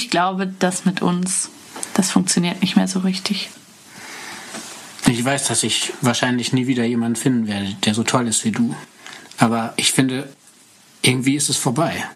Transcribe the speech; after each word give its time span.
ich 0.00 0.10
glaube, 0.10 0.46
das 0.46 0.84
mit 0.84 1.02
uns, 1.02 1.50
das 1.94 2.10
funktioniert 2.10 2.62
nicht 2.62 2.76
mehr 2.76 2.88
so 2.88 3.00
richtig. 3.00 3.50
Ich 5.06 5.24
weiß, 5.24 5.48
dass 5.48 5.62
ich 5.62 5.92
wahrscheinlich 6.00 6.52
nie 6.52 6.66
wieder 6.66 6.84
jemanden 6.84 7.16
finden 7.16 7.46
werde, 7.48 7.74
der 7.84 7.94
so 7.94 8.02
toll 8.02 8.26
ist 8.28 8.44
wie 8.44 8.52
du. 8.52 8.74
Aber 9.38 9.74
ich 9.76 9.92
finde, 9.92 10.32
irgendwie 11.02 11.36
ist 11.36 11.50
es 11.50 11.56
vorbei. 11.56 12.06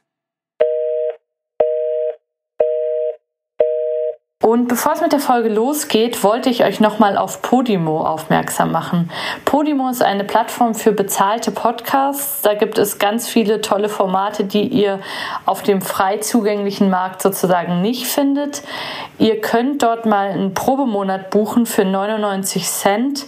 Und 4.44 4.68
bevor 4.68 4.92
es 4.92 5.00
mit 5.00 5.10
der 5.10 5.20
Folge 5.20 5.48
losgeht, 5.48 6.22
wollte 6.22 6.50
ich 6.50 6.64
euch 6.64 6.78
nochmal 6.78 7.16
auf 7.16 7.40
Podimo 7.40 8.06
aufmerksam 8.06 8.72
machen. 8.72 9.10
Podimo 9.46 9.88
ist 9.88 10.02
eine 10.02 10.22
Plattform 10.22 10.74
für 10.74 10.92
bezahlte 10.92 11.50
Podcasts. 11.50 12.42
Da 12.42 12.52
gibt 12.52 12.76
es 12.76 12.98
ganz 12.98 13.26
viele 13.26 13.62
tolle 13.62 13.88
Formate, 13.88 14.44
die 14.44 14.68
ihr 14.68 15.00
auf 15.46 15.62
dem 15.62 15.80
frei 15.80 16.18
zugänglichen 16.18 16.90
Markt 16.90 17.22
sozusagen 17.22 17.80
nicht 17.80 18.06
findet. 18.06 18.62
Ihr 19.18 19.40
könnt 19.40 19.82
dort 19.82 20.04
mal 20.04 20.28
einen 20.28 20.52
Probemonat 20.52 21.30
buchen 21.30 21.64
für 21.64 21.86
99 21.86 22.66
Cent. 22.66 23.24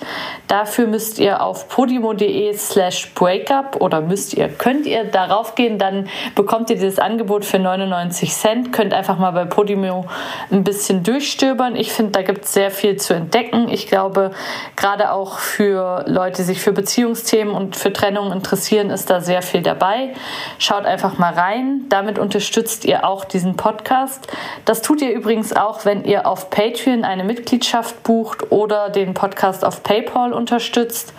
Dafür 0.49 0.87
müsst 0.87 1.19
ihr 1.19 1.43
auf 1.43 1.71
podimo.de 1.71 2.53
slash 2.59 3.15
breakup 3.15 3.81
oder 3.81 4.03
müsst 4.03 4.35
ihr, 4.35 4.49
könnt 4.49 4.85
ihr 4.85 5.05
darauf 5.05 5.55
gehen, 5.55 5.79
dann 5.79 6.09
bekommt 6.35 6.69
ihr 6.69 6.77
dieses 6.77 6.99
Angebot 6.99 7.47
für 7.47 7.59
99 7.59 8.35
Cent. 8.35 8.73
Könnt 8.75 8.93
einfach 8.93 9.17
mal 9.17 9.31
bei 9.31 9.47
Podimo 9.47 10.05
ein 10.51 10.63
bisschen 10.63 11.06
durchstöbern. 11.07 11.77
Ich 11.77 11.93
finde, 11.93 12.13
da 12.13 12.23
gibt 12.23 12.45
es 12.45 12.53
sehr 12.53 12.71
viel 12.71 12.97
zu 12.97 13.15
entdecken. 13.15 13.69
Ich 13.69 13.87
glaube, 13.87 14.33
gerade 14.77 15.13
auch 15.13 15.39
für 15.39 16.05
Leute, 16.07 16.39
die 16.39 16.43
sich 16.43 16.61
für 16.61 16.73
Beziehungsthemen 16.73 17.55
und 17.55 17.77
für 17.77 17.93
Trennung 17.93 18.33
interessieren, 18.33 18.91
ist 18.91 19.11
da 19.11 19.21
sehr 19.21 19.43
viel 19.43 19.63
dabei. 19.63 20.15
Schaut 20.59 20.85
einfach 20.85 21.19
mal 21.19 21.33
rein. 21.33 21.83
Damit 21.89 22.19
unterstützt 22.19 22.85
ihr 22.85 23.07
auch 23.07 23.25
diesen 23.25 23.57
Podcast. 23.57 24.27
Das 24.65 24.83
tut 24.83 25.03
ihr 25.03 25.13
übrigens 25.13 25.55
auch, 25.55 25.85
wenn 25.85 26.05
ihr 26.05 26.27
auf 26.27 26.51
Patreon 26.51 27.05
eine 27.05 27.25
Mitgliedschaft 27.25 28.03
bucht 28.03 28.51
oder 28.51 28.91
den 28.91 29.15
Podcast 29.15 29.65
auf 29.65 29.83
PayPal 29.83 30.33
unterstützt. 30.33 31.13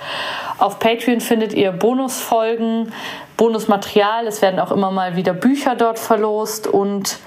Auf 0.57 0.79
Patreon 0.79 1.21
findet 1.21 1.53
ihr 1.53 1.71
Bonusfolgen, 1.71 2.91
Bonusmaterial. 3.37 4.25
Es 4.25 4.41
werden 4.41 4.59
auch 4.59 4.71
immer 4.71 4.91
mal 4.91 5.15
wieder 5.15 5.33
Bücher 5.33 5.75
dort 5.75 5.99
verlost 5.99 6.67
und 6.67 7.19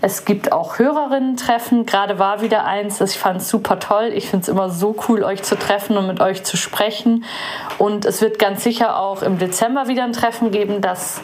es 0.00 0.24
gibt 0.24 0.52
auch 0.52 0.78
Hörerinnen-Treffen. 0.78 1.84
Gerade 1.84 2.20
war 2.20 2.40
wieder 2.40 2.64
eins, 2.64 3.00
ich 3.00 3.18
fand 3.18 3.42
super 3.42 3.80
toll. 3.80 4.12
Ich 4.14 4.30
finde 4.30 4.44
es 4.44 4.48
immer 4.48 4.70
so 4.70 4.94
cool, 5.08 5.24
euch 5.24 5.42
zu 5.42 5.58
treffen 5.58 5.96
und 5.96 6.06
mit 6.06 6.20
euch 6.20 6.44
zu 6.44 6.56
sprechen. 6.56 7.24
Und 7.78 8.04
es 8.04 8.22
wird 8.22 8.38
ganz 8.38 8.62
sicher 8.62 9.00
auch 9.00 9.22
im 9.22 9.38
Dezember 9.38 9.88
wieder 9.88 10.04
ein 10.04 10.12
Treffen 10.12 10.52
geben. 10.52 10.80
Das 10.80 11.20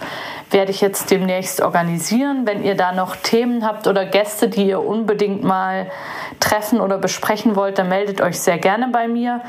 werde 0.51 0.73
ich 0.73 0.81
jetzt 0.81 1.13
demnächst 1.13 1.61
organisieren. 1.61 2.47
Wenn 2.47 2.65
ihr 2.65 2.75
da 2.75 2.91
noch 2.91 3.15
Themen 3.15 3.65
habt 3.65 3.87
oder 3.87 4.05
Gäste, 4.07 4.49
die 4.49 4.67
ihr 4.67 4.85
unbedingt 4.85 5.45
mal 5.45 5.89
treffen 6.41 6.81
oder 6.81 6.99
besprechen 6.99 7.55
wollt, 7.55 7.79
dann 7.79 7.89
meldet 7.89 8.21
euch 8.21 8.41
sehr 8.41 8.59
gerne 8.59 8.89
bei 8.89 9.07
mir. 9.07 9.41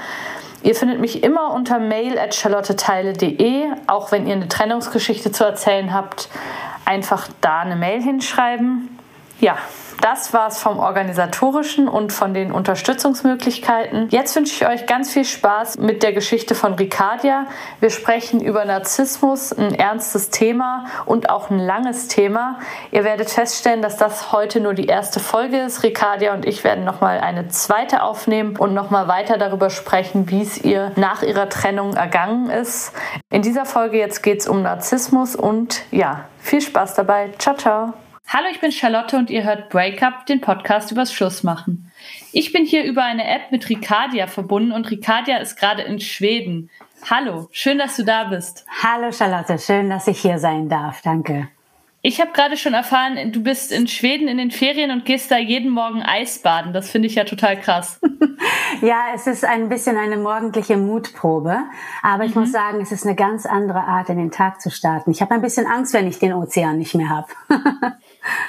Ihr 0.62 0.76
findet 0.76 1.00
mich 1.00 1.24
immer 1.24 1.52
unter 1.52 1.80
mail 1.80 2.20
at 2.20 2.36
charlotteteile.de, 2.36 3.66
auch 3.88 4.12
wenn 4.12 4.28
ihr 4.28 4.36
eine 4.36 4.48
Trennungsgeschichte 4.48 5.32
zu 5.32 5.44
erzählen 5.44 5.94
habt, 5.94 6.30
einfach 6.86 7.28
da 7.42 7.62
eine 7.62 7.76
Mail 7.76 8.02
hinschreiben 8.02 8.96
ja, 9.40 9.58
das 10.02 10.34
war's 10.34 10.60
vom 10.60 10.80
organisatorischen 10.80 11.88
und 11.88 12.14
von 12.14 12.34
den 12.34 12.52
Unterstützungsmöglichkeiten. 12.52 14.10
Jetzt 14.10 14.36
wünsche 14.36 14.54
ich 14.54 14.68
euch 14.68 14.86
ganz 14.86 15.12
viel 15.12 15.26
Spaß 15.26 15.78
mit 15.80 16.04
der 16.04 16.14
Geschichte 16.14 16.54
von 16.54 16.74
Ricardia. 16.74 17.48
Wir 17.80 17.90
sprechen 17.90 18.42
über 18.42 18.66
Narzissmus, 18.66 19.52
ein 19.52 19.74
ernstes 19.74 20.30
Thema 20.30 20.86
und 21.06 21.30
auch 21.30 21.50
ein 21.50 21.60
langes 21.60 22.08
Thema. 22.08 22.60
Ihr 22.92 23.04
werdet 23.04 23.30
feststellen, 23.30 23.82
dass 23.82 23.98
das 23.98 24.32
heute 24.32 24.60
nur 24.60 24.74
die 24.74 24.86
erste 24.86 25.20
Folge 25.20 25.62
ist. 25.62 25.84
Ricardia 25.84 26.34
und 26.34 26.46
ich 26.46 26.64
werden 26.64 26.84
nochmal 26.84 27.20
eine 27.20 27.48
zweite 27.48 28.04
aufnehmen 28.04 28.58
und 28.58 28.74
nochmal 28.74 29.08
weiter 29.08 29.38
darüber 29.38 29.70
sprechen, 29.70 30.30
wie 30.30 30.42
es 30.42 30.64
ihr 30.64 30.92
nach 30.96 31.24
ihrer 31.24 31.50
Trennung 31.50 31.96
ergangen 31.96 32.50
ist. 32.50 32.92
In 33.32 33.42
dieser 33.42 33.66
Folge 33.66 33.98
jetzt 33.98 34.22
geht's 34.22 34.48
um 34.48 34.62
Narzissmus 34.62 35.36
und 35.36 35.82
ja, 35.92 36.26
viel 36.40 36.62
Spaß 36.62 36.94
dabei. 36.94 37.32
Ciao, 37.40 37.56
ciao. 37.56 37.94
Hallo, 38.28 38.48
ich 38.52 38.60
bin 38.60 38.72
Charlotte 38.72 39.16
und 39.18 39.30
ihr 39.30 39.44
hört 39.44 39.70
Breakup, 39.70 40.26
den 40.26 40.42
Podcast 40.42 40.92
übers 40.92 41.14
Schlussmachen. 41.14 41.92
Ich 42.32 42.52
bin 42.52 42.66
hier 42.66 42.84
über 42.84 43.04
eine 43.04 43.24
App 43.24 43.52
mit 43.52 43.70
Ricardia 43.70 44.26
verbunden 44.26 44.72
und 44.72 44.90
Ricardia 44.90 45.38
ist 45.38 45.58
gerade 45.58 45.84
in 45.84 46.00
Schweden. 46.00 46.72
Hallo, 47.08 47.48
schön, 47.52 47.78
dass 47.78 47.96
du 47.96 48.04
da 48.04 48.24
bist. 48.24 48.66
Hallo 48.82 49.12
Charlotte, 49.12 49.60
schön, 49.60 49.92
dass 49.92 50.08
ich 50.08 50.20
hier 50.20 50.40
sein 50.40 50.70
darf. 50.70 51.04
Danke. 51.04 51.50
Ich 52.02 52.22
habe 52.22 52.34
gerade 52.34 52.56
schon 52.56 52.76
erfahren, 52.76 53.32
du 53.32 53.42
bist 53.42 53.72
in 53.72 53.88
Schweden 53.88 54.28
in 54.28 54.38
den 54.38 54.52
Ferien 54.52 54.92
und 54.92 55.06
gehst 55.06 55.32
da 55.32 55.38
jeden 55.38 55.72
Morgen 55.72 56.04
Eisbaden. 56.04 56.72
Das 56.72 56.90
finde 56.90 57.08
ich 57.08 57.16
ja 57.16 57.24
total 57.24 57.60
krass. 57.60 58.00
ja, 58.82 59.06
es 59.16 59.26
ist 59.26 59.44
ein 59.44 59.70
bisschen 59.70 59.98
eine 59.98 60.18
morgendliche 60.18 60.78
Mutprobe. 60.78 61.58
Aber 62.04 62.26
ich 62.26 62.36
mhm. 62.36 62.42
muss 62.42 62.52
sagen, 62.52 62.80
es 62.80 62.92
ist 62.92 63.08
eine 63.08 63.16
ganz 63.16 63.48
andere 63.48 63.80
Art, 63.80 64.10
in 64.10 64.18
den 64.18 64.30
Tag 64.30 64.62
zu 64.62 64.70
starten. 64.70 65.10
Ich 65.10 65.22
habe 65.22 65.34
ein 65.34 65.42
bisschen 65.42 65.66
Angst, 65.66 65.94
wenn 65.94 66.08
ich 66.08 66.20
den 66.20 66.34
Ozean 66.34 66.78
nicht 66.78 66.94
mehr 66.94 67.10
habe. 67.10 67.28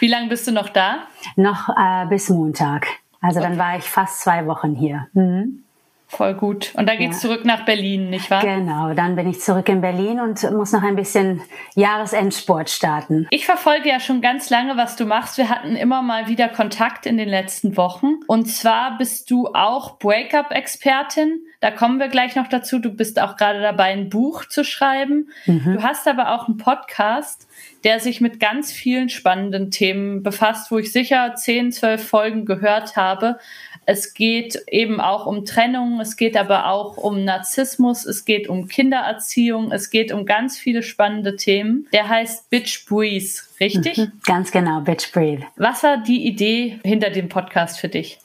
Wie 0.00 0.08
lange 0.08 0.28
bist 0.28 0.46
du 0.46 0.52
noch 0.52 0.68
da? 0.68 1.06
Noch 1.36 1.68
äh, 1.68 2.06
bis 2.08 2.28
Montag. 2.28 2.86
Also 3.20 3.40
okay. 3.40 3.48
dann 3.48 3.58
war 3.58 3.76
ich 3.76 3.84
fast 3.84 4.20
zwei 4.20 4.46
Wochen 4.46 4.74
hier. 4.74 5.08
Mhm. 5.12 5.62
Voll 6.08 6.34
gut. 6.34 6.72
Und 6.76 6.88
dann 6.88 6.98
geht's 6.98 7.20
ja. 7.20 7.28
zurück 7.28 7.44
nach 7.44 7.64
Berlin, 7.64 8.10
nicht 8.10 8.30
wahr? 8.30 8.40
Genau, 8.40 8.94
dann 8.94 9.16
bin 9.16 9.28
ich 9.28 9.40
zurück 9.40 9.68
in 9.68 9.80
Berlin 9.80 10.20
und 10.20 10.40
muss 10.52 10.70
noch 10.70 10.84
ein 10.84 10.94
bisschen 10.94 11.42
Jahresendsport 11.74 12.70
starten. 12.70 13.26
Ich 13.30 13.44
verfolge 13.44 13.88
ja 13.88 13.98
schon 13.98 14.20
ganz 14.20 14.48
lange, 14.48 14.76
was 14.76 14.94
du 14.94 15.04
machst. 15.04 15.36
Wir 15.36 15.48
hatten 15.48 15.74
immer 15.74 16.02
mal 16.02 16.28
wieder 16.28 16.48
Kontakt 16.48 17.06
in 17.06 17.18
den 17.18 17.28
letzten 17.28 17.76
Wochen. 17.76 18.20
Und 18.28 18.46
zwar 18.46 18.96
bist 18.98 19.32
du 19.32 19.48
auch 19.52 19.98
Breakup-Expertin. 19.98 21.40
Da 21.60 21.72
kommen 21.72 21.98
wir 21.98 22.06
gleich 22.06 22.36
noch 22.36 22.46
dazu. 22.46 22.78
Du 22.78 22.90
bist 22.90 23.20
auch 23.20 23.36
gerade 23.36 23.60
dabei, 23.60 23.86
ein 23.86 24.08
Buch 24.08 24.44
zu 24.44 24.62
schreiben. 24.62 25.30
Mhm. 25.46 25.74
Du 25.74 25.82
hast 25.82 26.06
aber 26.06 26.36
auch 26.36 26.46
einen 26.46 26.56
Podcast, 26.56 27.48
der 27.86 28.00
sich 28.00 28.20
mit 28.20 28.40
ganz 28.40 28.72
vielen 28.72 29.08
spannenden 29.08 29.70
Themen 29.70 30.24
befasst, 30.24 30.72
wo 30.72 30.78
ich 30.78 30.90
sicher 30.90 31.36
10, 31.36 31.70
12 31.70 32.04
Folgen 32.04 32.44
gehört 32.44 32.96
habe. 32.96 33.38
Es 33.84 34.12
geht 34.12 34.60
eben 34.68 35.00
auch 35.00 35.26
um 35.26 35.44
Trennung, 35.44 36.00
es 36.00 36.16
geht 36.16 36.36
aber 36.36 36.66
auch 36.66 36.96
um 36.96 37.24
Narzissmus, 37.24 38.04
es 38.04 38.24
geht 38.24 38.48
um 38.48 38.66
Kindererziehung, 38.66 39.70
es 39.70 39.90
geht 39.90 40.10
um 40.10 40.26
ganz 40.26 40.58
viele 40.58 40.82
spannende 40.82 41.36
Themen. 41.36 41.86
Der 41.92 42.08
heißt 42.08 42.50
Bitch 42.50 42.86
Breeze, 42.88 43.44
richtig? 43.60 43.98
Mhm, 43.98 44.12
ganz 44.24 44.50
genau, 44.50 44.80
Bitch 44.80 45.12
Breathe. 45.12 45.44
Was 45.54 45.84
war 45.84 45.98
die 45.98 46.26
Idee 46.26 46.80
hinter 46.82 47.10
dem 47.10 47.28
Podcast 47.28 47.78
für 47.78 47.88
dich? 47.88 48.18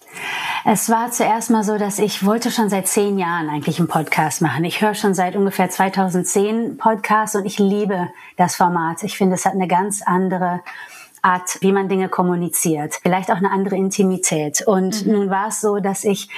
Es 0.63 0.89
war 0.89 1.11
zuerst 1.11 1.49
mal 1.49 1.63
so, 1.63 1.77
dass 1.77 1.99
ich 1.99 2.25
wollte 2.25 2.51
schon 2.51 2.69
seit 2.69 2.87
zehn 2.87 3.17
Jahren 3.17 3.49
eigentlich 3.49 3.79
einen 3.79 3.87
Podcast 3.87 4.41
machen. 4.41 4.63
Ich 4.63 4.81
höre 4.81 4.93
schon 4.93 5.13
seit 5.13 5.35
ungefähr 5.35 5.69
2010 5.69 6.77
Podcasts 6.77 7.35
und 7.35 7.45
ich 7.45 7.57
liebe 7.57 8.09
das 8.37 8.55
Format. 8.55 9.03
Ich 9.03 9.17
finde, 9.17 9.35
es 9.35 9.45
hat 9.45 9.53
eine 9.53 9.67
ganz 9.67 10.01
andere 10.03 10.61
Art, 11.23 11.57
wie 11.61 11.71
man 11.71 11.87
Dinge 11.87 12.09
kommuniziert, 12.09 12.99
vielleicht 13.01 13.31
auch 13.31 13.37
eine 13.37 13.51
andere 13.51 13.75
Intimität. 13.75 14.61
Und 14.65 15.05
mhm. 15.05 15.11
nun 15.11 15.29
war 15.29 15.49
es 15.49 15.61
so, 15.61 15.77
dass 15.79 16.03
ich 16.03 16.29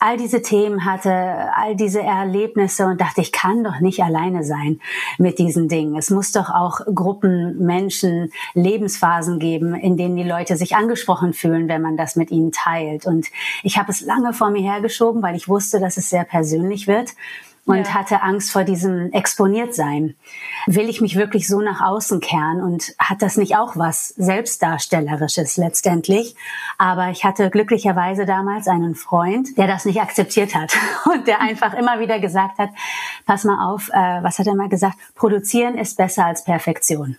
all 0.00 0.16
diese 0.16 0.42
Themen 0.42 0.84
hatte, 0.84 1.10
all 1.54 1.74
diese 1.76 2.00
Erlebnisse 2.00 2.86
und 2.86 3.00
dachte, 3.00 3.20
ich 3.20 3.32
kann 3.32 3.64
doch 3.64 3.80
nicht 3.80 4.02
alleine 4.02 4.44
sein 4.44 4.80
mit 5.18 5.38
diesen 5.38 5.68
Dingen. 5.68 5.96
Es 5.96 6.10
muss 6.10 6.32
doch 6.32 6.50
auch 6.50 6.80
Gruppen, 6.94 7.58
Menschen, 7.58 8.32
Lebensphasen 8.54 9.38
geben, 9.38 9.74
in 9.74 9.96
denen 9.96 10.16
die 10.16 10.22
Leute 10.22 10.56
sich 10.56 10.76
angesprochen 10.76 11.32
fühlen, 11.32 11.68
wenn 11.68 11.82
man 11.82 11.96
das 11.96 12.16
mit 12.16 12.30
ihnen 12.30 12.52
teilt. 12.52 13.06
Und 13.06 13.26
ich 13.62 13.78
habe 13.78 13.90
es 13.90 14.00
lange 14.00 14.32
vor 14.32 14.50
mir 14.50 14.62
hergeschoben, 14.62 15.22
weil 15.22 15.36
ich 15.36 15.48
wusste, 15.48 15.80
dass 15.80 15.96
es 15.96 16.10
sehr 16.10 16.24
persönlich 16.24 16.86
wird 16.86 17.10
und 17.68 17.86
ja. 17.86 17.94
hatte 17.94 18.22
Angst 18.22 18.50
vor 18.50 18.64
diesem 18.64 19.12
Exponiertsein. 19.12 20.14
Will 20.66 20.88
ich 20.88 21.02
mich 21.02 21.16
wirklich 21.16 21.46
so 21.46 21.60
nach 21.60 21.82
außen 21.82 22.20
kehren 22.20 22.62
und 22.62 22.94
hat 22.98 23.20
das 23.20 23.36
nicht 23.36 23.56
auch 23.56 23.76
was 23.76 24.08
Selbstdarstellerisches 24.16 25.58
letztendlich? 25.58 26.34
Aber 26.78 27.10
ich 27.10 27.24
hatte 27.24 27.50
glücklicherweise 27.50 28.24
damals 28.24 28.68
einen 28.68 28.94
Freund, 28.94 29.58
der 29.58 29.66
das 29.66 29.84
nicht 29.84 30.00
akzeptiert 30.00 30.54
hat 30.54 30.74
und 31.12 31.26
der 31.26 31.42
einfach 31.42 31.74
immer 31.74 32.00
wieder 32.00 32.18
gesagt 32.18 32.58
hat, 32.58 32.70
pass 33.26 33.44
mal 33.44 33.62
auf, 33.70 33.90
äh, 33.90 34.22
was 34.22 34.38
hat 34.38 34.46
er 34.46 34.54
mal 34.54 34.70
gesagt? 34.70 34.96
Produzieren 35.14 35.76
ist 35.76 35.98
besser 35.98 36.24
als 36.24 36.44
Perfektion. 36.44 37.18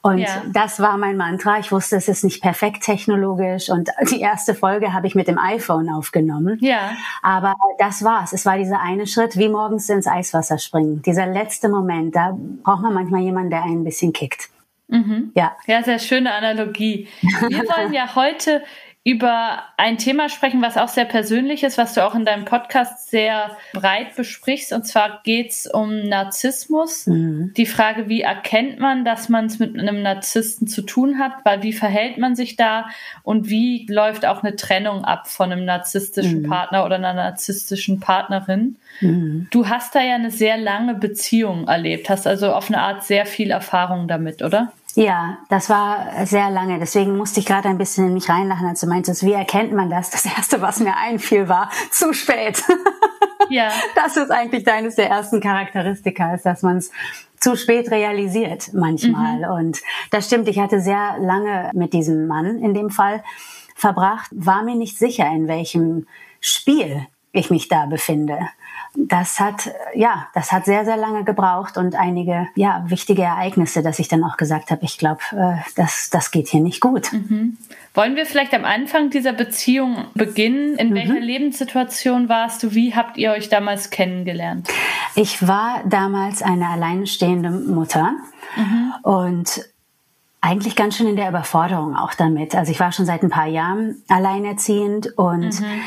Und 0.00 0.18
ja. 0.18 0.42
das 0.52 0.80
war 0.80 0.96
mein 0.96 1.16
Mantra. 1.16 1.58
Ich 1.58 1.70
wusste, 1.70 1.96
es 1.96 2.08
ist 2.08 2.24
nicht 2.24 2.42
perfekt 2.42 2.82
technologisch. 2.82 3.68
Und 3.68 3.90
die 4.10 4.20
erste 4.20 4.54
Folge 4.54 4.92
habe 4.92 5.06
ich 5.06 5.14
mit 5.14 5.28
dem 5.28 5.38
iPhone 5.38 5.88
aufgenommen. 5.88 6.58
Ja. 6.60 6.92
Aber 7.22 7.54
das 7.78 8.02
war's. 8.02 8.32
Es 8.32 8.46
war 8.46 8.56
dieser 8.56 8.80
eine 8.80 9.06
Schritt, 9.06 9.36
wie 9.36 9.48
morgens 9.48 9.88
ins 9.88 10.06
Eiswasser 10.06 10.58
springen. 10.58 11.02
Dieser 11.02 11.26
letzte 11.26 11.68
Moment, 11.68 12.16
da 12.16 12.36
braucht 12.62 12.82
man 12.82 12.94
manchmal 12.94 13.22
jemanden, 13.22 13.50
der 13.50 13.62
einen 13.62 13.80
ein 13.80 13.84
bisschen 13.84 14.12
kickt. 14.12 14.48
Mhm. 14.88 15.32
Ja. 15.34 15.56
Ja, 15.66 15.82
sehr 15.82 15.98
schöne 15.98 16.32
Analogie. 16.32 17.08
Wir 17.20 17.58
wollen 17.76 17.92
ja 17.92 18.14
heute 18.14 18.62
über 19.04 19.64
ein 19.78 19.98
Thema 19.98 20.28
sprechen, 20.28 20.62
was 20.62 20.76
auch 20.76 20.86
sehr 20.86 21.04
persönlich 21.04 21.64
ist, 21.64 21.76
was 21.76 21.94
du 21.94 22.04
auch 22.06 22.14
in 22.14 22.24
deinem 22.24 22.44
Podcast 22.44 23.10
sehr 23.10 23.56
breit 23.72 24.14
besprichst. 24.14 24.72
Und 24.72 24.86
zwar 24.86 25.22
geht's 25.24 25.66
um 25.66 26.04
Narzissmus. 26.08 27.08
Mhm. 27.08 27.52
Die 27.56 27.66
Frage, 27.66 28.08
wie 28.08 28.20
erkennt 28.20 28.78
man, 28.78 29.04
dass 29.04 29.28
man 29.28 29.46
es 29.46 29.58
mit 29.58 29.76
einem 29.76 30.02
Narzissten 30.02 30.68
zu 30.68 30.82
tun 30.82 31.18
hat? 31.18 31.32
Weil 31.42 31.64
wie 31.64 31.72
verhält 31.72 32.18
man 32.18 32.36
sich 32.36 32.54
da? 32.54 32.86
Und 33.24 33.50
wie 33.50 33.86
läuft 33.90 34.24
auch 34.24 34.44
eine 34.44 34.54
Trennung 34.54 35.04
ab 35.04 35.26
von 35.26 35.50
einem 35.50 35.64
narzisstischen 35.64 36.42
mhm. 36.42 36.48
Partner 36.48 36.84
oder 36.84 36.94
einer 36.94 37.14
narzisstischen 37.14 37.98
Partnerin? 37.98 38.76
Mhm. 39.00 39.48
Du 39.50 39.68
hast 39.68 39.96
da 39.96 40.00
ja 40.00 40.14
eine 40.14 40.30
sehr 40.30 40.56
lange 40.56 40.94
Beziehung 40.94 41.66
erlebt, 41.66 42.08
hast 42.08 42.28
also 42.28 42.52
auf 42.52 42.68
eine 42.68 42.80
Art 42.80 43.02
sehr 43.02 43.26
viel 43.26 43.50
Erfahrung 43.50 44.06
damit, 44.06 44.42
oder? 44.42 44.72
Ja, 44.94 45.38
das 45.48 45.70
war 45.70 46.26
sehr 46.26 46.50
lange. 46.50 46.78
Deswegen 46.78 47.16
musste 47.16 47.40
ich 47.40 47.46
gerade 47.46 47.68
ein 47.68 47.78
bisschen 47.78 48.08
in 48.08 48.14
mich 48.14 48.28
reinlachen, 48.28 48.66
als 48.66 48.80
du 48.80 48.86
meintest, 48.86 49.24
wie 49.24 49.32
erkennt 49.32 49.72
man 49.72 49.88
das? 49.88 50.10
Das 50.10 50.26
erste, 50.26 50.60
was 50.60 50.80
mir 50.80 50.96
einfiel, 50.96 51.48
war 51.48 51.70
zu 51.90 52.12
spät. 52.12 52.62
Ja. 53.48 53.70
Das 53.94 54.16
ist 54.16 54.30
eigentlich 54.30 54.66
eines 54.68 54.96
der 54.96 55.08
ersten 55.10 55.40
Charakteristika, 55.40 56.34
ist, 56.34 56.46
dass 56.46 56.62
man 56.62 56.78
es 56.78 56.90
zu 57.38 57.56
spät 57.56 57.90
realisiert 57.90 58.72
manchmal. 58.72 59.38
Mhm. 59.38 59.66
Und 59.66 59.78
das 60.10 60.26
stimmt. 60.26 60.48
Ich 60.48 60.58
hatte 60.58 60.80
sehr 60.80 61.16
lange 61.18 61.70
mit 61.74 61.92
diesem 61.92 62.26
Mann 62.26 62.58
in 62.58 62.74
dem 62.74 62.90
Fall 62.90 63.22
verbracht, 63.74 64.30
war 64.32 64.62
mir 64.62 64.76
nicht 64.76 64.98
sicher, 64.98 65.26
in 65.26 65.48
welchem 65.48 66.06
Spiel 66.40 67.06
ich 67.32 67.50
mich 67.50 67.68
da 67.68 67.86
befinde 67.86 68.38
das 68.94 69.40
hat, 69.40 69.70
ja, 69.94 70.28
das 70.34 70.52
hat 70.52 70.66
sehr, 70.66 70.84
sehr 70.84 70.98
lange 70.98 71.24
gebraucht 71.24 71.78
und 71.78 71.94
einige, 71.94 72.48
ja, 72.54 72.84
wichtige 72.88 73.22
Ereignisse, 73.22 73.82
dass 73.82 73.98
ich 73.98 74.08
dann 74.08 74.22
auch 74.22 74.36
gesagt 74.36 74.70
habe, 74.70 74.84
ich 74.84 74.98
glaube, 74.98 75.20
äh, 75.32 75.54
das, 75.76 76.10
das 76.10 76.30
geht 76.30 76.48
hier 76.48 76.60
nicht 76.60 76.80
gut. 76.80 77.10
Mhm. 77.12 77.56
Wollen 77.94 78.16
wir 78.16 78.26
vielleicht 78.26 78.52
am 78.52 78.66
Anfang 78.66 79.08
dieser 79.08 79.32
Beziehung 79.32 80.06
beginnen? 80.14 80.76
In 80.76 80.90
mhm. 80.90 80.94
welcher 80.94 81.20
Lebenssituation 81.20 82.28
warst 82.28 82.62
du? 82.62 82.74
Wie 82.74 82.94
habt 82.94 83.16
ihr 83.16 83.32
euch 83.32 83.48
damals 83.48 83.88
kennengelernt? 83.88 84.68
Ich 85.14 85.46
war 85.46 85.82
damals 85.86 86.42
eine 86.42 86.68
alleinstehende 86.68 87.50
Mutter 87.50 88.12
mhm. 88.56 88.92
und 89.02 89.68
eigentlich 90.42 90.76
ganz 90.76 90.96
schön 90.96 91.06
in 91.06 91.16
der 91.16 91.30
Überforderung 91.30 91.96
auch 91.96 92.12
damit. 92.12 92.54
Also 92.54 92.72
ich 92.72 92.80
war 92.80 92.92
schon 92.92 93.06
seit 93.06 93.22
ein 93.22 93.30
paar 93.30 93.46
Jahren 93.46 94.02
alleinerziehend 94.08 95.16
und 95.16 95.60
mhm 95.60 95.80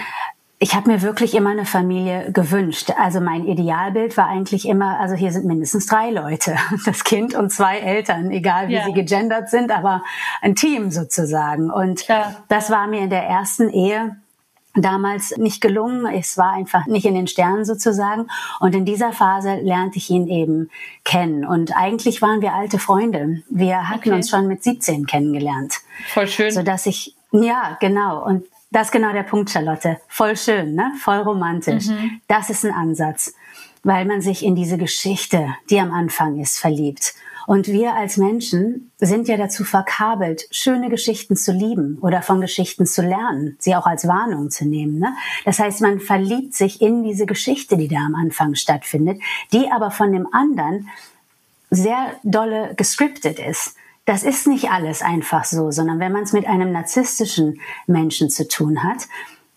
ich 0.57 0.73
habe 0.73 0.89
mir 0.89 1.01
wirklich 1.01 1.35
immer 1.35 1.49
eine 1.49 1.65
Familie 1.65 2.31
gewünscht. 2.31 2.91
Also 2.97 3.19
mein 3.19 3.45
Idealbild 3.45 4.15
war 4.15 4.27
eigentlich 4.27 4.67
immer, 4.67 4.99
also 4.99 5.13
hier 5.13 5.31
sind 5.31 5.45
mindestens 5.45 5.85
drei 5.85 6.11
Leute, 6.11 6.55
das 6.85 7.03
Kind 7.03 7.35
und 7.35 7.51
zwei 7.51 7.77
Eltern, 7.79 8.31
egal 8.31 8.69
wie 8.69 8.75
ja. 8.75 8.85
sie 8.85 8.93
gegendert 8.93 9.49
sind, 9.49 9.71
aber 9.71 10.03
ein 10.41 10.55
Team 10.55 10.91
sozusagen. 10.91 11.69
Und 11.69 12.07
ja. 12.07 12.35
das 12.47 12.69
war 12.69 12.87
mir 12.87 13.01
in 13.01 13.09
der 13.09 13.23
ersten 13.23 13.69
Ehe 13.69 14.15
damals 14.75 15.35
nicht 15.37 15.61
gelungen. 15.61 16.05
Es 16.05 16.37
war 16.37 16.53
einfach 16.53 16.85
nicht 16.85 17.05
in 17.05 17.15
den 17.15 17.27
Sternen 17.27 17.65
sozusagen. 17.65 18.27
Und 18.59 18.75
in 18.75 18.85
dieser 18.85 19.11
Phase 19.13 19.55
lernte 19.55 19.97
ich 19.97 20.09
ihn 20.09 20.27
eben 20.27 20.69
kennen. 21.03 21.45
Und 21.45 21.75
eigentlich 21.75 22.21
waren 22.21 22.41
wir 22.41 22.53
alte 22.53 22.79
Freunde. 22.79 23.41
Wir 23.49 23.89
hatten 23.89 24.09
okay. 24.09 24.13
uns 24.13 24.29
schon 24.29 24.47
mit 24.47 24.63
17 24.63 25.05
kennengelernt. 25.05 25.81
Voll 26.07 26.27
schön. 26.27 26.51
So 26.51 26.63
dass 26.63 26.85
ich 26.85 27.15
ja, 27.31 27.77
genau. 27.81 28.23
Und 28.23 28.45
das 28.75 28.87
ist 28.87 28.91
genau 28.91 29.13
der 29.13 29.23
Punkt, 29.23 29.49
Charlotte. 29.49 30.01
Voll 30.09 30.35
schön, 30.35 30.75
ne? 30.75 30.91
Voll 30.99 31.19
romantisch. 31.19 31.87
Mhm. 31.87 32.19
Das 32.27 32.49
ist 32.49 32.65
ein 32.65 32.73
Ansatz, 32.73 33.33
weil 33.83 34.03
man 34.03 34.19
sich 34.19 34.43
in 34.43 34.53
diese 34.53 34.77
Geschichte, 34.77 35.55
die 35.69 35.79
am 35.79 35.93
Anfang 35.93 36.41
ist, 36.41 36.59
verliebt. 36.59 37.13
Und 37.47 37.69
wir 37.69 37.93
als 37.93 38.17
Menschen 38.17 38.91
sind 38.97 39.29
ja 39.29 39.37
dazu 39.37 39.63
verkabelt, 39.63 40.47
schöne 40.51 40.89
Geschichten 40.89 41.37
zu 41.37 41.53
lieben 41.53 41.99
oder 42.01 42.21
von 42.21 42.41
Geschichten 42.41 42.85
zu 42.85 43.01
lernen, 43.01 43.55
sie 43.59 43.77
auch 43.77 43.85
als 43.85 44.09
Warnung 44.09 44.51
zu 44.51 44.67
nehmen. 44.67 44.99
Ne? 44.99 45.13
Das 45.45 45.59
heißt, 45.59 45.79
man 45.79 46.01
verliebt 46.01 46.53
sich 46.53 46.81
in 46.81 47.01
diese 47.01 47.25
Geschichte, 47.25 47.77
die 47.77 47.87
da 47.87 47.99
am 48.05 48.15
Anfang 48.15 48.55
stattfindet, 48.55 49.21
die 49.53 49.71
aber 49.71 49.89
von 49.89 50.11
dem 50.11 50.27
anderen 50.33 50.89
sehr 51.69 52.07
dolle 52.23 52.73
gescriptet 52.75 53.39
ist 53.39 53.77
das 54.05 54.23
ist 54.23 54.47
nicht 54.47 54.69
alles 54.69 55.01
einfach 55.01 55.43
so, 55.45 55.71
sondern 55.71 55.99
wenn 55.99 56.11
man 56.11 56.23
es 56.23 56.33
mit 56.33 56.47
einem 56.47 56.71
narzisstischen 56.71 57.59
Menschen 57.87 58.29
zu 58.29 58.47
tun 58.47 58.83
hat, 58.83 59.07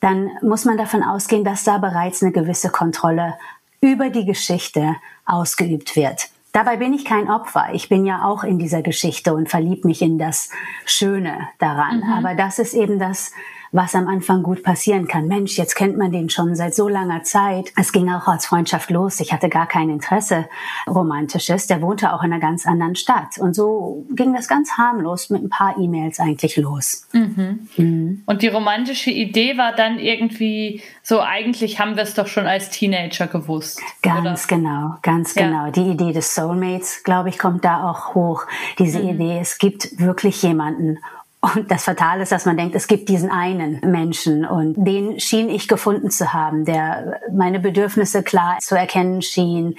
dann 0.00 0.30
muss 0.42 0.64
man 0.64 0.78
davon 0.78 1.02
ausgehen, 1.02 1.44
dass 1.44 1.64
da 1.64 1.78
bereits 1.78 2.22
eine 2.22 2.32
gewisse 2.32 2.70
Kontrolle 2.70 3.36
über 3.80 4.10
die 4.10 4.24
Geschichte 4.24 4.96
ausgeübt 5.26 5.96
wird. 5.96 6.28
Dabei 6.52 6.78
bin 6.78 6.94
ich 6.94 7.04
kein 7.04 7.30
Opfer. 7.30 7.68
Ich 7.72 7.88
bin 7.88 8.06
ja 8.06 8.24
auch 8.24 8.42
in 8.42 8.58
dieser 8.58 8.82
Geschichte 8.82 9.34
und 9.34 9.50
verlieb 9.50 9.84
mich 9.84 10.00
in 10.00 10.18
das 10.18 10.50
Schöne 10.86 11.48
daran. 11.58 11.98
Mhm. 11.98 12.12
Aber 12.12 12.34
das 12.34 12.58
ist 12.58 12.74
eben 12.74 12.98
das, 12.98 13.32
was 13.72 13.94
am 13.94 14.08
Anfang 14.08 14.42
gut 14.42 14.62
passieren 14.62 15.08
kann. 15.08 15.28
Mensch, 15.28 15.58
jetzt 15.58 15.74
kennt 15.74 15.96
man 15.96 16.12
den 16.12 16.30
schon 16.30 16.54
seit 16.54 16.74
so 16.74 16.88
langer 16.88 17.22
Zeit. 17.22 17.72
Es 17.76 17.92
ging 17.92 18.10
auch 18.10 18.26
als 18.26 18.46
Freundschaft 18.46 18.90
los. 18.90 19.20
Ich 19.20 19.32
hatte 19.32 19.48
gar 19.48 19.66
kein 19.66 19.90
Interesse 19.90 20.48
romantisches. 20.86 21.66
Der 21.66 21.82
wohnte 21.82 22.12
auch 22.12 22.22
in 22.22 22.32
einer 22.32 22.40
ganz 22.40 22.66
anderen 22.66 22.96
Stadt. 22.96 23.38
Und 23.38 23.54
so 23.54 24.06
ging 24.10 24.34
das 24.34 24.48
ganz 24.48 24.72
harmlos 24.72 25.30
mit 25.30 25.42
ein 25.42 25.50
paar 25.50 25.78
E-Mails 25.78 26.20
eigentlich 26.20 26.56
los. 26.56 27.06
Mhm. 27.12 27.68
Mhm. 27.76 28.22
Und 28.26 28.42
die 28.42 28.48
romantische 28.48 29.10
Idee 29.10 29.58
war 29.58 29.74
dann 29.74 29.98
irgendwie 29.98 30.82
so, 31.02 31.20
eigentlich 31.20 31.80
haben 31.80 31.96
wir 31.96 32.02
es 32.02 32.14
doch 32.14 32.26
schon 32.26 32.46
als 32.46 32.70
Teenager 32.70 33.26
gewusst. 33.26 33.80
Ganz 34.02 34.46
oder? 34.46 34.56
genau, 34.56 34.94
ganz 35.02 35.34
ja. 35.34 35.46
genau. 35.46 35.70
Die 35.70 35.92
Idee 35.92 36.12
des 36.12 36.34
Soulmates, 36.34 37.02
glaube 37.02 37.28
ich, 37.28 37.38
kommt 37.38 37.64
da 37.64 37.90
auch 37.90 38.14
hoch. 38.14 38.46
Diese 38.78 39.00
mhm. 39.00 39.08
Idee, 39.10 39.38
es 39.40 39.58
gibt 39.58 39.98
wirklich 39.98 40.42
jemanden 40.42 40.98
und 41.40 41.70
das 41.70 41.84
Fatale 41.84 42.24
ist, 42.24 42.32
dass 42.32 42.46
man 42.46 42.56
denkt, 42.56 42.74
es 42.74 42.88
gibt 42.88 43.08
diesen 43.08 43.30
einen 43.30 43.80
Menschen 43.80 44.44
und 44.44 44.74
den 44.74 45.20
schien 45.20 45.48
ich 45.48 45.68
gefunden 45.68 46.10
zu 46.10 46.32
haben, 46.32 46.64
der 46.64 47.20
meine 47.32 47.60
Bedürfnisse 47.60 48.24
klar 48.24 48.58
zu 48.60 48.74
erkennen 48.76 49.22
schien, 49.22 49.76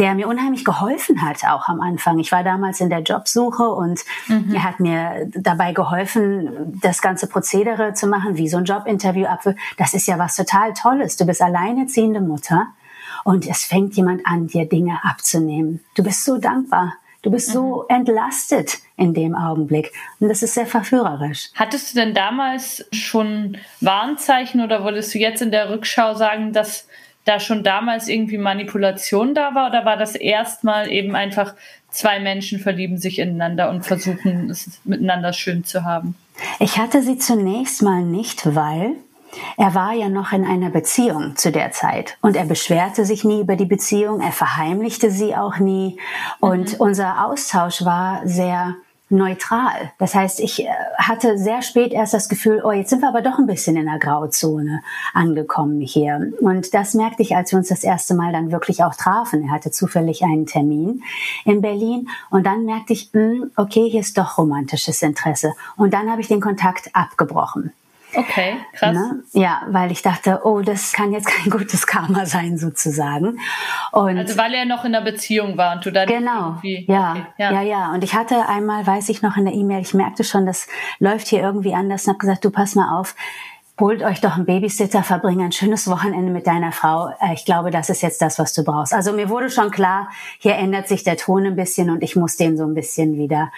der 0.00 0.16
mir 0.16 0.26
unheimlich 0.26 0.64
geholfen 0.64 1.22
hat, 1.22 1.44
auch 1.44 1.68
am 1.68 1.80
Anfang. 1.80 2.18
Ich 2.18 2.32
war 2.32 2.42
damals 2.42 2.80
in 2.80 2.90
der 2.90 3.02
Jobsuche 3.02 3.68
und 3.68 4.00
mhm. 4.26 4.52
er 4.52 4.64
hat 4.64 4.80
mir 4.80 5.30
dabei 5.32 5.72
geholfen, 5.72 6.76
das 6.80 7.00
ganze 7.00 7.28
Prozedere 7.28 7.94
zu 7.94 8.08
machen, 8.08 8.36
wie 8.36 8.48
so 8.48 8.56
ein 8.56 8.64
Jobinterview 8.64 9.26
ab. 9.26 9.44
Das 9.76 9.94
ist 9.94 10.08
ja 10.08 10.18
was 10.18 10.34
total 10.34 10.72
Tolles. 10.72 11.16
Du 11.16 11.24
bist 11.24 11.40
alleinerziehende 11.40 12.20
Mutter 12.20 12.66
und 13.22 13.46
es 13.46 13.64
fängt 13.64 13.94
jemand 13.94 14.26
an, 14.26 14.48
dir 14.48 14.68
Dinge 14.68 14.98
abzunehmen. 15.04 15.84
Du 15.94 16.02
bist 16.02 16.24
so 16.24 16.38
dankbar. 16.38 16.94
Du 17.26 17.32
bist 17.32 17.48
mhm. 17.48 17.52
so 17.54 17.84
entlastet 17.88 18.78
in 18.96 19.12
dem 19.12 19.34
Augenblick. 19.34 19.90
Und 20.20 20.28
das 20.28 20.44
ist 20.44 20.54
sehr 20.54 20.64
verführerisch. 20.64 21.48
Hattest 21.56 21.92
du 21.92 21.98
denn 21.98 22.14
damals 22.14 22.86
schon 22.92 23.58
Warnzeichen 23.80 24.60
oder 24.60 24.84
würdest 24.84 25.12
du 25.12 25.18
jetzt 25.18 25.42
in 25.42 25.50
der 25.50 25.68
Rückschau 25.68 26.14
sagen, 26.14 26.52
dass 26.52 26.86
da 27.24 27.40
schon 27.40 27.64
damals 27.64 28.06
irgendwie 28.06 28.38
Manipulation 28.38 29.34
da 29.34 29.56
war 29.56 29.70
oder 29.70 29.84
war 29.84 29.96
das 29.96 30.14
erstmal 30.14 30.88
eben 30.88 31.16
einfach 31.16 31.56
zwei 31.90 32.20
Menschen 32.20 32.60
verlieben 32.60 32.96
sich 32.96 33.18
ineinander 33.18 33.70
und 33.70 33.84
versuchen 33.84 34.48
es 34.48 34.80
miteinander 34.84 35.32
schön 35.32 35.64
zu 35.64 35.82
haben? 35.82 36.14
Ich 36.60 36.78
hatte 36.78 37.02
sie 37.02 37.18
zunächst 37.18 37.82
mal 37.82 38.04
nicht, 38.04 38.54
weil 38.54 38.92
er 39.56 39.74
war 39.74 39.92
ja 39.92 40.08
noch 40.08 40.32
in 40.32 40.44
einer 40.44 40.70
Beziehung 40.70 41.36
zu 41.36 41.52
der 41.52 41.72
Zeit 41.72 42.16
und 42.22 42.36
er 42.36 42.44
beschwerte 42.44 43.04
sich 43.04 43.24
nie 43.24 43.40
über 43.40 43.56
die 43.56 43.66
Beziehung, 43.66 44.20
er 44.20 44.32
verheimlichte 44.32 45.10
sie 45.10 45.34
auch 45.36 45.58
nie 45.58 45.98
und 46.40 46.74
mhm. 46.74 46.80
unser 46.80 47.26
Austausch 47.26 47.84
war 47.84 48.20
sehr 48.24 48.76
neutral. 49.08 49.92
Das 49.98 50.14
heißt, 50.14 50.40
ich 50.40 50.64
äh, 50.64 50.68
hatte 50.98 51.38
sehr 51.38 51.62
spät 51.62 51.92
erst 51.92 52.14
das 52.14 52.28
Gefühl, 52.28 52.62
oh, 52.64 52.72
jetzt 52.72 52.90
sind 52.90 53.02
wir 53.02 53.08
aber 53.08 53.22
doch 53.22 53.38
ein 53.38 53.46
bisschen 53.46 53.76
in 53.76 53.86
der 53.86 53.98
Grauzone 53.98 54.82
angekommen 55.14 55.80
hier. 55.80 56.32
Und 56.40 56.74
das 56.74 56.94
merkte 56.94 57.22
ich, 57.22 57.36
als 57.36 57.52
wir 57.52 57.58
uns 57.58 57.68
das 57.68 57.84
erste 57.84 58.14
Mal 58.14 58.32
dann 58.32 58.50
wirklich 58.50 58.82
auch 58.82 58.94
trafen. 58.94 59.44
Er 59.44 59.52
hatte 59.52 59.70
zufällig 59.70 60.24
einen 60.24 60.46
Termin 60.46 61.04
in 61.44 61.60
Berlin 61.60 62.08
und 62.30 62.46
dann 62.46 62.64
merkte 62.64 62.94
ich, 62.94 63.10
hm, 63.12 63.52
okay, 63.56 63.88
hier 63.88 64.00
ist 64.00 64.18
doch 64.18 64.38
romantisches 64.38 65.02
Interesse. 65.02 65.54
Und 65.76 65.94
dann 65.94 66.10
habe 66.10 66.20
ich 66.20 66.28
den 66.28 66.40
Kontakt 66.40 66.90
abgebrochen. 66.94 67.72
Okay, 68.14 68.56
krass. 68.72 68.94
Ne? 68.94 69.22
Ja, 69.32 69.62
weil 69.68 69.90
ich 69.90 70.02
dachte, 70.02 70.40
oh, 70.44 70.60
das 70.60 70.92
kann 70.92 71.12
jetzt 71.12 71.26
kein 71.26 71.50
gutes 71.50 71.86
Karma 71.86 72.26
sein 72.26 72.56
sozusagen. 72.56 73.38
Und 73.92 74.18
also 74.18 74.36
weil 74.36 74.54
er 74.54 74.64
noch 74.64 74.84
in 74.84 74.94
einer 74.94 75.04
Beziehung 75.04 75.56
war 75.56 75.74
und 75.74 75.84
du 75.84 75.92
dann 75.92 76.06
genau, 76.08 76.56
ja, 76.62 77.10
okay, 77.12 77.26
ja, 77.38 77.52
ja, 77.52 77.62
ja. 77.62 77.92
Und 77.92 78.04
ich 78.04 78.14
hatte 78.14 78.48
einmal, 78.48 78.86
weiß 78.86 79.08
ich 79.08 79.22
noch 79.22 79.36
in 79.36 79.44
der 79.44 79.54
E-Mail, 79.54 79.80
ich 79.80 79.94
merkte 79.94 80.24
schon, 80.24 80.46
das 80.46 80.66
läuft 80.98 81.28
hier 81.28 81.40
irgendwie 81.40 81.74
anders 81.74 82.04
und 82.04 82.10
habe 82.10 82.18
gesagt, 82.18 82.44
du 82.44 82.50
pass 82.50 82.74
mal 82.74 82.98
auf, 82.98 83.14
holt 83.78 84.02
euch 84.02 84.20
doch 84.20 84.36
einen 84.36 84.46
Babysitter, 84.46 85.02
verbringe 85.02 85.44
ein 85.44 85.52
schönes 85.52 85.88
Wochenende 85.88 86.32
mit 86.32 86.46
deiner 86.46 86.72
Frau. 86.72 87.08
Äh, 87.20 87.34
ich 87.34 87.44
glaube, 87.44 87.70
das 87.70 87.90
ist 87.90 88.02
jetzt 88.02 88.22
das, 88.22 88.38
was 88.38 88.54
du 88.54 88.64
brauchst. 88.64 88.94
Also 88.94 89.12
mir 89.12 89.28
wurde 89.28 89.50
schon 89.50 89.70
klar, 89.70 90.08
hier 90.38 90.54
ändert 90.54 90.88
sich 90.88 91.04
der 91.04 91.16
Ton 91.16 91.44
ein 91.44 91.56
bisschen 91.56 91.90
und 91.90 92.02
ich 92.02 92.16
muss 92.16 92.36
den 92.36 92.56
so 92.56 92.64
ein 92.64 92.74
bisschen 92.74 93.18
wieder 93.18 93.52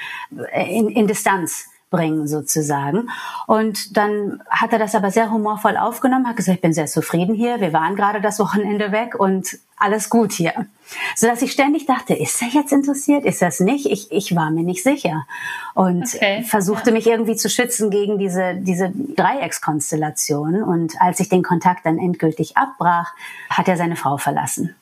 äh, 0.53 0.77
in, 0.77 0.89
in 0.89 1.07
Distanz 1.07 1.69
bringen 1.91 2.27
sozusagen. 2.27 3.09
Und 3.47 3.97
dann 3.97 4.43
hat 4.51 4.73
er 4.73 4.79
das 4.79 4.95
aber 4.95 5.11
sehr 5.11 5.31
humorvoll 5.31 5.77
aufgenommen, 5.77 6.29
hat 6.29 6.37
gesagt, 6.37 6.57
ich 6.57 6.63
bin 6.63 6.73
sehr 6.73 6.87
zufrieden 6.87 7.35
hier, 7.35 7.61
wir 7.61 7.73
waren 7.73 7.97
gerade 7.97 8.21
das 8.21 8.39
Wochenende 8.39 8.93
weg 8.93 9.15
und 9.19 9.59
alles 9.77 10.11
gut 10.11 10.33
hier. 10.33 10.67
Sodass 11.15 11.43
ich 11.43 11.53
ständig 11.53 11.87
dachte, 11.87 12.15
ist 12.15 12.43
er 12.43 12.49
jetzt 12.49 12.73
interessiert, 12.73 13.25
ist 13.25 13.43
er 13.43 13.49
es 13.49 13.61
nicht? 13.61 13.87
Ich, 13.87 14.11
ich 14.11 14.35
war 14.35 14.51
mir 14.51 14.65
nicht 14.65 14.83
sicher. 14.83 15.27
Und 15.75 16.15
okay, 16.15 16.43
versuchte 16.43 16.91
ja. 16.91 16.97
mich 16.97 17.07
irgendwie 17.07 17.37
zu 17.37 17.49
schützen 17.49 17.91
gegen 17.91 18.19
diese, 18.19 18.55
diese 18.57 18.91
Dreieckskonstellation. 18.91 20.63
Und 20.63 21.01
als 21.01 21.21
ich 21.21 21.29
den 21.29 21.43
Kontakt 21.43 21.87
dann 21.87 21.99
endgültig 21.99 22.57
abbrach, 22.57 23.13
hat 23.51 23.69
er 23.69 23.77
seine 23.77 23.97
Frau 23.97 24.17
verlassen. 24.17 24.75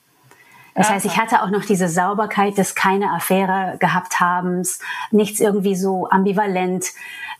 Das 0.76 0.90
heißt, 0.90 1.06
ich 1.06 1.16
hatte 1.16 1.42
auch 1.42 1.50
noch 1.50 1.64
diese 1.64 1.88
Sauberkeit 1.88 2.59
des 2.59 2.75
keine 2.75 3.11
Affäre 3.12 3.76
gehabt 3.78 4.21
habens, 4.21 4.80
nichts 5.11 5.40
irgendwie 5.40 5.75
so 5.75 6.09
ambivalent 6.11 6.85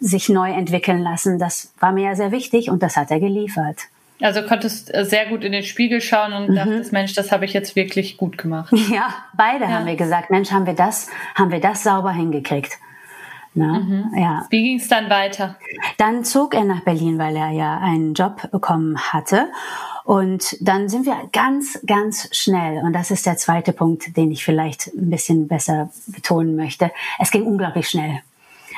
sich 0.01 0.29
neu 0.29 0.51
entwickeln 0.51 1.03
lassen. 1.03 1.39
Das 1.39 1.73
war 1.79 1.93
mir 1.93 2.05
ja 2.05 2.15
sehr 2.17 2.33
wichtig 2.33 2.71
und 2.71 2.83
das 2.83 2.97
hat 2.97 3.11
er 3.11 3.21
geliefert. 3.21 3.89
Also 4.23 4.43
konntest 4.43 4.95
äh, 4.95 5.05
sehr 5.05 5.27
gut 5.27 5.45
in 5.45 5.53
den 5.53 5.63
Spiegel 5.63 6.01
schauen 6.01 6.33
und 6.33 6.49
mhm. 6.51 6.55
dachtest, 6.55 6.93
Mensch, 6.93 7.15
das 7.15 7.33
habe 7.33 7.45
ich 7.45 7.53
jetzt 7.53 7.77
wirklich 7.77 8.17
gut 8.17 8.39
gemacht. 8.39 8.73
Ja, 8.91 9.15
beide 9.37 9.65
ja. 9.65 9.71
haben 9.71 9.87
wir 9.87 9.97
gesagt, 9.97 10.31
Mensch, 10.31 10.51
haben 10.51 10.67
wir 10.67 10.75
das, 10.75 11.09
haben 11.35 11.51
wir 11.51 11.61
das 11.61 11.83
sauber 11.83 12.13
hingekriegt. 12.13 12.79
Ne? 13.57 14.11
Mhm. 14.13 14.19
Ja. 14.19 14.47
Wie 14.51 14.63
ging 14.63 14.79
es 14.79 14.89
dann 14.89 15.09
weiter? 15.09 15.57
Dann 15.97 16.25
zog 16.25 16.55
er 16.55 16.65
nach 16.65 16.81
Berlin, 16.81 17.19
weil 17.19 17.35
er 17.37 17.51
ja 17.51 17.79
einen 17.79 18.13
Job 18.15 18.51
bekommen 18.51 18.99
hatte. 18.99 19.49
Und 20.05 20.57
dann 20.61 20.89
sind 20.89 21.07
wir 21.07 21.17
ganz, 21.33 21.81
ganz 21.87 22.29
schnell, 22.33 22.83
und 22.85 22.93
das 22.93 23.11
ist 23.11 23.27
der 23.27 23.37
zweite 23.37 23.73
Punkt, 23.73 24.17
den 24.17 24.31
ich 24.31 24.45
vielleicht 24.45 24.89
ein 24.89 25.11
bisschen 25.11 25.49
besser 25.49 25.91
betonen 26.07 26.55
möchte. 26.55 26.93
Es 27.19 27.31
ging 27.31 27.45
unglaublich 27.45 27.89
schnell. 27.89 28.21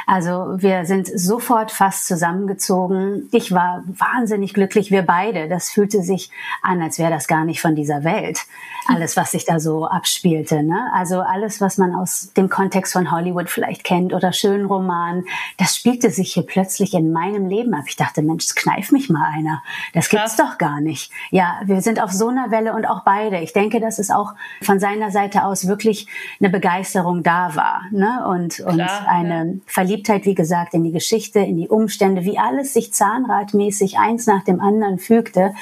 Also 0.06 0.54
wir 0.56 0.86
sind 0.86 1.06
sofort 1.06 1.70
fast 1.70 2.06
zusammengezogen. 2.06 3.28
Ich 3.30 3.52
war 3.52 3.84
wahnsinnig 3.86 4.54
glücklich, 4.54 4.90
wir 4.90 5.02
beide. 5.02 5.48
Das 5.48 5.68
fühlte 5.68 6.02
sich 6.02 6.30
an, 6.62 6.80
als 6.80 6.98
wäre 6.98 7.10
das 7.10 7.28
gar 7.28 7.44
nicht 7.44 7.60
von 7.60 7.74
dieser 7.74 8.04
Welt. 8.04 8.46
Alles, 8.90 9.18
was 9.18 9.32
sich 9.32 9.44
da 9.44 9.60
so 9.60 9.86
abspielte. 9.86 10.62
Ne? 10.62 10.90
Also 10.94 11.20
alles, 11.20 11.60
was 11.60 11.76
man 11.76 11.94
aus 11.94 12.32
dem 12.36 12.48
Kontext 12.48 12.94
von 12.94 13.10
Hollywood 13.10 13.50
vielleicht 13.50 13.84
kennt 13.84 14.14
oder 14.14 14.32
schönen 14.32 14.64
Romanen, 14.64 15.26
das 15.58 15.76
spielte 15.76 16.10
sich 16.10 16.32
hier 16.32 16.44
plötzlich 16.44 16.94
in 16.94 17.12
meinem 17.12 17.48
Leben 17.48 17.74
ab. 17.74 17.84
Ich 17.86 17.96
dachte, 17.96 18.22
Mensch, 18.22 18.46
kneif 18.54 18.90
mich 18.90 19.10
mal 19.10 19.30
einer. 19.36 19.62
Das 19.92 20.08
gibt's 20.08 20.36
doch 20.36 20.56
gar 20.56 20.80
nicht. 20.80 21.12
Ja, 21.30 21.60
wir 21.66 21.82
sind 21.82 22.02
auf 22.02 22.12
so 22.12 22.28
einer 22.28 22.50
Welle 22.50 22.72
und 22.72 22.86
auch 22.86 23.04
beide. 23.04 23.40
Ich 23.40 23.52
denke, 23.52 23.78
dass 23.78 23.98
es 23.98 24.10
auch 24.10 24.32
von 24.62 24.80
seiner 24.80 25.10
Seite 25.10 25.44
aus 25.44 25.68
wirklich 25.68 26.06
eine 26.40 26.48
Begeisterung 26.48 27.22
da 27.22 27.54
war 27.56 27.82
ne? 27.90 28.26
und, 28.26 28.60
und 28.60 28.76
Klar, 28.76 29.06
eine 29.06 29.44
ja. 29.44 29.52
Verliebtheit, 29.66 30.24
wie 30.24 30.34
gesagt, 30.34 30.72
in 30.72 30.82
die 30.82 30.92
Geschichte, 30.92 31.40
in 31.40 31.58
die 31.58 31.68
Umstände, 31.68 32.24
wie 32.24 32.38
alles 32.38 32.72
sich 32.72 32.94
zahnradmäßig 32.94 33.98
eins 33.98 34.26
nach 34.26 34.44
dem 34.44 34.60
anderen 34.60 34.98
fügte, 34.98 35.52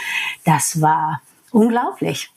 das 0.44 0.80
war 0.80 1.20
unglaublich. 1.50 2.30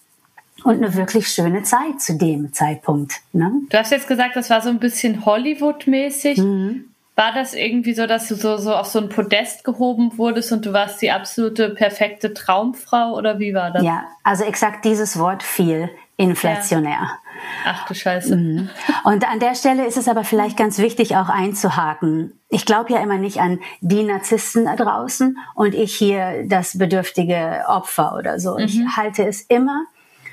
Und 0.64 0.78
eine 0.78 0.94
wirklich 0.96 1.28
schöne 1.28 1.64
Zeit 1.64 2.02
zu 2.02 2.18
dem 2.18 2.54
Zeitpunkt. 2.54 3.22
Ne? 3.34 3.52
Du 3.70 3.78
hast 3.78 3.92
jetzt 3.92 4.08
gesagt, 4.08 4.36
das 4.36 4.50
war 4.50 4.62
so 4.62 4.70
ein 4.70 4.80
bisschen 4.80 5.26
Hollywood-mäßig. 5.26 6.38
Mhm. 6.38 6.86
War 7.16 7.34
das 7.34 7.54
irgendwie 7.54 7.94
so, 7.94 8.08
dass 8.08 8.30
du 8.30 8.36
so, 8.36 8.58
so 8.58 8.74
auf 8.74 8.88
so 8.88 9.00
ein 9.00 9.10
Podest 9.10 9.66
gehoben 9.66 10.18
wurdest 10.18 10.54
und 10.54 10.66
du 10.66 10.72
warst 10.72 11.02
die 11.02 11.12
absolute 11.12 11.70
perfekte 11.70 12.34
Traumfrau 12.34 13.14
oder 13.14 13.40
wie 13.40 13.54
war 13.54 13.72
das? 13.72 13.84
Ja, 13.84 14.06
also 14.24 14.46
exakt 14.46 14.86
dieses 14.86 15.20
Wort 15.20 15.44
fiel 15.44 15.90
inflationär. 16.16 16.92
Ja. 16.92 17.20
Ach 17.66 17.86
du 17.88 17.94
Scheiße. 17.94 18.36
Mhm. 18.36 18.70
Und 19.04 19.30
an 19.30 19.40
der 19.40 19.56
Stelle 19.56 19.86
ist 19.86 19.98
es 19.98 20.08
aber 20.08 20.24
vielleicht 20.24 20.58
ganz 20.58 20.78
wichtig, 20.78 21.16
auch 21.16 21.30
einzuhaken. 21.30 22.34
Ich 22.50 22.66
glaube 22.66 22.94
ja 22.94 23.00
immer 23.00 23.18
nicht 23.18 23.40
an 23.40 23.60
die 23.82 24.04
Narzissten 24.04 24.66
da 24.66 24.76
draußen 24.76 25.38
und 25.56 25.76
ich 25.76 25.96
hier 25.96 26.46
das 26.48 26.78
bedürftige 26.78 27.64
Opfer 27.68 28.16
oder 28.18 28.40
so. 28.40 28.54
Mhm. 28.54 28.60
Ich 28.60 28.80
halte 28.96 29.26
es 29.26 29.42
immer 29.42 29.86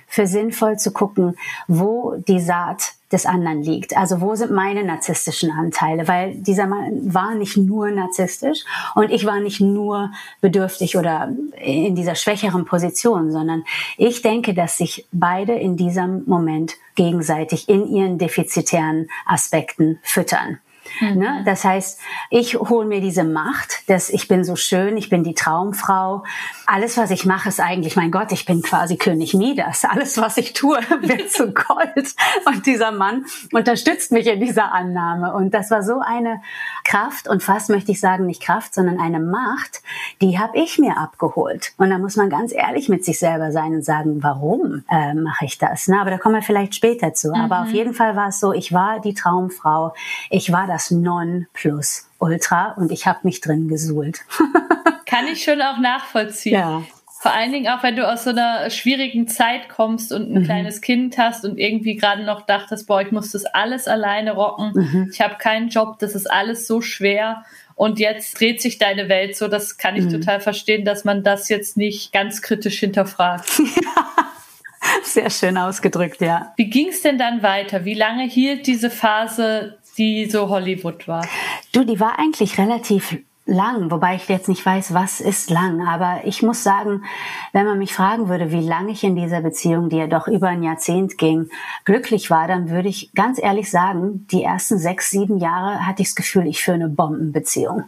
für 0.06 0.26
sinnvoll 0.26 0.78
zu 0.78 0.92
gucken, 0.92 1.36
wo 1.68 2.14
die 2.28 2.40
Saat 2.40 2.92
des 3.12 3.24
anderen 3.24 3.62
liegt. 3.62 3.96
Also 3.96 4.20
wo 4.20 4.34
sind 4.34 4.50
meine 4.50 4.82
narzisstischen 4.82 5.52
Anteile? 5.52 6.08
Weil 6.08 6.34
dieser 6.34 6.66
Mann 6.66 7.14
war 7.14 7.34
nicht 7.34 7.56
nur 7.56 7.90
narzisstisch 7.90 8.64
und 8.94 9.10
ich 9.10 9.24
war 9.24 9.38
nicht 9.38 9.60
nur 9.60 10.10
bedürftig 10.40 10.96
oder 10.96 11.32
in 11.56 11.94
dieser 11.94 12.16
schwächeren 12.16 12.64
Position, 12.64 13.30
sondern 13.30 13.64
ich 13.96 14.22
denke, 14.22 14.54
dass 14.54 14.76
sich 14.78 15.06
beide 15.12 15.54
in 15.54 15.76
diesem 15.76 16.24
Moment 16.26 16.74
gegenseitig 16.96 17.68
in 17.68 17.86
ihren 17.86 18.18
defizitären 18.18 19.08
Aspekten 19.24 20.00
füttern. 20.02 20.58
Mhm. 21.00 21.18
Ne? 21.18 21.42
Das 21.44 21.64
heißt, 21.64 22.00
ich 22.30 22.54
hole 22.58 22.86
mir 22.86 23.00
diese 23.00 23.24
Macht, 23.24 23.88
dass 23.88 24.10
ich 24.10 24.28
bin 24.28 24.44
so 24.44 24.56
schön, 24.56 24.96
ich 24.96 25.08
bin 25.08 25.24
die 25.24 25.34
Traumfrau. 25.34 26.24
Alles, 26.66 26.96
was 26.96 27.10
ich 27.10 27.24
mache, 27.24 27.48
ist 27.48 27.60
eigentlich, 27.60 27.96
mein 27.96 28.10
Gott, 28.10 28.32
ich 28.32 28.44
bin 28.44 28.60
quasi 28.60 28.96
König 28.96 29.34
Midas. 29.34 29.84
Alles, 29.84 30.18
was 30.18 30.36
ich 30.36 30.52
tue, 30.52 30.78
wird 31.00 31.30
zu 31.30 31.52
Gold. 31.52 32.14
Und 32.44 32.66
dieser 32.66 32.90
Mann 32.90 33.24
unterstützt 33.52 34.10
mich 34.10 34.26
in 34.26 34.40
dieser 34.40 34.72
Annahme. 34.72 35.32
Und 35.32 35.54
das 35.54 35.70
war 35.70 35.82
so 35.82 36.00
eine 36.00 36.42
Kraft 36.84 37.28
und 37.28 37.42
fast 37.42 37.70
möchte 37.70 37.92
ich 37.92 38.00
sagen, 38.00 38.26
nicht 38.26 38.42
Kraft, 38.42 38.74
sondern 38.74 39.00
eine 39.00 39.20
Macht, 39.20 39.82
die 40.20 40.38
habe 40.38 40.58
ich 40.58 40.78
mir 40.78 40.98
abgeholt. 40.98 41.72
Und 41.78 41.90
da 41.90 41.98
muss 41.98 42.16
man 42.16 42.30
ganz 42.30 42.52
ehrlich 42.52 42.88
mit 42.88 43.04
sich 43.04 43.18
selber 43.18 43.52
sein 43.52 43.74
und 43.74 43.84
sagen, 43.84 44.22
warum 44.22 44.84
äh, 44.90 45.14
mache 45.14 45.44
ich 45.44 45.58
das? 45.58 45.88
Na, 45.88 46.00
aber 46.00 46.10
da 46.10 46.18
kommen 46.18 46.34
wir 46.34 46.42
vielleicht 46.42 46.74
später 46.74 47.14
zu. 47.14 47.28
Mhm. 47.28 47.34
Aber 47.36 47.62
auf 47.62 47.70
jeden 47.70 47.94
Fall 47.94 48.16
war 48.16 48.28
es 48.28 48.40
so, 48.40 48.52
ich 48.52 48.72
war 48.72 49.00
die 49.00 49.14
Traumfrau. 49.14 49.94
Ich 50.30 50.52
war 50.52 50.66
das 50.66 50.90
Non 50.90 51.46
plus 51.52 52.08
Ultra 52.26 52.72
und 52.72 52.90
ich 52.90 53.06
habe 53.06 53.20
mich 53.22 53.40
drin 53.40 53.68
gesuhlt. 53.68 54.20
Kann 55.06 55.28
ich 55.28 55.44
schon 55.44 55.62
auch 55.62 55.78
nachvollziehen. 55.78 56.54
Ja. 56.54 56.82
Vor 57.18 57.32
allen 57.32 57.52
Dingen 57.52 57.68
auch, 57.68 57.82
wenn 57.82 57.96
du 57.96 58.06
aus 58.06 58.24
so 58.24 58.30
einer 58.30 58.68
schwierigen 58.70 59.26
Zeit 59.26 59.68
kommst 59.68 60.12
und 60.12 60.30
ein 60.30 60.42
mhm. 60.42 60.44
kleines 60.44 60.80
Kind 60.80 61.16
hast 61.16 61.44
und 61.44 61.58
irgendwie 61.58 61.96
gerade 61.96 62.24
noch 62.24 62.42
dachtest, 62.42 62.86
boah, 62.86 63.00
ich 63.00 63.10
muss 63.10 63.32
das 63.32 63.44
alles 63.46 63.88
alleine 63.88 64.32
rocken. 64.32 64.72
Mhm. 64.74 65.10
Ich 65.12 65.20
habe 65.20 65.36
keinen 65.36 65.68
Job, 65.68 65.98
das 65.98 66.14
ist 66.14 66.30
alles 66.30 66.66
so 66.66 66.80
schwer. 66.80 67.44
Und 67.74 67.98
jetzt 67.98 68.38
dreht 68.38 68.60
sich 68.60 68.78
deine 68.78 69.08
Welt 69.08 69.36
so, 69.36 69.48
das 69.48 69.78
kann 69.78 69.96
ich 69.96 70.04
mhm. 70.04 70.10
total 70.10 70.40
verstehen, 70.40 70.84
dass 70.84 71.04
man 71.04 71.22
das 71.22 71.48
jetzt 71.48 71.76
nicht 71.76 72.12
ganz 72.12 72.42
kritisch 72.42 72.80
hinterfragt. 72.80 73.48
Sehr 75.02 75.30
schön 75.30 75.56
ausgedrückt, 75.56 76.20
ja. 76.20 76.52
Wie 76.56 76.68
ging 76.68 76.88
es 76.88 77.02
denn 77.02 77.18
dann 77.18 77.42
weiter? 77.42 77.84
Wie 77.84 77.94
lange 77.94 78.24
hielt 78.24 78.66
diese 78.66 78.90
Phase 78.90 79.78
die 79.98 80.28
so 80.30 80.48
Hollywood 80.48 81.08
war? 81.08 81.26
Du, 81.72 81.84
die 81.84 82.00
war 82.00 82.18
eigentlich 82.18 82.58
relativ 82.58 83.16
lang, 83.46 83.90
wobei 83.92 84.16
ich 84.16 84.28
jetzt 84.28 84.48
nicht 84.48 84.66
weiß, 84.66 84.92
was 84.92 85.20
ist 85.20 85.50
lang. 85.50 85.86
Aber 85.86 86.22
ich 86.24 86.42
muss 86.42 86.62
sagen, 86.62 87.04
wenn 87.52 87.64
man 87.64 87.78
mich 87.78 87.94
fragen 87.94 88.28
würde, 88.28 88.50
wie 88.50 88.66
lange 88.66 88.90
ich 88.90 89.04
in 89.04 89.14
dieser 89.14 89.40
Beziehung, 89.40 89.88
die 89.88 89.96
ja 89.96 90.08
doch 90.08 90.26
über 90.26 90.48
ein 90.48 90.62
Jahrzehnt 90.62 91.16
ging, 91.16 91.48
glücklich 91.84 92.28
war, 92.28 92.48
dann 92.48 92.70
würde 92.70 92.88
ich 92.88 93.12
ganz 93.14 93.40
ehrlich 93.40 93.70
sagen, 93.70 94.26
die 94.32 94.42
ersten 94.42 94.78
sechs, 94.78 95.10
sieben 95.10 95.38
Jahre 95.38 95.86
hatte 95.86 96.02
ich 96.02 96.08
das 96.08 96.16
Gefühl, 96.16 96.46
ich 96.48 96.62
führe 96.62 96.74
eine 96.74 96.88
Bombenbeziehung. 96.88 97.84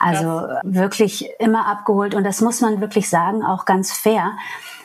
Also 0.00 0.22
Krass. 0.22 0.60
wirklich 0.64 1.28
immer 1.38 1.66
abgeholt. 1.66 2.14
Und 2.14 2.24
das 2.24 2.40
muss 2.40 2.62
man 2.62 2.80
wirklich 2.80 3.08
sagen, 3.08 3.42
auch 3.44 3.66
ganz 3.66 3.92
fair. 3.92 4.32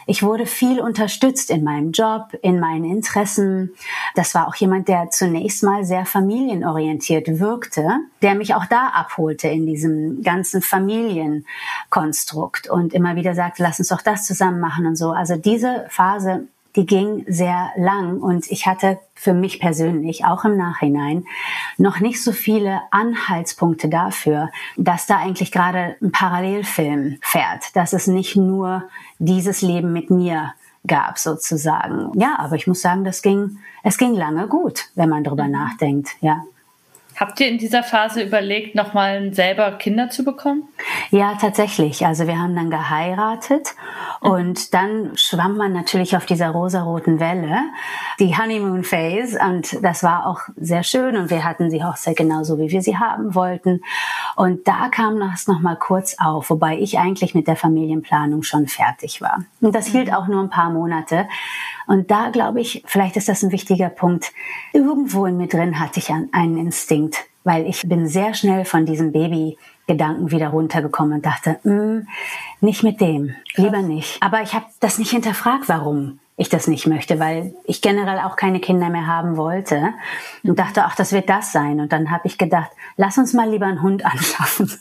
Ich 0.08 0.24
wurde 0.24 0.46
viel 0.46 0.80
unterstützt 0.80 1.50
in 1.50 1.64
meinem 1.64 1.92
Job, 1.92 2.38
in 2.42 2.60
meinen 2.60 2.86
Interessen. 2.86 3.74
Das 4.16 4.36
war 4.36 4.48
auch 4.48 4.56
jemand, 4.56 4.88
der 4.88 5.10
zunächst 5.10 5.64
mal 5.64 5.86
sehr 5.86 6.06
familienorientiert 6.06 7.40
wirkte, 7.40 8.00
der 8.22 8.36
mich 8.36 8.56
auch 8.56 8.66
da 8.66 8.88
abholte 8.88 9.48
in 9.48 9.66
diesem 9.66 10.22
ganzen 10.24 10.62
Familienkonstrukt 10.62 12.70
und 12.70 12.94
immer 12.94 13.16
wieder 13.16 13.36
sagte, 13.36 13.64
lass 13.64 13.80
uns 13.80 13.90
doch 13.90 14.02
das 14.02 14.26
zusammen 14.26 14.60
machen 14.60 14.86
und 14.86 14.96
so. 14.96 15.12
Also 15.12 15.36
diese 15.36 15.86
Phase 15.90 16.48
die 16.76 16.86
ging 16.86 17.26
sehr 17.28 17.72
lang 17.76 18.20
und 18.20 18.50
ich 18.50 18.66
hatte 18.66 19.00
für 19.14 19.34
mich 19.34 19.60
persönlich, 19.60 20.26
auch 20.26 20.46
im 20.46 20.58
Nachhinein, 20.58 21.26
noch 21.78 22.00
nicht 22.00 22.24
so 22.24 22.32
viele 22.32 22.82
Anhaltspunkte 22.92 23.90
dafür, 23.90 24.50
dass 24.78 25.06
da 25.06 25.18
eigentlich 25.18 25.52
gerade 25.52 25.96
ein 26.02 26.12
Parallelfilm 26.12 27.18
fährt, 27.22 27.76
dass 27.76 27.94
es 27.94 28.08
nicht 28.08 28.36
nur 28.36 28.84
dieses 29.20 29.62
Leben 29.62 29.94
mit 29.94 30.10
mir 30.10 30.54
gab 30.88 31.20
sozusagen. 31.20 32.12
Ja, 32.20 32.36
aber 32.40 32.56
ich 32.56 32.68
muss 32.68 32.82
sagen, 32.82 33.04
das 33.04 33.22
ging, 33.22 33.58
es 33.84 33.98
ging 33.98 34.14
lange 34.14 34.48
gut, 34.48 34.90
wenn 34.96 35.10
man 35.10 35.24
drüber 35.24 35.46
mhm. 35.46 35.52
nachdenkt, 35.52 36.16
ja. 36.22 36.44
Habt 37.22 37.40
ihr 37.40 37.50
in 37.50 37.60
dieser 37.60 37.84
Phase 37.84 38.24
überlegt, 38.24 38.74
nochmal 38.74 39.32
selber 39.32 39.74
Kinder 39.74 40.10
zu 40.10 40.24
bekommen? 40.24 40.64
Ja, 41.12 41.36
tatsächlich. 41.40 42.04
Also 42.04 42.26
wir 42.26 42.40
haben 42.40 42.56
dann 42.56 42.72
geheiratet 42.72 43.76
und 44.22 44.74
dann 44.74 45.12
schwamm 45.14 45.56
man 45.56 45.72
natürlich 45.72 46.18
auf 46.18 46.26
dieser 46.26 46.50
rosaroten 46.50 47.20
Welle, 47.20 47.60
die 48.20 48.36
Honeymoon 48.36 48.84
Phase. 48.84 49.38
Und 49.40 49.84
das 49.84 50.02
war 50.02 50.26
auch 50.26 50.40
sehr 50.56 50.82
schön 50.82 51.16
und 51.16 51.30
wir 51.30 51.44
hatten 51.44 51.70
die 51.70 51.84
Hochzeit 51.84 52.18
genauso, 52.18 52.58
wie 52.58 52.72
wir 52.72 52.82
sie 52.82 52.98
haben 52.98 53.36
wollten. 53.36 53.84
Und 54.36 54.68
da 54.68 54.90
kam 54.90 55.20
das 55.20 55.46
nochmal 55.46 55.76
kurz 55.76 56.16
auf, 56.18 56.50
wobei 56.50 56.80
ich 56.80 56.98
eigentlich 56.98 57.36
mit 57.36 57.46
der 57.48 57.56
Familienplanung 57.56 58.42
schon 58.42 58.66
fertig 58.66 59.22
war. 59.22 59.44
Und 59.60 59.76
das 59.76 59.86
hielt 59.86 60.08
mhm. 60.08 60.14
auch 60.16 60.28
nur 60.28 60.42
ein 60.42 60.50
paar 60.50 60.72
Monate. 60.72 61.28
Und 61.88 62.10
da 62.10 62.30
glaube 62.30 62.62
ich, 62.62 62.84
vielleicht 62.86 63.18
ist 63.18 63.28
das 63.28 63.44
ein 63.44 63.52
wichtiger 63.52 63.90
Punkt. 63.90 64.32
Irgendwo 64.72 65.26
in 65.26 65.38
mir 65.38 65.48
drin 65.48 65.80
hatte 65.80 66.00
ich 66.00 66.10
einen 66.10 66.58
Instinkt, 66.58 67.11
weil 67.44 67.66
ich 67.66 67.82
bin 67.88 68.08
sehr 68.08 68.34
schnell 68.34 68.66
von 68.66 68.86
diesem 68.86 69.12
Baby-Gedanken 69.12 70.32
wieder 70.32 70.50
runtergekommen 70.50 71.14
und 71.14 71.26
dachte, 71.26 71.60
mm, 71.64 72.08
nicht 72.62 72.84
mit 72.84 73.02
dem, 73.02 73.36
Krass. 73.54 73.66
lieber 73.66 73.82
nicht. 73.82 74.22
Aber 74.22 74.42
ich 74.42 74.54
habe 74.54 74.66
das 74.80 74.98
nicht 75.00 75.12
hinterfragt, 75.12 75.68
warum 75.68 76.20
ich 76.38 76.50
das 76.50 76.68
nicht 76.68 76.88
möchte, 76.88 77.20
weil 77.20 77.54
ich 77.66 77.82
generell 77.82 78.20
auch 78.20 78.36
keine 78.36 78.60
Kinder 78.60 78.90
mehr 78.90 79.06
haben 79.06 79.38
wollte 79.38 79.94
und 80.44 80.58
dachte, 80.58 80.84
ach, 80.86 80.96
das 80.96 81.12
wird 81.12 81.30
das 81.30 81.52
sein. 81.52 81.80
Und 81.80 81.92
dann 81.92 82.10
habe 82.10 82.28
ich 82.28 82.38
gedacht, 82.38 82.72
lass 82.98 83.18
uns 83.18 83.34
mal 83.34 83.50
lieber 83.50 83.68
einen 83.68 83.82
Hund 83.82 84.06
anschaffen. 84.12 84.72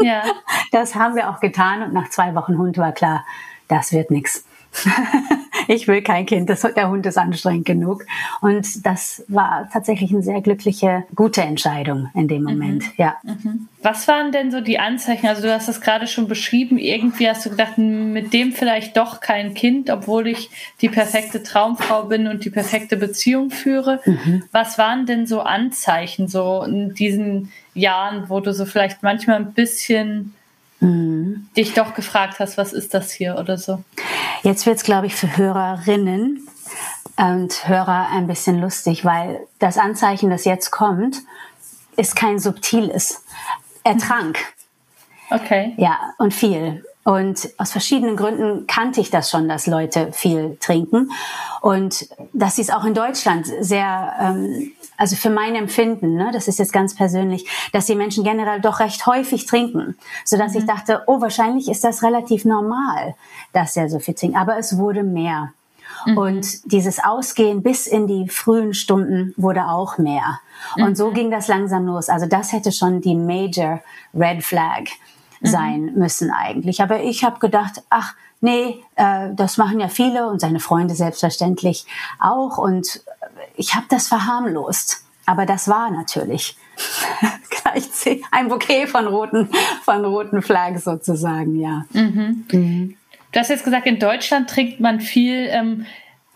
Ja. 0.00 0.22
Das 0.70 0.94
haben 0.94 1.16
wir 1.16 1.30
auch 1.30 1.40
getan 1.40 1.82
und 1.82 1.92
nach 1.92 2.08
zwei 2.10 2.34
Wochen 2.34 2.56
Hund 2.56 2.78
war 2.78 2.92
klar, 2.92 3.24
das 3.66 3.92
wird 3.92 4.10
nichts. 4.10 4.44
ich 5.68 5.86
will 5.86 6.02
kein 6.02 6.26
Kind, 6.26 6.48
das, 6.48 6.62
der 6.62 6.88
Hund 6.88 7.04
ist 7.06 7.18
anstrengend 7.18 7.66
genug. 7.66 8.04
Und 8.40 8.86
das 8.86 9.24
war 9.28 9.68
tatsächlich 9.72 10.10
eine 10.10 10.22
sehr 10.22 10.40
glückliche, 10.40 11.04
gute 11.14 11.42
Entscheidung 11.42 12.10
in 12.14 12.26
dem 12.26 12.42
mhm. 12.42 12.48
Moment, 12.48 12.82
mhm. 12.84 12.92
ja. 12.96 13.16
Was 13.82 14.08
waren 14.08 14.32
denn 14.32 14.50
so 14.50 14.60
die 14.60 14.78
Anzeichen? 14.78 15.26
Also 15.26 15.42
du 15.42 15.52
hast 15.52 15.68
es 15.68 15.80
gerade 15.80 16.06
schon 16.06 16.26
beschrieben, 16.26 16.78
irgendwie 16.78 17.28
hast 17.28 17.44
du 17.44 17.50
gedacht, 17.50 17.78
mit 17.78 18.32
dem 18.32 18.52
vielleicht 18.52 18.96
doch 18.96 19.20
kein 19.20 19.54
Kind, 19.54 19.90
obwohl 19.90 20.26
ich 20.26 20.50
die 20.80 20.88
perfekte 20.88 21.42
Traumfrau 21.42 22.04
bin 22.04 22.26
und 22.26 22.44
die 22.44 22.50
perfekte 22.50 22.96
Beziehung 22.96 23.50
führe. 23.50 24.00
Mhm. 24.04 24.44
Was 24.52 24.78
waren 24.78 25.06
denn 25.06 25.26
so 25.26 25.40
Anzeichen 25.40 26.28
so 26.28 26.62
in 26.62 26.94
diesen 26.94 27.52
Jahren, 27.74 28.28
wo 28.28 28.40
du 28.40 28.52
so 28.52 28.64
vielleicht 28.64 29.02
manchmal 29.02 29.36
ein 29.36 29.52
bisschen 29.52 30.34
mhm. 30.80 31.48
dich 31.56 31.74
doch 31.74 31.94
gefragt 31.94 32.38
hast, 32.38 32.58
was 32.58 32.72
ist 32.72 32.94
das 32.94 33.10
hier 33.10 33.36
oder 33.38 33.58
so? 33.58 33.82
Jetzt 34.42 34.66
wird 34.66 34.76
es, 34.76 34.82
glaube 34.82 35.06
ich, 35.06 35.14
für 35.14 35.36
Hörerinnen 35.36 36.46
und 37.16 37.68
Hörer 37.68 38.08
ein 38.12 38.26
bisschen 38.26 38.60
lustig, 38.60 39.04
weil 39.04 39.40
das 39.58 39.78
Anzeichen, 39.78 40.30
das 40.30 40.44
jetzt 40.44 40.70
kommt, 40.70 41.22
ist 41.96 42.14
kein 42.14 42.38
subtiles. 42.38 43.24
Er 43.82 43.98
trank. 43.98 44.38
Okay. 45.30 45.74
Ja, 45.76 45.98
und 46.18 46.32
viel. 46.32 46.84
Und 47.08 47.48
aus 47.56 47.72
verschiedenen 47.72 48.16
Gründen 48.16 48.66
kannte 48.66 49.00
ich 49.00 49.08
das 49.08 49.30
schon, 49.30 49.48
dass 49.48 49.66
Leute 49.66 50.12
viel 50.12 50.58
trinken. 50.60 51.10
Und 51.62 52.06
dass 52.34 52.56
sie 52.56 52.60
es 52.60 52.68
auch 52.68 52.84
in 52.84 52.92
Deutschland 52.92 53.46
sehr, 53.60 54.12
ähm, 54.20 54.72
also 54.98 55.16
für 55.16 55.30
mein 55.30 55.54
Empfinden, 55.54 56.16
ne, 56.16 56.28
das 56.34 56.48
ist 56.48 56.58
jetzt 56.58 56.74
ganz 56.74 56.94
persönlich, 56.94 57.48
dass 57.72 57.86
die 57.86 57.94
Menschen 57.94 58.24
generell 58.24 58.60
doch 58.60 58.80
recht 58.80 59.06
häufig 59.06 59.46
trinken. 59.46 59.96
Sodass 60.26 60.52
mhm. 60.52 60.58
ich 60.58 60.66
dachte, 60.66 61.04
oh, 61.06 61.18
wahrscheinlich 61.22 61.70
ist 61.70 61.82
das 61.82 62.02
relativ 62.02 62.44
normal, 62.44 63.14
dass 63.54 63.74
er 63.78 63.88
so 63.88 64.00
viel 64.00 64.12
trinkt. 64.12 64.36
Aber 64.36 64.58
es 64.58 64.76
wurde 64.76 65.02
mehr. 65.02 65.54
Mhm. 66.04 66.18
Und 66.18 66.70
dieses 66.70 67.02
Ausgehen 67.02 67.62
bis 67.62 67.86
in 67.86 68.06
die 68.06 68.28
frühen 68.28 68.74
Stunden 68.74 69.32
wurde 69.38 69.68
auch 69.68 69.96
mehr. 69.96 70.40
Und 70.76 70.98
so 70.98 71.08
mhm. 71.08 71.14
ging 71.14 71.30
das 71.30 71.48
langsam 71.48 71.86
los. 71.86 72.10
Also 72.10 72.26
das 72.26 72.52
hätte 72.52 72.70
schon 72.70 73.00
die 73.00 73.14
Major 73.14 73.80
Red 74.12 74.44
Flag. 74.44 74.90
Sein 75.42 75.94
müssen 75.94 76.30
eigentlich. 76.30 76.82
Aber 76.82 77.02
ich 77.02 77.24
habe 77.24 77.38
gedacht, 77.38 77.82
ach 77.90 78.14
nee, 78.40 78.82
äh, 78.96 79.28
das 79.34 79.56
machen 79.56 79.80
ja 79.80 79.88
viele 79.88 80.28
und 80.28 80.40
seine 80.40 80.60
Freunde 80.60 80.94
selbstverständlich 80.94 81.86
auch. 82.18 82.58
Und 82.58 83.02
ich 83.56 83.74
habe 83.74 83.86
das 83.88 84.08
verharmlost. 84.08 85.04
Aber 85.26 85.44
das 85.44 85.68
war 85.68 85.90
natürlich 85.90 86.56
gleich 87.50 88.20
ein 88.30 88.48
Bouquet 88.48 88.86
von 88.86 89.06
roten, 89.06 89.50
von 89.82 90.04
roten 90.04 90.40
Flaggen 90.40 90.78
sozusagen, 90.78 91.60
ja. 91.60 91.84
Mhm. 91.92 92.46
Mhm. 92.50 92.96
Du 93.32 93.40
hast 93.40 93.50
jetzt 93.50 93.64
gesagt, 93.64 93.86
in 93.86 93.98
Deutschland 93.98 94.48
trinkt 94.48 94.80
man 94.80 95.00
viel. 95.00 95.48
Ähm, 95.50 95.84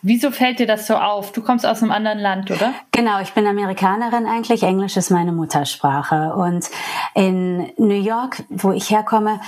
Wieso 0.03 0.33
fällt 0.33 0.59
dir 0.59 0.67
das 0.67 0.89
so 0.89 0.97
auf? 0.97 1.31
Du 1.31 1.43
kommst 1.43 1.65
aus 1.65 1.81
einem 1.81 1.93
anderen 1.93 2.19
Land, 2.19 2.51
oder? 2.51 2.75
Genau, 2.91 3.21
ich 3.21 3.33
bin 3.35 3.47
Amerikanerin 3.47 4.27
eigentlich. 4.27 4.65
Englisch 4.65 4.97
ist 4.97 5.11
meine 5.11 5.31
Muttersprache. 5.31 6.35
Und 6.35 6.69
in 7.15 7.73
New 7.77 8.01
York, 8.01 8.43
wo 8.49 8.73
ich 8.73 8.91
herkomme, 8.91 9.41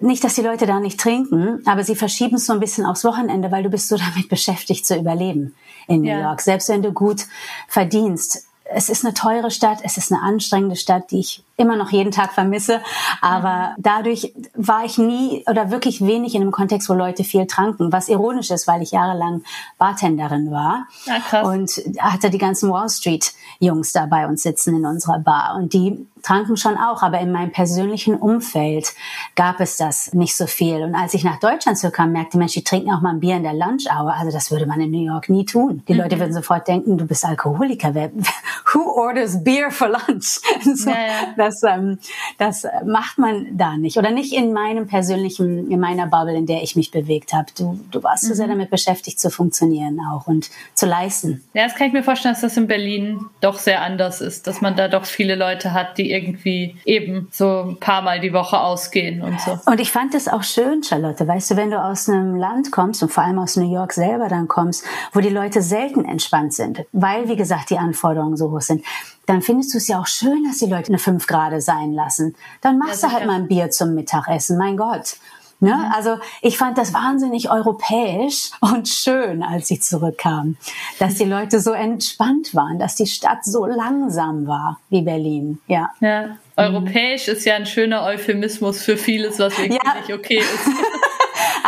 nicht, 0.00 0.24
dass 0.24 0.34
die 0.34 0.42
Leute 0.42 0.64
da 0.64 0.80
nicht 0.80 0.98
trinken, 0.98 1.60
aber 1.66 1.84
sie 1.84 1.94
verschieben 1.94 2.36
es 2.36 2.46
so 2.46 2.54
ein 2.54 2.60
bisschen 2.60 2.86
aufs 2.86 3.04
Wochenende, 3.04 3.50
weil 3.50 3.62
du 3.62 3.68
bist 3.68 3.88
so 3.88 3.96
damit 3.96 4.28
beschäftigt 4.30 4.86
zu 4.86 4.96
überleben 4.96 5.54
in 5.88 6.00
New 6.00 6.08
ja. 6.08 6.22
York. 6.22 6.40
Selbst 6.40 6.70
wenn 6.70 6.82
du 6.82 6.92
gut 6.92 7.26
verdienst, 7.66 8.46
es 8.64 8.88
ist 8.88 9.04
eine 9.04 9.12
teure 9.12 9.50
Stadt, 9.50 9.80
es 9.82 9.98
ist 9.98 10.10
eine 10.10 10.22
anstrengende 10.22 10.76
Stadt, 10.76 11.10
die 11.10 11.20
ich 11.20 11.44
immer 11.58 11.76
noch 11.76 11.90
jeden 11.90 12.12
Tag 12.12 12.32
vermisse. 12.32 12.80
Aber 13.20 13.74
dadurch 13.78 14.32
war 14.54 14.84
ich 14.84 14.96
nie 14.96 15.44
oder 15.46 15.70
wirklich 15.70 16.00
wenig 16.00 16.34
in 16.34 16.42
einem 16.42 16.52
Kontext, 16.52 16.88
wo 16.88 16.94
Leute 16.94 17.24
viel 17.24 17.46
tranken. 17.46 17.92
Was 17.92 18.08
ironisch 18.08 18.50
ist, 18.50 18.66
weil 18.66 18.80
ich 18.80 18.92
jahrelang 18.92 19.42
Bartenderin 19.76 20.50
war. 20.50 20.86
Ja, 21.04 21.18
krass. 21.18 21.46
Und 21.46 21.70
hatte 21.98 22.30
die 22.30 22.38
ganzen 22.38 22.70
Wall 22.70 22.88
Street 22.88 23.32
Jungs 23.58 23.92
da 23.92 24.06
bei 24.06 24.26
uns 24.26 24.42
sitzen 24.42 24.76
in 24.76 24.86
unserer 24.86 25.18
Bar. 25.18 25.56
Und 25.56 25.72
die 25.72 26.06
tranken 26.22 26.56
schon 26.56 26.76
auch, 26.76 27.02
aber 27.02 27.20
in 27.20 27.32
meinem 27.32 27.52
persönlichen 27.52 28.16
Umfeld 28.16 28.94
gab 29.34 29.60
es 29.60 29.76
das 29.76 30.12
nicht 30.12 30.36
so 30.36 30.46
viel. 30.46 30.82
Und 30.82 30.94
als 30.94 31.14
ich 31.14 31.24
nach 31.24 31.40
Deutschland 31.40 31.78
zurückkam, 31.78 32.12
merkte 32.12 32.38
Mensch, 32.38 32.52
die 32.52 32.64
trinken 32.64 32.92
auch 32.92 33.00
mal 33.00 33.10
ein 33.10 33.20
Bier 33.20 33.36
in 33.36 33.42
der 33.42 33.54
Lunch 33.54 33.86
Hour. 33.90 34.14
Also 34.14 34.32
das 34.32 34.50
würde 34.50 34.66
man 34.66 34.80
in 34.80 34.90
New 34.90 35.04
York 35.04 35.28
nie 35.28 35.44
tun. 35.44 35.82
Die 35.88 35.94
mhm. 35.94 36.00
Leute 36.00 36.18
würden 36.18 36.32
sofort 36.32 36.68
denken, 36.68 36.98
du 36.98 37.06
bist 37.06 37.24
Alkoholiker. 37.24 37.94
Who 38.72 38.80
orders 38.80 39.42
beer 39.42 39.70
for 39.70 39.88
lunch? 39.88 40.40
so, 40.74 40.90
ja, 40.90 40.96
ja 41.36 41.47
das, 41.48 41.62
ähm, 41.62 41.98
das 42.38 42.66
macht 42.84 43.18
man 43.18 43.56
da 43.56 43.76
nicht. 43.76 43.96
Oder 43.96 44.10
nicht 44.10 44.32
in 44.32 44.52
meinem 44.52 44.86
persönlichen, 44.86 45.70
in 45.70 45.80
meiner 45.80 46.06
Bubble, 46.06 46.36
in 46.36 46.46
der 46.46 46.62
ich 46.62 46.76
mich 46.76 46.90
bewegt 46.90 47.32
habe. 47.32 47.46
Du, 47.56 47.80
du 47.90 48.02
warst 48.02 48.24
mhm. 48.24 48.28
so 48.28 48.34
sehr 48.34 48.48
damit 48.48 48.70
beschäftigt 48.70 49.18
zu 49.20 49.30
funktionieren 49.30 50.00
auch 50.12 50.26
und 50.26 50.50
zu 50.74 50.86
leisten. 50.86 51.44
Ja, 51.54 51.64
das 51.64 51.74
kann 51.74 51.88
ich 51.88 51.92
mir 51.92 52.02
vorstellen, 52.02 52.34
dass 52.34 52.42
das 52.42 52.56
in 52.56 52.66
Berlin 52.66 53.26
doch 53.40 53.58
sehr 53.58 53.82
anders 53.82 54.20
ist, 54.20 54.46
dass 54.46 54.60
man 54.60 54.76
da 54.76 54.88
doch 54.88 55.04
viele 55.04 55.34
Leute 55.34 55.72
hat, 55.72 55.98
die 55.98 56.10
irgendwie 56.10 56.76
eben 56.84 57.28
so 57.30 57.62
ein 57.62 57.76
paar 57.78 58.02
Mal 58.02 58.20
die 58.20 58.32
Woche 58.32 58.60
ausgehen 58.60 59.22
und 59.22 59.40
so. 59.40 59.58
Und 59.66 59.80
ich 59.80 59.90
fand 59.90 60.14
es 60.14 60.28
auch 60.28 60.42
schön, 60.42 60.82
Charlotte, 60.82 61.26
weißt 61.26 61.50
du, 61.50 61.56
wenn 61.56 61.70
du 61.70 61.82
aus 61.82 62.08
einem 62.08 62.36
Land 62.36 62.70
kommst 62.70 63.02
und 63.02 63.10
vor 63.10 63.24
allem 63.24 63.38
aus 63.38 63.56
New 63.56 63.72
York 63.72 63.92
selber 63.92 64.28
dann 64.28 64.48
kommst, 64.48 64.84
wo 65.12 65.20
die 65.20 65.28
Leute 65.28 65.62
selten 65.62 66.04
entspannt 66.04 66.54
sind, 66.54 66.84
weil, 66.92 67.28
wie 67.28 67.36
gesagt, 67.36 67.70
die 67.70 67.78
Anforderungen 67.78 68.36
so 68.36 68.50
hoch 68.50 68.60
sind 68.60 68.84
dann 69.28 69.42
findest 69.42 69.74
du 69.74 69.78
es 69.78 69.88
ja 69.88 70.00
auch 70.00 70.06
schön, 70.06 70.44
dass 70.44 70.58
die 70.58 70.66
Leute 70.66 70.88
eine 70.88 70.98
5 70.98 71.26
Grad 71.26 71.62
sein 71.62 71.92
lassen. 71.92 72.34
Dann 72.62 72.78
machst 72.78 73.02
ja, 73.02 73.08
du 73.08 73.14
halt 73.14 73.26
mal 73.26 73.36
ein 73.36 73.46
Bier 73.46 73.70
zum 73.70 73.94
Mittagessen, 73.94 74.56
mein 74.56 74.76
Gott. 74.78 75.16
Ne? 75.60 75.74
Mhm. 75.74 75.92
Also 75.94 76.18
ich 76.40 76.56
fand 76.56 76.78
das 76.78 76.94
wahnsinnig 76.94 77.50
europäisch 77.50 78.52
und 78.60 78.88
schön, 78.88 79.42
als 79.42 79.70
ich 79.70 79.82
zurückkam, 79.82 80.56
dass 80.98 81.16
die 81.16 81.24
Leute 81.24 81.60
so 81.60 81.72
entspannt 81.72 82.54
waren, 82.54 82.78
dass 82.78 82.94
die 82.94 83.06
Stadt 83.06 83.44
so 83.44 83.66
langsam 83.66 84.46
war 84.46 84.80
wie 84.88 85.02
Berlin. 85.02 85.58
Ja. 85.66 85.90
ja. 86.00 86.38
Europäisch 86.56 87.26
mhm. 87.26 87.32
ist 87.34 87.44
ja 87.44 87.56
ein 87.56 87.66
schöner 87.66 88.04
Euphemismus 88.04 88.82
für 88.82 88.96
vieles, 88.96 89.38
was 89.38 89.58
wirklich 89.58 89.78
ja. 89.84 89.94
nicht 90.00 90.12
okay 90.12 90.38
ist. 90.38 90.68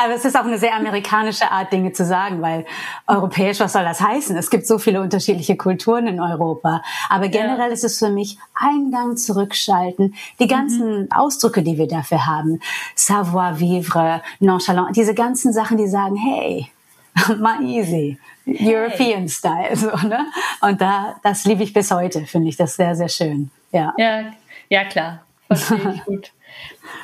Aber 0.03 0.15
es 0.15 0.25
ist 0.25 0.37
auch 0.37 0.45
eine 0.45 0.59
sehr 0.59 0.75
amerikanische 0.75 1.51
Art, 1.51 1.73
Dinge 1.73 1.93
zu 1.93 2.05
sagen, 2.05 2.41
weil 2.41 2.65
europäisch, 3.07 3.61
was 3.61 3.75
soll 3.75 3.85
das 3.85 4.01
heißen? 4.01 4.37
Es 4.37 4.49
gibt 4.49 4.67
so 4.67 4.79
viele 4.79 5.01
unterschiedliche 5.03 5.57
Kulturen 5.57 6.07
in 6.07 6.21
Europa. 6.21 6.83
Aber 7.11 7.29
generell 7.29 7.69
ja. 7.69 7.75
ist 7.75 7.85
es 7.85 7.99
für 7.99 8.09
mich 8.09 8.39
Eingang 8.55 9.17
zurückschalten. 9.17 10.15
Die 10.39 10.47
ganzen 10.47 11.03
mhm. 11.03 11.13
Ausdrücke, 11.13 11.63
die 11.63 11.77
wir 11.77 11.87
dafür 11.87 12.27
haben, 12.27 12.61
savoir-vivre, 12.95 14.23
nonchalant, 14.39 14.97
diese 14.97 15.15
ganzen 15.15 15.53
Sachen, 15.53 15.77
die 15.77 15.89
sagen, 15.89 16.17
hey, 16.17 16.71
mal 17.39 17.63
easy. 17.63 18.19
European 18.47 19.21
hey. 19.21 19.29
Style, 19.29 19.77
so, 19.77 20.09
ne? 20.09 20.27
Und 20.63 20.81
da, 20.81 21.17
das 21.23 21.45
liebe 21.45 21.63
ich 21.63 21.73
bis 21.73 21.91
heute, 21.91 22.25
finde 22.27 22.49
ich 22.49 22.57
das 22.57 22.77
sehr, 22.77 22.97
sehr 22.97 23.09
schön. 23.09 23.51
Ja. 23.71 23.93
Ja, 23.99 24.33
ja 24.69 24.85
klar. 24.85 25.21
Verstehe 25.47 25.95
ich 25.95 26.05
gut. 26.05 26.33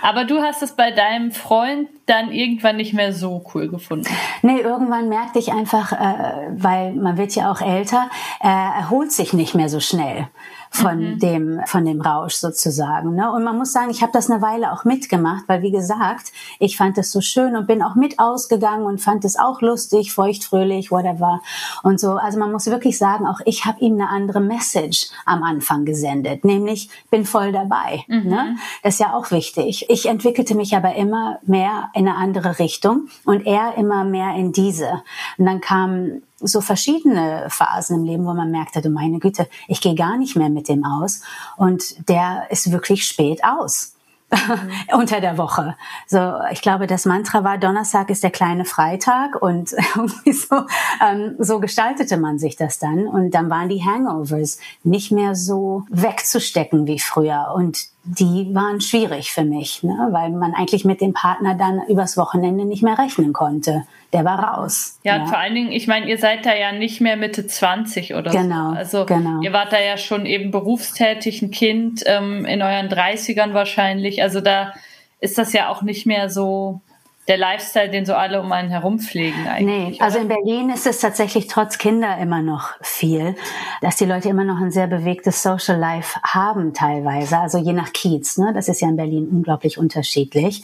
Aber 0.02 0.24
du 0.24 0.40
hast 0.40 0.62
es 0.62 0.72
bei 0.72 0.90
deinem 0.90 1.32
Freund 1.32 1.88
dann 2.06 2.30
irgendwann 2.32 2.76
nicht 2.76 2.92
mehr 2.92 3.12
so 3.12 3.44
cool 3.54 3.68
gefunden. 3.68 4.08
Nee, 4.42 4.60
irgendwann 4.60 5.08
merkte 5.08 5.38
ich 5.38 5.52
einfach, 5.52 5.92
äh, 5.92 6.48
weil 6.50 6.92
man 6.92 7.16
wird 7.16 7.34
ja 7.34 7.50
auch 7.50 7.60
älter, 7.60 8.08
er 8.40 8.74
erholt 8.76 9.12
sich 9.12 9.32
nicht 9.32 9.54
mehr 9.54 9.68
so 9.68 9.80
schnell 9.80 10.28
von 10.70 10.98
mhm. 10.98 11.18
dem 11.18 11.60
von 11.66 11.84
dem 11.84 12.00
Rausch 12.00 12.34
sozusagen. 12.34 13.14
Ne? 13.14 13.30
Und 13.32 13.44
man 13.44 13.56
muss 13.56 13.72
sagen, 13.72 13.90
ich 13.90 14.02
habe 14.02 14.12
das 14.12 14.30
eine 14.30 14.42
Weile 14.42 14.72
auch 14.72 14.84
mitgemacht, 14.84 15.44
weil 15.46 15.62
wie 15.62 15.70
gesagt, 15.70 16.32
ich 16.58 16.76
fand 16.76 16.98
es 16.98 17.12
so 17.12 17.20
schön 17.20 17.56
und 17.56 17.66
bin 17.66 17.82
auch 17.82 17.94
mit 17.94 18.18
ausgegangen 18.18 18.84
und 18.84 19.00
fand 19.00 19.24
es 19.24 19.38
auch 19.38 19.60
lustig, 19.60 20.12
feuchtfröhlich, 20.12 20.90
whatever 20.90 21.40
und 21.82 22.00
so. 22.00 22.12
Also 22.12 22.38
man 22.38 22.52
muss 22.52 22.66
wirklich 22.66 22.98
sagen, 22.98 23.26
auch 23.26 23.40
ich 23.44 23.64
habe 23.64 23.80
ihm 23.80 23.94
eine 23.94 24.08
andere 24.08 24.40
Message 24.40 25.08
am 25.24 25.42
Anfang 25.42 25.84
gesendet, 25.84 26.44
nämlich 26.44 26.90
bin 27.10 27.24
voll 27.24 27.52
dabei. 27.52 28.04
Mhm. 28.08 28.28
Ne? 28.28 28.56
Das 28.82 28.94
ist 28.94 29.00
ja 29.00 29.14
auch 29.14 29.30
wichtig. 29.30 29.86
Ich 29.88 30.06
entwickelte 30.06 30.54
mich 30.54 30.76
aber 30.76 30.94
immer 30.94 31.38
mehr 31.42 31.90
in 31.94 32.08
eine 32.08 32.16
andere 32.16 32.58
Richtung 32.58 33.08
und 33.24 33.46
er 33.46 33.76
immer 33.76 34.04
mehr 34.04 34.34
in 34.34 34.52
diese. 34.52 35.02
Und 35.38 35.46
dann 35.46 35.60
kam 35.60 36.22
so 36.40 36.60
verschiedene 36.60 37.46
Phasen 37.48 37.96
im 37.96 38.04
Leben, 38.04 38.26
wo 38.26 38.34
man 38.34 38.50
merkte, 38.50 38.82
du 38.82 38.90
meine 38.90 39.18
Güte, 39.18 39.48
ich 39.68 39.80
gehe 39.80 39.94
gar 39.94 40.16
nicht 40.16 40.36
mehr 40.36 40.50
mit 40.50 40.68
dem 40.68 40.84
aus 40.84 41.22
und 41.56 42.08
der 42.08 42.46
ist 42.50 42.70
wirklich 42.70 43.06
spät 43.06 43.42
aus. 43.44 43.96
unter 44.92 45.20
der 45.20 45.38
Woche. 45.38 45.76
So, 46.06 46.34
ich 46.50 46.60
glaube, 46.60 46.86
das 46.86 47.04
Mantra 47.04 47.44
war, 47.44 47.58
Donnerstag 47.58 48.10
ist 48.10 48.24
der 48.24 48.30
kleine 48.30 48.64
Freitag 48.64 49.40
und 49.40 49.72
irgendwie 49.94 50.32
so, 50.32 50.62
ähm, 51.00 51.36
so 51.38 51.60
gestaltete 51.60 52.16
man 52.16 52.38
sich 52.38 52.56
das 52.56 52.78
dann. 52.78 53.06
Und 53.06 53.32
dann 53.32 53.50
waren 53.50 53.68
die 53.68 53.84
Hangovers 53.84 54.58
nicht 54.82 55.12
mehr 55.12 55.34
so 55.36 55.84
wegzustecken 55.90 56.86
wie 56.86 56.98
früher. 56.98 57.52
Und 57.54 57.86
die 58.02 58.52
waren 58.54 58.80
schwierig 58.80 59.32
für 59.32 59.44
mich, 59.44 59.82
ne? 59.82 60.08
weil 60.10 60.30
man 60.30 60.54
eigentlich 60.54 60.84
mit 60.84 61.00
dem 61.00 61.12
Partner 61.12 61.54
dann 61.54 61.82
übers 61.88 62.16
Wochenende 62.16 62.64
nicht 62.64 62.82
mehr 62.82 62.98
rechnen 62.98 63.32
konnte. 63.32 63.84
Der 64.16 64.24
war 64.24 64.38
raus. 64.38 64.98
Ja, 65.04 65.18
ja. 65.18 65.26
vor 65.26 65.38
allen 65.38 65.54
Dingen, 65.54 65.72
ich 65.72 65.86
meine, 65.86 66.06
ihr 66.06 66.16
seid 66.16 66.46
da 66.46 66.54
ja 66.54 66.72
nicht 66.72 67.00
mehr 67.00 67.16
Mitte 67.16 67.46
20 67.46 68.14
oder 68.14 68.30
genau, 68.30 68.70
so. 68.70 68.76
Also 68.76 69.06
genau. 69.06 69.42
ihr 69.42 69.52
wart 69.52 69.72
da 69.72 69.80
ja 69.80 69.98
schon 69.98 70.24
eben 70.24 70.50
berufstätig, 70.50 71.42
ein 71.42 71.50
Kind 71.50 72.02
ähm, 72.06 72.46
in 72.46 72.62
euren 72.62 72.88
30ern 72.88 73.52
wahrscheinlich. 73.52 74.22
Also 74.22 74.40
da 74.40 74.72
ist 75.20 75.36
das 75.36 75.52
ja 75.52 75.68
auch 75.68 75.82
nicht 75.82 76.06
mehr 76.06 76.30
so 76.30 76.80
der 77.28 77.38
Lifestyle, 77.38 77.90
den 77.90 78.06
so 78.06 78.14
alle 78.14 78.40
um 78.40 78.52
einen 78.52 78.70
herum 78.70 78.98
pflegen 79.00 79.48
eigentlich. 79.48 79.98
Nee, 79.98 80.00
also 80.00 80.18
in 80.18 80.28
Berlin 80.28 80.70
ist 80.70 80.86
es 80.86 81.00
tatsächlich 81.00 81.48
trotz 81.48 81.78
Kinder 81.78 82.18
immer 82.18 82.40
noch 82.42 82.74
viel, 82.80 83.34
dass 83.80 83.96
die 83.96 84.04
Leute 84.04 84.28
immer 84.28 84.44
noch 84.44 84.60
ein 84.60 84.70
sehr 84.70 84.86
bewegtes 84.86 85.42
Social 85.42 85.78
Life 85.78 86.20
haben 86.22 86.72
teilweise, 86.72 87.38
also 87.38 87.58
je 87.58 87.72
nach 87.72 87.92
Kiez, 87.92 88.38
ne? 88.38 88.52
das 88.54 88.68
ist 88.68 88.80
ja 88.80 88.88
in 88.88 88.96
Berlin 88.96 89.28
unglaublich 89.28 89.78
unterschiedlich. 89.78 90.62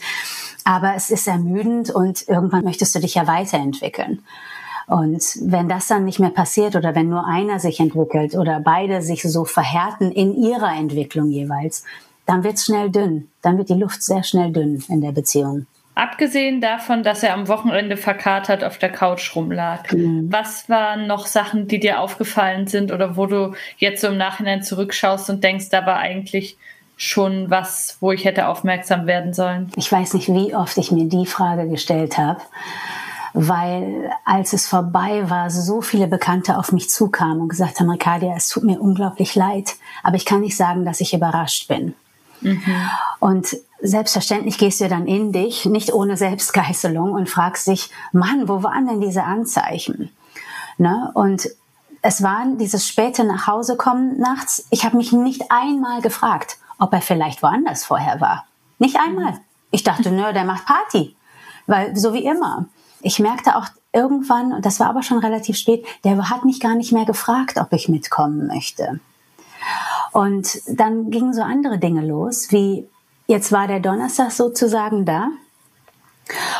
Aber 0.63 0.95
es 0.95 1.09
ist 1.09 1.27
ermüdend 1.27 1.89
und 1.89 2.27
irgendwann 2.29 2.63
möchtest 2.63 2.95
du 2.95 2.99
dich 2.99 3.15
ja 3.15 3.27
weiterentwickeln. 3.27 4.23
Und 4.87 5.37
wenn 5.41 5.69
das 5.69 5.87
dann 5.87 6.05
nicht 6.05 6.19
mehr 6.19 6.29
passiert 6.29 6.75
oder 6.75 6.95
wenn 6.95 7.09
nur 7.09 7.25
einer 7.25 7.59
sich 7.59 7.79
entwickelt 7.79 8.35
oder 8.35 8.59
beide 8.59 9.01
sich 9.01 9.23
so 9.23 9.45
verhärten 9.45 10.11
in 10.11 10.33
ihrer 10.35 10.73
Entwicklung 10.73 11.29
jeweils, 11.29 11.83
dann 12.25 12.43
wird's 12.43 12.65
schnell 12.65 12.89
dünn. 12.89 13.29
Dann 13.41 13.57
wird 13.57 13.69
die 13.69 13.73
Luft 13.73 14.03
sehr 14.03 14.23
schnell 14.23 14.51
dünn 14.51 14.83
in 14.87 15.01
der 15.01 15.11
Beziehung. 15.11 15.67
Abgesehen 15.95 16.59
davon, 16.59 17.03
dass 17.03 17.21
er 17.21 17.33
am 17.33 17.47
Wochenende 17.47 17.97
verkatert 17.97 18.63
auf 18.63 18.79
der 18.79 18.91
Couch 18.91 19.35
rumlag, 19.35 19.91
mhm. 19.91 20.31
was 20.31 20.67
waren 20.67 21.05
noch 21.05 21.27
Sachen, 21.27 21.67
die 21.67 21.79
dir 21.79 21.99
aufgefallen 21.99 22.65
sind 22.65 22.91
oder 22.91 23.15
wo 23.15 23.27
du 23.27 23.53
jetzt 23.77 24.01
so 24.01 24.07
im 24.07 24.17
Nachhinein 24.17 24.63
zurückschaust 24.63 25.29
und 25.29 25.43
denkst, 25.43 25.69
da 25.69 25.85
war 25.85 25.97
eigentlich 25.97 26.57
schon 26.97 27.49
was, 27.49 27.97
wo 27.99 28.11
ich 28.11 28.25
hätte 28.25 28.47
aufmerksam 28.47 29.05
werden 29.05 29.33
sollen? 29.33 29.71
Ich 29.75 29.91
weiß 29.91 30.15
nicht, 30.15 30.29
wie 30.29 30.55
oft 30.55 30.77
ich 30.77 30.91
mir 30.91 31.05
die 31.05 31.27
Frage 31.27 31.67
gestellt 31.67 32.17
habe, 32.17 32.41
weil 33.33 34.09
als 34.25 34.53
es 34.53 34.67
vorbei 34.67 35.29
war, 35.29 35.51
so 35.51 35.81
viele 35.81 36.07
Bekannte 36.07 36.57
auf 36.57 36.71
mich 36.71 36.89
zukamen 36.89 37.41
und 37.41 37.49
gesagt 37.49 37.79
haben, 37.79 37.89
Rikadia, 37.89 38.33
es 38.35 38.47
tut 38.47 38.63
mir 38.63 38.79
unglaublich 38.79 39.35
leid, 39.35 39.75
aber 40.01 40.15
ich 40.15 40.25
kann 40.25 40.41
nicht 40.41 40.57
sagen, 40.57 40.85
dass 40.85 41.01
ich 41.01 41.13
überrascht 41.13 41.67
bin. 41.67 41.93
Mhm. 42.41 42.61
Und 43.19 43.57
selbstverständlich 43.83 44.57
gehst 44.57 44.79
du 44.81 44.87
dann 44.87 45.05
in 45.07 45.33
dich, 45.33 45.65
nicht 45.65 45.93
ohne 45.93 46.17
Selbstgeißelung 46.17 47.11
und 47.11 47.29
fragst 47.29 47.67
dich, 47.67 47.91
Mann, 48.13 48.47
wo 48.47 48.63
waren 48.63 48.87
denn 48.87 49.01
diese 49.01 49.23
Anzeichen? 49.23 50.09
Ne? 50.77 51.11
Und 51.13 51.49
es 52.01 52.23
waren 52.23 52.57
dieses 52.57 52.87
späte 52.87 53.25
nach 53.25 53.45
Hause 53.45 53.75
kommen 53.75 54.17
nachts. 54.19 54.65
Ich 54.71 54.85
habe 54.85 54.97
mich 54.97 55.11
nicht 55.11 55.43
einmal 55.51 56.01
gefragt, 56.01 56.57
ob 56.79 56.93
er 56.93 57.01
vielleicht 57.01 57.43
woanders 57.43 57.83
vorher 57.83 58.19
war. 58.21 58.45
Nicht 58.79 58.97
einmal. 58.97 59.39
Ich 59.69 59.83
dachte, 59.83 60.11
nö, 60.11 60.33
der 60.33 60.45
macht 60.45 60.65
Party. 60.65 61.15
Weil, 61.67 61.95
so 61.95 62.13
wie 62.13 62.25
immer. 62.25 62.65
Ich 63.01 63.19
merkte 63.19 63.57
auch 63.57 63.67
irgendwann, 63.91 64.53
und 64.53 64.65
das 64.65 64.79
war 64.79 64.89
aber 64.89 65.03
schon 65.03 65.19
relativ 65.19 65.57
spät, 65.57 65.85
der 66.05 66.29
hat 66.29 66.45
mich 66.45 66.61
gar 66.61 66.75
nicht 66.75 66.93
mehr 66.93 67.05
gefragt, 67.05 67.57
ob 67.57 67.73
ich 67.73 67.89
mitkommen 67.89 68.47
möchte. 68.47 68.99
Und 70.13 70.61
dann 70.67 71.09
gingen 71.09 71.33
so 71.33 71.41
andere 71.41 71.79
Dinge 71.79 72.05
los, 72.05 72.51
wie 72.51 72.87
jetzt 73.27 73.51
war 73.51 73.67
der 73.67 73.79
Donnerstag 73.79 74.31
sozusagen 74.31 75.05
da. 75.05 75.29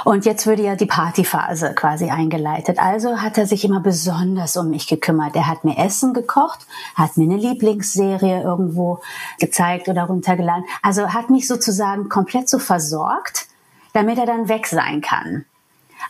Und 0.04 0.26
jetzt 0.26 0.46
würde 0.46 0.64
ja 0.64 0.76
die 0.76 0.86
Partyphase 0.86 1.74
quasi 1.74 2.10
eingeleitet. 2.10 2.80
Also 2.80 3.22
hat 3.22 3.38
er 3.38 3.46
sich 3.48 3.64
immer 3.64 3.80
besonders 3.80 4.58
um 4.58 4.70
mich 4.70 4.88
gekümmert. 4.88 5.36
Er 5.36 5.48
hat 5.48 5.64
mir 5.64 5.78
Essen 5.78 6.14
gekocht, 6.14 6.68
hat 6.96 7.16
mir 7.16 7.24
eine 7.24 7.38
Lieblingsserie 7.38 8.44
irgendwo 8.44 9.00
gezeigt 9.40 9.88
oder 9.88 10.04
runtergeladen. 10.04 10.66
Also 10.82 11.14
hat 11.14 11.30
mich 11.30 11.48
sozusagen 11.48 12.10
komplett 12.10 12.50
so 12.50 12.60
versorgt, 12.60 13.48
damit 13.94 14.18
er 14.18 14.26
dann 14.26 14.50
weg 14.50 14.68
sein 14.68 15.00
kann. 15.00 15.46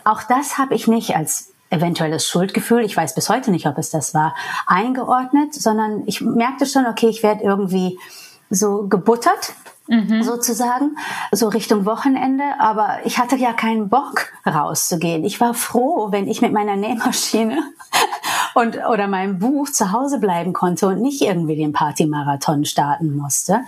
Auch 0.03 0.23
das 0.23 0.57
habe 0.57 0.73
ich 0.73 0.87
nicht 0.87 1.15
als 1.15 1.51
eventuelles 1.69 2.27
Schuldgefühl, 2.27 2.83
ich 2.83 2.95
weiß 2.95 3.15
bis 3.15 3.29
heute 3.29 3.51
nicht, 3.51 3.67
ob 3.67 3.77
es 3.77 3.89
das 3.89 4.13
war, 4.13 4.35
eingeordnet, 4.67 5.53
sondern 5.53 6.03
ich 6.05 6.21
merkte 6.21 6.65
schon, 6.65 6.85
okay, 6.85 7.07
ich 7.07 7.23
werde 7.23 7.43
irgendwie 7.43 7.99
so 8.49 8.87
gebuttert 8.87 9.53
Mhm. 9.87 10.23
sozusagen, 10.23 10.97
so 11.31 11.49
Richtung 11.49 11.85
Wochenende. 11.85 12.43
Aber 12.59 12.99
ich 13.03 13.19
hatte 13.19 13.35
ja 13.35 13.53
keinen 13.53 13.89
Bock 13.89 14.31
rauszugehen. 14.45 15.25
Ich 15.25 15.41
war 15.41 15.53
froh, 15.53 16.11
wenn 16.11 16.27
ich 16.27 16.41
mit 16.41 16.53
meiner 16.53 16.75
Nähmaschine 16.75 17.63
und 18.55 18.77
oder 18.89 19.07
meinem 19.07 19.39
Buch 19.39 19.69
zu 19.69 19.91
Hause 19.91 20.19
bleiben 20.19 20.53
konnte 20.53 20.87
und 20.87 21.01
nicht 21.01 21.21
irgendwie 21.21 21.55
den 21.55 21.73
Partymarathon 21.73 22.65
starten 22.65 23.15
musste. 23.15 23.61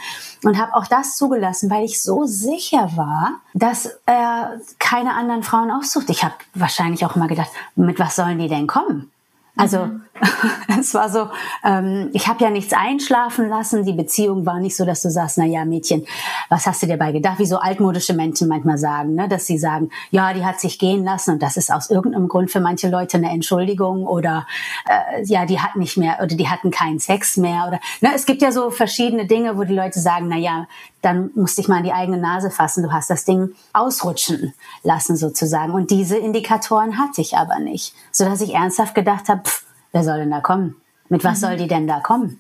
Und 0.44 0.58
habe 0.58 0.76
auch 0.76 0.88
das 0.88 1.18
zugelassen, 1.18 1.70
weil 1.70 1.84
ich 1.84 2.02
so 2.02 2.26
sicher 2.26 2.92
war, 2.96 3.34
dass 3.54 3.98
er 4.06 4.60
keine 4.80 5.16
anderen 5.16 5.44
Frauen 5.44 5.72
aussucht. 5.72 6.10
Ich 6.10 6.24
habe 6.24 6.36
wahrscheinlich 6.54 7.06
auch 7.06 7.16
immer 7.16 7.28
gedacht, 7.28 7.52
mit 7.76 8.00
was 8.00 8.16
sollen 8.16 8.40
die 8.40 8.48
denn 8.48 8.68
kommen? 8.68 9.12
Also 9.58 9.86
mhm. 9.86 10.02
es 10.80 10.94
war 10.94 11.10
so, 11.10 11.30
ähm, 11.64 12.10
ich 12.14 12.28
habe 12.28 12.44
ja 12.44 12.50
nichts 12.50 12.74
einschlafen 12.74 13.50
lassen. 13.50 13.84
Die 13.86 13.94
Beziehung 13.94 14.46
war 14.46 14.60
nicht 14.60 14.76
so, 14.76 14.86
dass 14.86 15.02
du 15.02 15.10
sagst, 15.10 15.38
na 15.38 15.46
ja, 15.46 15.66
Mädchen, 15.66 16.06
was 16.50 16.66
hast 16.66 16.82
du 16.84 16.88
dir 16.88 16.98
bei 16.98 17.12
gedacht? 17.12 17.40
Wie 17.40 17.46
so 17.46 17.58
altmodische 17.58 18.14
Menschen 18.14 18.48
manchmal 18.48 18.78
sagen, 18.78 19.16
ne? 19.16 19.28
dass 19.28 19.46
sie 19.46 19.58
sagen, 19.58 19.90
ja, 20.12 20.34
die 20.34 20.46
hat 20.46 20.60
sich 20.60 20.80
gehen 20.80 21.04
lassen 21.04 21.32
und 21.32 21.44
das 21.44 21.58
ist 21.58 21.72
aus 21.72 21.90
irgendeinem 21.90 22.28
Grund 22.28 22.50
für 22.50 22.62
manche 22.62 22.90
Leute 22.90 23.18
eine 23.18 23.30
Entschuldigung 23.32 24.06
oder 24.06 24.48
äh, 24.88 25.24
ja, 25.26 25.46
die 25.46 25.60
hat 25.60 25.76
nicht 25.76 25.98
mehr 25.98 26.18
oder 26.22 26.36
die 26.36 26.48
hatten 26.48 26.72
keinen 26.72 27.00
Sex 27.00 27.38
mehr 27.38 27.66
oder 27.68 27.80
ne? 28.02 28.12
es 28.16 28.26
gibt 28.26 28.42
ja 28.42 28.52
so 28.52 28.70
verschiedene 28.70 29.26
Dinge, 29.26 29.58
wo 29.58 29.64
die 29.64 29.76
Leute 29.76 30.00
sagen, 30.00 30.28
na 30.30 30.38
ja, 30.38 30.68
dann 31.06 31.30
musste 31.36 31.62
ich 31.62 31.68
mal 31.68 31.78
in 31.78 31.84
die 31.84 31.94
eigene 31.94 32.18
Nase 32.18 32.50
fassen. 32.50 32.84
Du 32.84 32.92
hast 32.92 33.10
das 33.10 33.26
Ding 33.26 33.52
ausrutschen 33.74 34.54
lassen 34.82 35.16
sozusagen. 35.16 35.74
Und 35.74 35.92
diese 35.92 36.18
Indikatoren 36.18 36.98
hatte 36.98 37.22
ich 37.22 37.38
aber 37.38 37.60
nicht, 37.60 37.94
so 38.12 38.26
dass 38.26 38.42
ich 38.42 38.56
ernsthaft 38.56 38.96
gedacht 38.96 39.30
habe, 39.30 39.44
wer 39.92 40.04
soll 40.04 40.18
denn 40.18 40.32
da 40.32 40.42
kommen? 40.42 40.76
Mit 41.10 41.24
was 41.24 41.38
mhm. 41.38 41.42
soll 41.46 41.58
die 41.58 41.68
denn 41.68 41.88
da 41.88 42.00
kommen? 42.00 42.40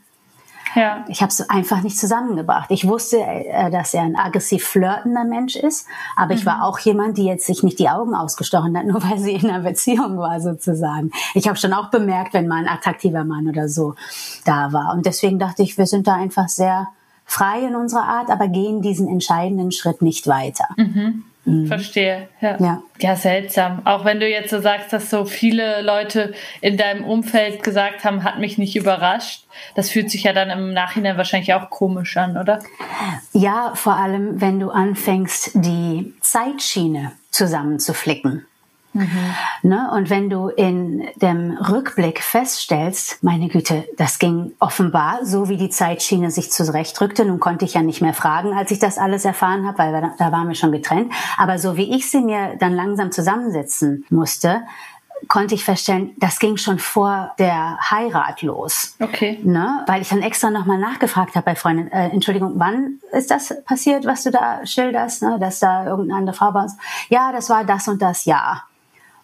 Ja. 0.73 1.05
Ich 1.07 1.21
habe 1.21 1.29
es 1.29 1.47
einfach 1.49 1.83
nicht 1.83 1.97
zusammengebracht. 1.97 2.69
Ich 2.71 2.87
wusste, 2.87 3.17
äh, 3.21 3.69
dass 3.69 3.93
er 3.93 4.01
ein 4.01 4.17
aggressiv 4.17 4.65
flirtender 4.65 5.23
Mensch 5.23 5.55
ist, 5.55 5.87
aber 6.15 6.33
mhm. 6.33 6.39
ich 6.39 6.45
war 6.45 6.57
mhm. 6.57 6.63
auch 6.63 6.79
jemand, 6.79 7.17
die 7.17 7.25
jetzt 7.25 7.45
sich 7.45 7.63
nicht 7.63 7.79
die 7.79 7.87
Augen 7.87 8.13
ausgestochen 8.13 8.75
hat, 8.77 8.85
nur 8.87 9.01
weil 9.03 9.19
sie 9.19 9.33
in 9.33 9.49
einer 9.49 9.63
Beziehung 9.63 10.17
war 10.17 10.41
sozusagen. 10.41 11.11
Ich 11.33 11.47
habe 11.47 11.57
schon 11.57 11.71
auch 11.71 11.91
bemerkt, 11.91 12.33
wenn 12.33 12.47
mal 12.47 12.65
ein 12.65 12.67
attraktiver 12.67 13.23
Mann 13.23 13.47
oder 13.47 13.69
so 13.69 13.95
da 14.43 14.73
war. 14.73 14.93
Und 14.93 15.05
deswegen 15.05 15.39
dachte 15.39 15.63
ich, 15.63 15.77
wir 15.77 15.85
sind 15.85 16.07
da 16.07 16.15
einfach 16.15 16.49
sehr 16.49 16.87
frei 17.25 17.65
in 17.65 17.75
unserer 17.75 18.03
Art, 18.03 18.29
aber 18.29 18.47
gehen 18.47 18.81
diesen 18.81 19.07
entscheidenden 19.07 19.71
Schritt 19.71 20.01
nicht 20.01 20.27
weiter. 20.27 20.67
Mhm. 20.77 21.23
Mhm. 21.45 21.67
Verstehe. 21.67 22.27
Ja. 22.41 22.57
ja. 22.59 22.83
ja. 22.99 23.15
seltsam. 23.15 23.81
Auch 23.85 24.03
wenn 24.03 24.19
du 24.19 24.27
jetzt 24.27 24.49
so 24.49 24.59
sagst, 24.59 24.91
dass 24.91 25.09
so 25.09 25.25
viele 25.25 25.81
Leute 25.81 26.33
in 26.61 26.75
deinem 26.75 27.03
Umfeld 27.05 27.63
gesagt 27.63 28.03
haben, 28.03 28.23
hat 28.23 28.39
mich 28.39 28.57
nicht 28.57 28.75
überrascht. 28.75 29.45
Das 29.75 29.89
fühlt 29.89 30.09
sich 30.09 30.23
ja 30.23 30.33
dann 30.33 30.49
im 30.49 30.73
Nachhinein 30.73 31.17
wahrscheinlich 31.17 31.53
auch 31.53 31.69
komisch 31.69 32.17
an, 32.17 32.37
oder? 32.37 32.59
Ja, 33.31 33.73
vor 33.75 33.95
allem, 33.95 34.41
wenn 34.41 34.59
du 34.59 34.71
anfängst, 34.71 35.51
die 35.53 36.13
Zeitschiene 36.19 37.11
zusammenzuflicken. 37.29 38.45
Mhm. 38.95 39.35
Ne? 39.61 39.91
Und 39.93 40.09
wenn 40.09 40.29
du 40.29 40.47
in 40.47 41.03
dem 41.17 41.57
Rückblick 41.57 42.21
feststellst, 42.21 43.21
meine 43.23 43.49
Güte, 43.49 43.83
das 43.97 44.19
ging 44.19 44.53
offenbar, 44.59 45.19
so 45.23 45.49
wie 45.49 45.57
die 45.57 45.69
Zeitschiene 45.69 46.31
sich 46.31 46.51
zurechtrückte. 46.51 47.25
Nun 47.25 47.39
konnte 47.39 47.65
ich 47.65 47.73
ja 47.73 47.81
nicht 47.81 48.01
mehr 48.01 48.13
fragen, 48.13 48.53
als 48.53 48.71
ich 48.71 48.79
das 48.79 48.97
alles 48.97 49.25
erfahren 49.25 49.67
habe, 49.67 49.77
weil 49.77 49.91
wir, 49.91 50.13
da 50.17 50.31
waren 50.31 50.47
wir 50.47 50.55
schon 50.55 50.71
getrennt. 50.71 51.11
Aber 51.37 51.59
so 51.59 51.75
wie 51.75 51.93
ich 51.95 52.09
sie 52.09 52.21
mir 52.21 52.55
dann 52.57 52.73
langsam 52.73 53.11
zusammensetzen 53.11 54.05
musste, 54.09 54.61
konnte 55.27 55.55
ich 55.55 55.65
feststellen, 55.65 56.11
das 56.17 56.39
ging 56.39 56.57
schon 56.57 56.79
vor 56.79 57.33
der 57.39 57.77
Heirat 57.89 58.41
los. 58.41 58.95
Okay. 58.99 59.39
Ne? 59.43 59.83
Weil 59.87 60.01
ich 60.01 60.09
dann 60.09 60.21
extra 60.21 60.49
nochmal 60.51 60.77
nachgefragt 60.77 61.35
habe 61.35 61.45
bei 61.45 61.55
Freunden, 61.55 61.87
äh, 61.91 62.09
Entschuldigung, 62.09 62.53
wann 62.55 62.99
ist 63.11 63.31
das 63.31 63.53
passiert, 63.65 64.05
was 64.05 64.23
du 64.23 64.31
da 64.31 64.65
schilderst, 64.65 65.21
ne? 65.21 65.37
dass 65.39 65.59
da 65.59 65.85
irgendeine 65.85 66.19
andere 66.19 66.35
Frau 66.35 66.53
war? 66.53 66.69
Ja, 67.09 67.31
das 67.31 67.49
war 67.49 67.63
das 67.63 67.87
und 67.87 68.01
das 68.01 68.25
Jahr. 68.25 68.63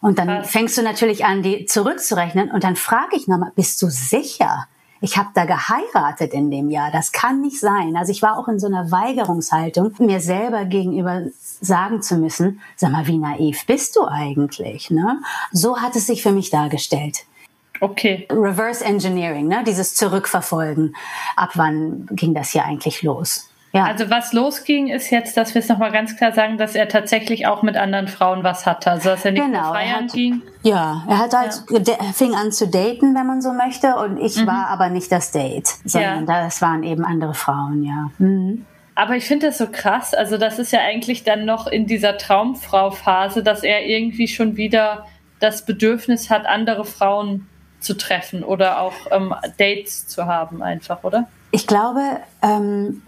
Und 0.02 0.18
dann 0.18 0.28
Krass. 0.28 0.50
fängst 0.50 0.78
du 0.78 0.82
natürlich 0.82 1.26
an, 1.26 1.44
die 1.44 1.66
zurückzurechnen. 1.66 2.52
Und 2.52 2.64
dann 2.64 2.76
frage 2.76 3.16
ich 3.16 3.28
nochmal, 3.28 3.52
bist 3.56 3.82
du 3.82 3.90
sicher? 3.90 4.68
Ich 5.00 5.18
habe 5.18 5.30
da 5.34 5.46
geheiratet 5.46 6.34
in 6.34 6.52
dem 6.52 6.70
Jahr. 6.70 6.92
Das 6.92 7.12
kann 7.12 7.42
nicht 7.42 7.60
sein. 7.60 7.96
Also 7.96 8.12
ich 8.12 8.22
war 8.22 8.38
auch 8.38 8.48
in 8.48 8.60
so 8.60 8.68
einer 8.68 8.92
Weigerungshaltung, 8.92 9.94
mir 10.00 10.20
selber 10.20 10.66
gegenüber 10.66 11.24
sagen 11.60 12.02
zu 12.02 12.18
müssen, 12.18 12.62
sag 12.76 12.92
mal, 12.92 13.08
wie 13.08 13.18
naiv 13.18 13.66
bist 13.66 13.96
du 13.96 14.06
eigentlich? 14.06 14.92
Ne? 14.92 15.20
So 15.52 15.80
hat 15.80 15.96
es 15.96 16.08
sich 16.08 16.22
für 16.22 16.32
mich 16.32 16.50
dargestellt. 16.52 17.26
Okay. 17.80 18.28
Reverse 18.30 18.86
Engineering, 18.86 19.48
ne? 19.48 19.64
dieses 19.66 19.96
Zurückverfolgen. 19.96 20.96
Ab 21.36 21.52
wann 21.56 22.08
ging 22.12 22.36
das 22.36 22.50
hier 22.50 22.64
eigentlich 22.64 23.02
los? 23.02 23.51
Ja. 23.74 23.86
Also 23.86 24.10
was 24.10 24.34
losging, 24.34 24.88
ist 24.88 25.12
jetzt, 25.12 25.38
dass 25.38 25.54
wir 25.56 25.60
es 25.60 25.70
nochmal 25.70 25.92
ganz 25.92 26.18
klar 26.18 26.34
sagen, 26.34 26.58
dass 26.58 26.76
er 26.76 26.90
tatsächlich 26.90 27.48
auch 27.48 27.62
mit 27.64 27.78
anderen 27.78 28.10
Frauen 28.10 28.44
was 28.44 28.66
hatte. 28.66 28.92
Also 28.92 29.10
dass 29.10 29.24
er 29.24 29.32
nicht 29.32 29.46
genau, 29.46 29.72
feiern 29.72 30.04
hat, 30.04 30.14
ging. 30.14 30.42
Ja, 30.62 31.06
er 31.08 31.18
hat 31.18 31.34
halt, 31.34 31.64
ja. 31.70 31.94
er 31.94 32.14
fing 32.14 32.36
an 32.36 32.52
zu 32.52 32.68
daten, 32.68 33.16
wenn 33.16 33.26
man 33.26 33.42
so 33.42 33.54
möchte, 33.54 33.96
und 33.96 34.18
ich 34.18 34.36
mhm. 34.38 34.48
war 34.48 34.68
aber 34.68 34.90
nicht 34.90 35.12
das 35.12 35.32
Date, 35.32 35.68
sondern 35.86 36.28
ja. 36.28 36.44
das 36.44 36.62
waren 36.62 36.84
eben 36.84 37.06
andere 37.06 37.34
Frauen, 37.34 37.84
ja. 37.84 38.12
Mhm. 38.18 38.66
Aber 38.94 39.16
ich 39.16 39.26
finde 39.26 39.48
das 39.48 39.58
so 39.58 39.68
krass. 39.72 40.14
Also 40.14 40.38
das 40.38 40.60
ist 40.60 40.74
ja 40.74 40.80
eigentlich 40.82 41.24
dann 41.24 41.46
noch 41.46 41.68
in 41.68 41.88
dieser 41.88 42.18
Traumfrau-Phase, 42.18 43.42
dass 43.42 43.64
er 43.64 43.86
irgendwie 43.86 44.28
schon 44.28 44.58
wieder 44.58 45.06
das 45.40 45.66
Bedürfnis 45.66 46.30
hat, 46.30 46.46
andere 46.46 46.84
Frauen 46.84 47.48
zu 47.80 47.98
treffen 47.98 48.44
oder 48.44 48.82
auch 48.82 48.94
ähm, 49.12 49.34
Dates 49.58 50.08
zu 50.08 50.26
haben, 50.26 50.62
einfach, 50.62 51.04
oder? 51.04 51.28
Ich 51.52 51.68
glaube, 51.68 52.02
ähm, 52.42 53.02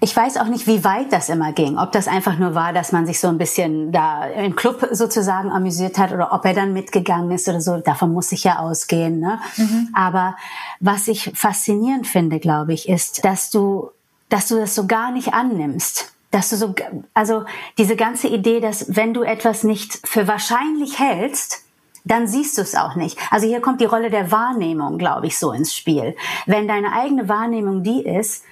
ich 0.00 0.14
weiß 0.14 0.36
auch 0.36 0.46
nicht, 0.46 0.66
wie 0.68 0.84
weit 0.84 1.12
das 1.12 1.28
immer 1.28 1.52
ging. 1.52 1.76
Ob 1.76 1.90
das 1.90 2.06
einfach 2.06 2.38
nur 2.38 2.54
war, 2.54 2.72
dass 2.72 2.92
man 2.92 3.04
sich 3.04 3.18
so 3.18 3.26
ein 3.28 3.38
bisschen 3.38 3.90
da 3.90 4.26
im 4.26 4.54
Club 4.54 4.88
sozusagen 4.92 5.50
amüsiert 5.50 5.98
hat 5.98 6.12
oder 6.12 6.32
ob 6.32 6.44
er 6.44 6.54
dann 6.54 6.72
mitgegangen 6.72 7.32
ist 7.32 7.48
oder 7.48 7.60
so. 7.60 7.78
Davon 7.78 8.12
muss 8.12 8.30
ich 8.30 8.44
ja 8.44 8.60
ausgehen. 8.60 9.18
Ne? 9.18 9.40
Mhm. 9.56 9.88
Aber 9.94 10.36
was 10.78 11.08
ich 11.08 11.32
faszinierend 11.34 12.06
finde, 12.06 12.38
glaube 12.38 12.74
ich, 12.74 12.88
ist, 12.88 13.24
dass 13.24 13.50
du, 13.50 13.90
dass 14.28 14.46
du 14.46 14.56
das 14.56 14.76
so 14.76 14.86
gar 14.86 15.10
nicht 15.10 15.34
annimmst. 15.34 16.12
Dass 16.30 16.50
du 16.50 16.56
so, 16.56 16.74
also 17.14 17.44
diese 17.78 17.96
ganze 17.96 18.28
Idee, 18.28 18.60
dass 18.60 18.94
wenn 18.94 19.14
du 19.14 19.22
etwas 19.22 19.64
nicht 19.64 19.98
für 20.06 20.28
wahrscheinlich 20.28 21.00
hältst, 21.00 21.64
dann 22.04 22.28
siehst 22.28 22.56
du 22.56 22.62
es 22.62 22.74
auch 22.74 22.94
nicht. 22.94 23.18
Also 23.30 23.46
hier 23.46 23.60
kommt 23.60 23.80
die 23.80 23.86
Rolle 23.86 24.10
der 24.10 24.30
Wahrnehmung, 24.30 24.98
glaube 24.98 25.26
ich, 25.26 25.38
so 25.38 25.52
ins 25.52 25.74
Spiel. 25.74 26.14
Wenn 26.46 26.68
deine 26.68 26.92
eigene 26.92 27.28
Wahrnehmung 27.28 27.82
die 27.82 28.04
ist, 28.04 28.44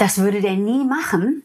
das 0.00 0.18
würde 0.18 0.40
der 0.40 0.54
nie 0.54 0.82
machen, 0.84 1.42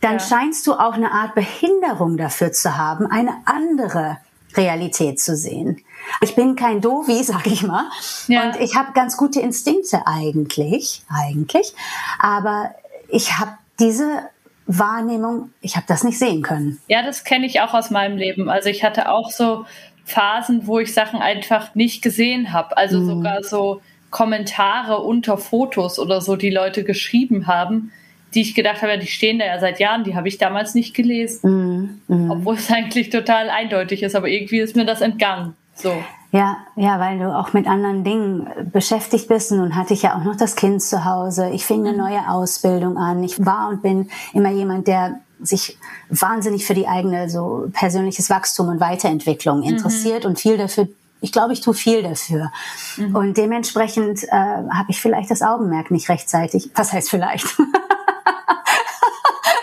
dann 0.00 0.14
ja. 0.14 0.20
scheinst 0.20 0.66
du 0.66 0.74
auch 0.74 0.92
eine 0.92 1.10
Art 1.10 1.34
Behinderung 1.34 2.16
dafür 2.16 2.52
zu 2.52 2.76
haben, 2.76 3.06
eine 3.06 3.34
andere 3.44 4.18
Realität 4.56 5.20
zu 5.20 5.36
sehen. 5.36 5.82
Ich 6.20 6.36
bin 6.36 6.54
kein 6.54 6.80
Dovi, 6.80 7.22
sag 7.24 7.46
ich 7.46 7.64
mal, 7.64 7.84
ja. 8.28 8.46
und 8.46 8.60
ich 8.60 8.76
habe 8.76 8.92
ganz 8.92 9.16
gute 9.16 9.40
Instinkte 9.40 10.06
eigentlich, 10.06 11.02
eigentlich, 11.08 11.74
aber 12.20 12.74
ich 13.08 13.38
habe 13.38 13.52
diese 13.80 14.30
Wahrnehmung, 14.66 15.50
ich 15.60 15.76
habe 15.76 15.86
das 15.88 16.04
nicht 16.04 16.18
sehen 16.18 16.42
können. 16.42 16.80
Ja, 16.86 17.02
das 17.02 17.24
kenne 17.24 17.46
ich 17.46 17.60
auch 17.60 17.74
aus 17.74 17.90
meinem 17.90 18.16
Leben. 18.16 18.48
Also 18.48 18.68
ich 18.68 18.84
hatte 18.84 19.10
auch 19.10 19.30
so 19.30 19.64
Phasen, 20.04 20.66
wo 20.66 20.78
ich 20.78 20.94
Sachen 20.94 21.20
einfach 21.20 21.74
nicht 21.74 22.02
gesehen 22.02 22.52
habe. 22.52 22.76
Also 22.76 23.00
mhm. 23.00 23.06
sogar 23.06 23.42
so 23.42 23.80
Kommentare 24.10 25.00
unter 25.00 25.38
Fotos 25.38 25.98
oder 25.98 26.20
so, 26.20 26.36
die 26.36 26.50
Leute 26.50 26.84
geschrieben 26.84 27.46
haben, 27.46 27.92
die 28.34 28.42
ich 28.42 28.54
gedacht 28.54 28.82
habe, 28.82 28.98
die 28.98 29.06
stehen 29.06 29.38
da 29.38 29.46
ja 29.46 29.58
seit 29.58 29.80
Jahren, 29.80 30.04
die 30.04 30.14
habe 30.14 30.28
ich 30.28 30.38
damals 30.38 30.74
nicht 30.74 30.94
gelesen. 30.94 32.00
Mm, 32.08 32.14
mm. 32.14 32.30
Obwohl 32.30 32.56
es 32.56 32.70
eigentlich 32.70 33.10
total 33.10 33.50
eindeutig 33.50 34.02
ist, 34.02 34.14
aber 34.14 34.28
irgendwie 34.28 34.58
ist 34.58 34.76
mir 34.76 34.84
das 34.84 35.00
entgangen. 35.00 35.54
So. 35.74 35.92
Ja, 36.32 36.58
ja, 36.74 36.98
weil 37.00 37.18
du 37.18 37.34
auch 37.34 37.52
mit 37.52 37.66
anderen 37.66 38.04
Dingen 38.04 38.48
beschäftigt 38.72 39.28
bist. 39.28 39.52
Und 39.52 39.58
nun 39.58 39.76
hatte 39.76 39.94
ich 39.94 40.02
ja 40.02 40.16
auch 40.16 40.24
noch 40.24 40.36
das 40.36 40.56
Kind 40.56 40.82
zu 40.82 41.04
Hause. 41.04 41.50
Ich 41.50 41.64
fing 41.64 41.80
eine 41.80 41.92
mhm. 41.92 41.98
neue 41.98 42.28
Ausbildung 42.28 42.98
an. 42.98 43.22
Ich 43.22 43.44
war 43.44 43.68
und 43.70 43.82
bin 43.82 44.10
immer 44.34 44.50
jemand, 44.50 44.88
der 44.88 45.20
sich 45.40 45.78
wahnsinnig 46.08 46.66
für 46.66 46.74
die 46.74 46.88
eigene 46.88 47.30
so 47.30 47.68
persönliches 47.72 48.28
Wachstum 48.30 48.68
und 48.68 48.80
Weiterentwicklung 48.80 49.58
mhm. 49.58 49.68
interessiert 49.68 50.24
mhm. 50.24 50.30
und 50.30 50.40
viel 50.40 50.58
dafür 50.58 50.88
ich 51.20 51.32
glaube, 51.32 51.52
ich 51.52 51.60
tue 51.60 51.74
viel 51.74 52.02
dafür. 52.02 52.52
Mhm. 52.96 53.14
Und 53.14 53.36
dementsprechend 53.36 54.24
äh, 54.24 54.30
habe 54.30 54.86
ich 54.88 55.00
vielleicht 55.00 55.30
das 55.30 55.42
Augenmerk 55.42 55.90
nicht 55.90 56.08
rechtzeitig. 56.08 56.70
Was 56.74 56.92
heißt 56.92 57.10
vielleicht? 57.10 57.46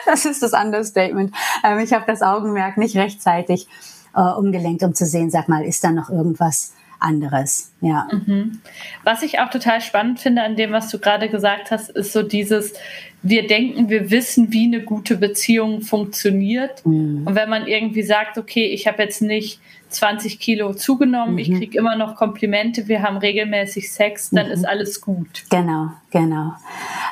das 0.05 0.25
ist 0.25 0.41
das 0.41 0.53
Understatement. 0.53 1.33
Ähm, 1.63 1.79
ich 1.79 1.93
habe 1.93 2.05
das 2.07 2.21
Augenmerk 2.21 2.77
nicht 2.77 2.95
rechtzeitig 2.95 3.67
äh, 4.15 4.21
umgelenkt, 4.21 4.83
um 4.83 4.93
zu 4.93 5.05
sehen, 5.05 5.29
sag 5.29 5.47
mal, 5.47 5.63
ist 5.63 5.83
da 5.83 5.91
noch 5.91 6.09
irgendwas 6.09 6.73
anderes. 7.03 7.71
Ja. 7.81 8.07
Mhm. 8.11 8.61
Was 9.03 9.23
ich 9.23 9.39
auch 9.39 9.49
total 9.49 9.81
spannend 9.81 10.19
finde 10.19 10.41
an 10.41 10.55
dem, 10.55 10.71
was 10.71 10.89
du 10.89 10.99
gerade 10.99 11.29
gesagt 11.29 11.69
hast, 11.69 11.89
ist 11.89 12.13
so 12.13 12.23
dieses, 12.23 12.73
wir 13.21 13.45
denken, 13.47 13.89
wir 13.89 14.09
wissen, 14.09 14.51
wie 14.51 14.65
eine 14.65 14.81
gute 14.81 15.17
Beziehung 15.17 15.81
funktioniert. 15.81 16.85
Mhm. 16.85 17.27
Und 17.27 17.35
wenn 17.35 17.49
man 17.49 17.67
irgendwie 17.67 18.03
sagt, 18.03 18.37
okay, 18.37 18.67
ich 18.67 18.87
habe 18.87 19.03
jetzt 19.03 19.21
nicht 19.21 19.59
20 19.93 20.39
Kilo 20.39 20.73
zugenommen, 20.73 21.33
mhm. 21.33 21.39
ich 21.39 21.51
kriege 21.51 21.77
immer 21.77 21.95
noch 21.95 22.15
Komplimente, 22.15 22.87
wir 22.87 23.01
haben 23.01 23.17
regelmäßig 23.17 23.91
Sex, 23.91 24.29
dann 24.31 24.47
mhm. 24.47 24.51
ist 24.53 24.67
alles 24.67 25.01
gut. 25.01 25.43
Genau, 25.49 25.89
genau. 26.11 26.53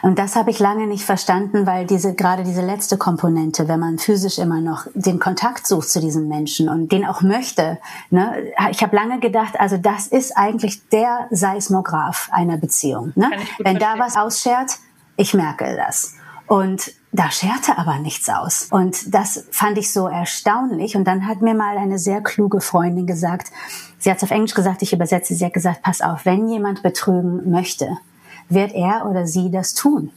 Und 0.01 0.19
das 0.19 0.35
habe 0.35 0.51
ich 0.51 0.59
lange 0.59 0.87
nicht 0.87 1.03
verstanden, 1.03 1.65
weil 1.65 1.85
diese 1.85 2.15
gerade 2.15 2.43
diese 2.43 2.65
letzte 2.65 2.97
Komponente, 2.97 3.67
wenn 3.67 3.79
man 3.79 3.97
physisch 3.97 4.39
immer 4.39 4.61
noch 4.61 4.87
den 4.93 5.19
Kontakt 5.19 5.67
sucht 5.67 5.89
zu 5.89 5.99
diesem 5.99 6.27
Menschen 6.27 6.69
und 6.69 6.91
den 6.91 7.05
auch 7.05 7.21
möchte, 7.21 7.77
ne, 8.09 8.51
ich 8.71 8.81
habe 8.81 8.95
lange 8.95 9.19
gedacht, 9.19 9.59
also 9.59 9.77
das 9.77 10.07
ist 10.07 10.37
eigentlich 10.37 10.87
der 10.89 11.27
Seismograph 11.31 12.29
einer 12.31 12.57
Beziehung. 12.57 13.13
Ne? 13.15 13.29
Wenn 13.59 13.77
verstehen. 13.77 13.79
da 13.79 13.99
was 13.99 14.17
ausschert, 14.17 14.77
ich 15.17 15.33
merke 15.33 15.75
das. 15.75 16.15
Und 16.47 16.91
da 17.11 17.29
scherte 17.29 17.77
aber 17.77 17.99
nichts 17.99 18.29
aus. 18.29 18.67
Und 18.71 19.13
das 19.13 19.45
fand 19.51 19.77
ich 19.77 19.91
so 19.91 20.07
erstaunlich. 20.07 20.95
Und 20.95 21.05
dann 21.05 21.27
hat 21.27 21.41
mir 21.41 21.53
mal 21.53 21.77
eine 21.77 21.99
sehr 21.99 22.21
kluge 22.21 22.61
Freundin 22.61 23.05
gesagt, 23.05 23.51
sie 23.99 24.09
hat 24.09 24.17
es 24.17 24.23
auf 24.23 24.31
Englisch 24.31 24.53
gesagt, 24.53 24.81
ich 24.81 24.93
übersetze, 24.93 25.35
sie 25.35 25.45
hat 25.45 25.53
gesagt, 25.53 25.81
pass 25.81 26.01
auf, 26.01 26.25
wenn 26.25 26.47
jemand 26.47 26.83
betrügen 26.83 27.51
möchte, 27.51 27.97
wird 28.47 28.73
er 28.73 29.07
oder 29.09 29.27
sie 29.27 29.51
das 29.51 29.73
tun. 29.73 30.11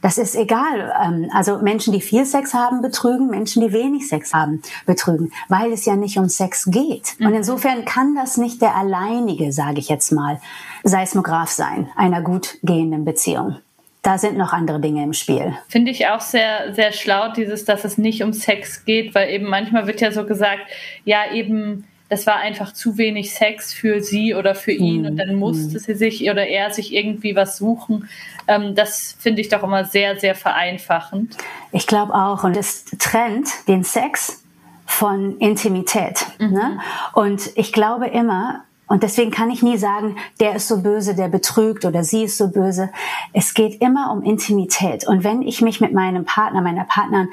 Das 0.00 0.16
ist 0.16 0.36
egal. 0.36 0.92
Ähm, 1.02 1.28
also 1.32 1.58
Menschen, 1.58 1.92
die 1.92 2.00
viel 2.00 2.24
Sex 2.24 2.54
haben, 2.54 2.82
betrügen, 2.82 3.30
Menschen, 3.30 3.62
die 3.62 3.72
wenig 3.72 4.06
Sex 4.06 4.32
haben, 4.32 4.62
betrügen, 4.86 5.32
weil 5.48 5.72
es 5.72 5.86
ja 5.86 5.96
nicht 5.96 6.18
um 6.18 6.28
Sex 6.28 6.66
geht. 6.66 7.16
Und 7.18 7.30
mhm. 7.30 7.36
insofern 7.36 7.84
kann 7.84 8.14
das 8.14 8.36
nicht 8.36 8.62
der 8.62 8.76
alleinige, 8.76 9.50
sage 9.50 9.80
ich 9.80 9.88
jetzt 9.88 10.12
mal, 10.12 10.40
Seismograph 10.84 11.50
sein 11.50 11.88
einer 11.96 12.22
gut 12.22 12.58
gehenden 12.62 13.04
Beziehung 13.04 13.56
da 14.02 14.16
sind 14.18 14.36
noch 14.36 14.52
andere 14.52 14.80
Dinge 14.80 15.02
im 15.02 15.12
Spiel. 15.12 15.56
Finde 15.68 15.90
ich 15.90 16.06
auch 16.06 16.20
sehr, 16.20 16.72
sehr 16.74 16.92
schlau, 16.92 17.32
dieses, 17.32 17.64
dass 17.64 17.84
es 17.84 17.98
nicht 17.98 18.22
um 18.22 18.32
Sex 18.32 18.84
geht, 18.84 19.14
weil 19.14 19.30
eben 19.30 19.48
manchmal 19.48 19.86
wird 19.86 20.00
ja 20.00 20.12
so 20.12 20.24
gesagt, 20.24 20.62
ja, 21.04 21.32
eben, 21.32 21.84
das 22.08 22.26
war 22.26 22.36
einfach 22.36 22.72
zu 22.72 22.96
wenig 22.96 23.34
Sex 23.34 23.74
für 23.74 24.00
sie 24.00 24.34
oder 24.34 24.54
für 24.54 24.72
ihn 24.72 25.00
mhm. 25.00 25.06
und 25.08 25.16
dann 25.16 25.34
musste 25.34 25.74
mhm. 25.74 25.78
sie 25.80 25.94
sich 25.94 26.30
oder 26.30 26.46
er 26.46 26.70
sich 26.72 26.94
irgendwie 26.94 27.36
was 27.36 27.58
suchen. 27.58 28.08
Ähm, 28.46 28.74
das 28.74 29.16
finde 29.18 29.40
ich 29.40 29.48
doch 29.48 29.62
immer 29.62 29.84
sehr, 29.84 30.18
sehr 30.18 30.34
vereinfachend. 30.34 31.36
Ich 31.72 31.86
glaube 31.86 32.14
auch. 32.14 32.44
Und 32.44 32.56
es 32.56 32.86
trennt 32.98 33.48
den 33.66 33.84
Sex 33.84 34.42
von 34.86 35.36
Intimität. 35.38 36.24
Mhm. 36.38 36.50
Ne? 36.50 36.80
Und 37.12 37.50
ich 37.56 37.72
glaube 37.72 38.06
immer, 38.06 38.64
und 38.88 39.02
deswegen 39.02 39.30
kann 39.30 39.50
ich 39.50 39.62
nie 39.62 39.76
sagen, 39.76 40.16
der 40.40 40.56
ist 40.56 40.66
so 40.66 40.82
böse, 40.82 41.14
der 41.14 41.28
betrügt 41.28 41.84
oder 41.84 42.02
sie 42.04 42.24
ist 42.24 42.38
so 42.38 42.48
böse. 42.48 42.90
Es 43.34 43.52
geht 43.52 43.80
immer 43.82 44.10
um 44.10 44.22
Intimität. 44.22 45.06
Und 45.06 45.24
wenn 45.24 45.42
ich 45.42 45.60
mich 45.60 45.80
mit 45.80 45.92
meinem 45.92 46.24
Partner, 46.24 46.62
meiner 46.62 46.84
Partnerin 46.84 47.28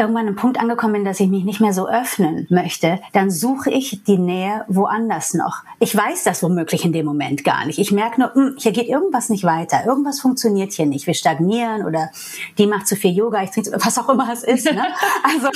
irgendwann 0.00 0.26
einen 0.26 0.36
Punkt 0.36 0.58
angekommen 0.58 0.94
bin, 0.94 1.04
dass 1.04 1.20
ich 1.20 1.28
mich 1.28 1.44
nicht 1.44 1.60
mehr 1.60 1.72
so 1.72 1.88
öffnen 1.88 2.46
möchte, 2.50 3.00
dann 3.12 3.30
suche 3.30 3.70
ich 3.70 4.02
die 4.04 4.18
Nähe 4.18 4.64
woanders 4.68 5.34
noch. 5.34 5.62
Ich 5.78 5.96
weiß 5.96 6.24
das 6.24 6.42
womöglich 6.42 6.84
in 6.84 6.92
dem 6.92 7.06
Moment 7.06 7.44
gar 7.44 7.66
nicht. 7.66 7.78
Ich 7.78 7.92
merke 7.92 8.20
nur, 8.20 8.34
hm, 8.34 8.54
hier 8.58 8.72
geht 8.72 8.88
irgendwas 8.88 9.28
nicht 9.28 9.44
weiter, 9.44 9.84
irgendwas 9.86 10.20
funktioniert 10.20 10.72
hier 10.72 10.86
nicht. 10.86 11.06
Wir 11.06 11.14
stagnieren 11.14 11.84
oder 11.84 12.10
die 12.58 12.66
macht 12.66 12.88
zu 12.88 12.96
viel 12.96 13.12
Yoga, 13.12 13.42
ich 13.42 13.50
trinke 13.50 13.72
was 13.72 13.98
auch 13.98 14.08
immer 14.08 14.28
es 14.32 14.42
ist. 14.42 14.64
Ne? 14.64 14.86
Also 15.22 15.48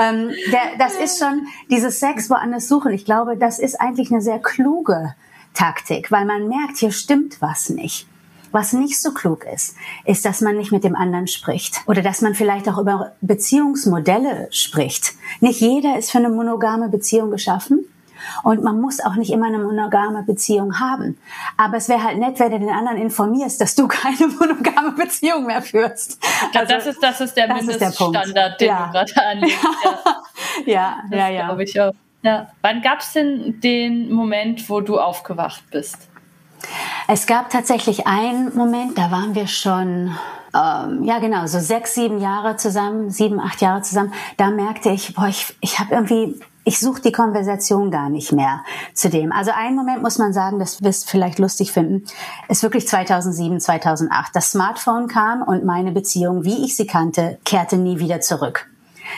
ähm, 0.00 0.30
der, 0.50 0.78
das 0.78 0.94
ist 0.94 1.18
schon 1.18 1.46
dieses 1.70 2.00
Sex 2.00 2.30
woanders 2.30 2.68
suchen. 2.68 2.92
Ich 2.92 3.04
glaube, 3.04 3.36
das 3.36 3.58
ist 3.58 3.80
eigentlich 3.80 4.10
eine 4.10 4.22
sehr 4.22 4.38
kluge 4.38 5.14
Taktik, 5.54 6.10
weil 6.10 6.24
man 6.24 6.48
merkt, 6.48 6.78
hier 6.78 6.92
stimmt 6.92 7.40
was 7.40 7.70
nicht. 7.70 8.06
Was 8.52 8.72
nicht 8.72 9.00
so 9.00 9.12
klug 9.12 9.44
ist, 9.44 9.76
ist, 10.04 10.24
dass 10.24 10.40
man 10.40 10.56
nicht 10.56 10.72
mit 10.72 10.84
dem 10.84 10.96
anderen 10.96 11.28
spricht 11.28 11.82
oder 11.86 12.02
dass 12.02 12.20
man 12.20 12.34
vielleicht 12.34 12.68
auch 12.68 12.78
über 12.78 13.12
Beziehungsmodelle 13.20 14.48
spricht. 14.50 15.14
Nicht 15.40 15.60
jeder 15.60 15.98
ist 15.98 16.10
für 16.10 16.18
eine 16.18 16.30
monogame 16.30 16.88
Beziehung 16.88 17.30
geschaffen. 17.30 17.84
Und 18.42 18.62
man 18.62 18.80
muss 18.80 19.00
auch 19.00 19.14
nicht 19.14 19.30
immer 19.30 19.46
eine 19.46 19.58
monogame 19.58 20.22
Beziehung 20.22 20.78
haben. 20.78 21.18
Aber 21.56 21.78
es 21.78 21.88
wäre 21.88 22.02
halt 22.02 22.18
nett, 22.18 22.38
wenn 22.38 22.50
du 22.50 22.58
den 22.58 22.70
anderen 22.70 22.98
informierst, 22.98 23.60
dass 23.60 23.74
du 23.74 23.88
keine 23.88 24.28
monogame 24.28 24.92
Beziehung 24.92 25.46
mehr 25.46 25.62
führst. 25.62 26.18
Ich 26.22 26.52
glaube, 26.52 26.68
also, 26.68 26.74
das, 26.74 26.86
ist, 26.86 27.02
das 27.02 27.20
ist 27.20 27.34
der 27.34 27.48
das 27.48 27.64
Mindeststandard, 27.64 28.60
den 28.60 28.68
ja. 28.68 28.86
du 28.86 28.92
gerade 28.92 29.26
anlegst. 29.26 29.58
Ja, 30.66 30.98
ja, 31.10 31.16
ja. 31.16 31.28
ja, 31.28 31.48
ja. 31.52 31.58
Ich 31.58 31.80
auch. 31.80 31.92
ja. 32.22 32.50
Wann 32.60 32.82
gab 32.82 33.00
es 33.00 33.12
denn 33.12 33.60
den 33.60 34.12
Moment, 34.12 34.68
wo 34.68 34.80
du 34.80 34.98
aufgewacht 34.98 35.62
bist? 35.70 36.09
Es 37.08 37.26
gab 37.26 37.50
tatsächlich 37.50 38.06
einen 38.06 38.54
Moment, 38.54 38.96
da 38.96 39.10
waren 39.10 39.34
wir 39.34 39.46
schon, 39.46 40.16
ähm, 40.54 41.04
ja 41.04 41.18
genau, 41.18 41.46
so 41.46 41.58
sechs, 41.58 41.94
sieben 41.94 42.20
Jahre 42.20 42.56
zusammen, 42.56 43.10
sieben, 43.10 43.40
acht 43.40 43.60
Jahre 43.60 43.82
zusammen. 43.82 44.12
Da 44.36 44.50
merkte 44.50 44.90
ich, 44.90 45.14
boah, 45.14 45.26
ich, 45.26 45.56
ich 45.60 45.78
habe 45.78 45.94
irgendwie, 45.94 46.40
ich 46.64 46.78
suche 46.78 47.00
die 47.02 47.12
Konversation 47.12 47.90
gar 47.90 48.10
nicht 48.10 48.32
mehr 48.32 48.62
zu 48.94 49.10
dem. 49.10 49.32
Also 49.32 49.50
einen 49.52 49.76
Moment 49.76 50.02
muss 50.02 50.18
man 50.18 50.32
sagen, 50.32 50.58
das 50.58 50.82
wirst 50.82 51.10
vielleicht 51.10 51.38
lustig 51.38 51.72
finden, 51.72 52.04
ist 52.48 52.62
wirklich 52.62 52.86
2007, 52.86 53.60
2008. 53.60 54.36
Das 54.36 54.50
Smartphone 54.50 55.08
kam 55.08 55.42
und 55.42 55.64
meine 55.64 55.92
Beziehung, 55.92 56.44
wie 56.44 56.64
ich 56.64 56.76
sie 56.76 56.86
kannte, 56.86 57.38
kehrte 57.44 57.76
nie 57.76 57.98
wieder 57.98 58.20
zurück. 58.20 58.69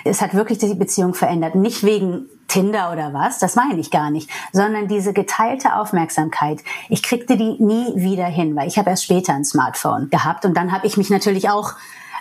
Es 0.05 0.20
hat 0.20 0.35
wirklich 0.35 0.59
die 0.59 0.74
Beziehung 0.74 1.14
verändert. 1.14 1.55
Nicht 1.55 1.85
wegen 1.85 2.26
Tinder 2.48 2.92
oder 2.92 3.14
was, 3.14 3.38
das 3.38 3.57
meine 3.57 3.81
ich 3.81 3.90
gar 3.90 4.11
nicht, 4.11 4.28
sondern 4.52 4.87
diese 4.87 5.12
geteilte 5.12 5.76
Aufmerksamkeit. 5.76 6.61
Ich 6.90 7.02
kriegte 7.02 7.37
die 7.37 7.57
nie 7.59 7.92
wieder 7.96 8.26
hin, 8.26 8.55
weil 8.57 8.68
ich 8.68 8.76
habe 8.76 8.90
erst 8.90 9.05
später 9.05 9.33
ein 9.33 9.44
Smartphone 9.44 10.11
gehabt 10.11 10.44
und 10.44 10.55
dann 10.55 10.70
habe 10.70 10.87
ich 10.87 10.98
mich 10.98 11.09
natürlich 11.09 11.48
auch 11.48 11.74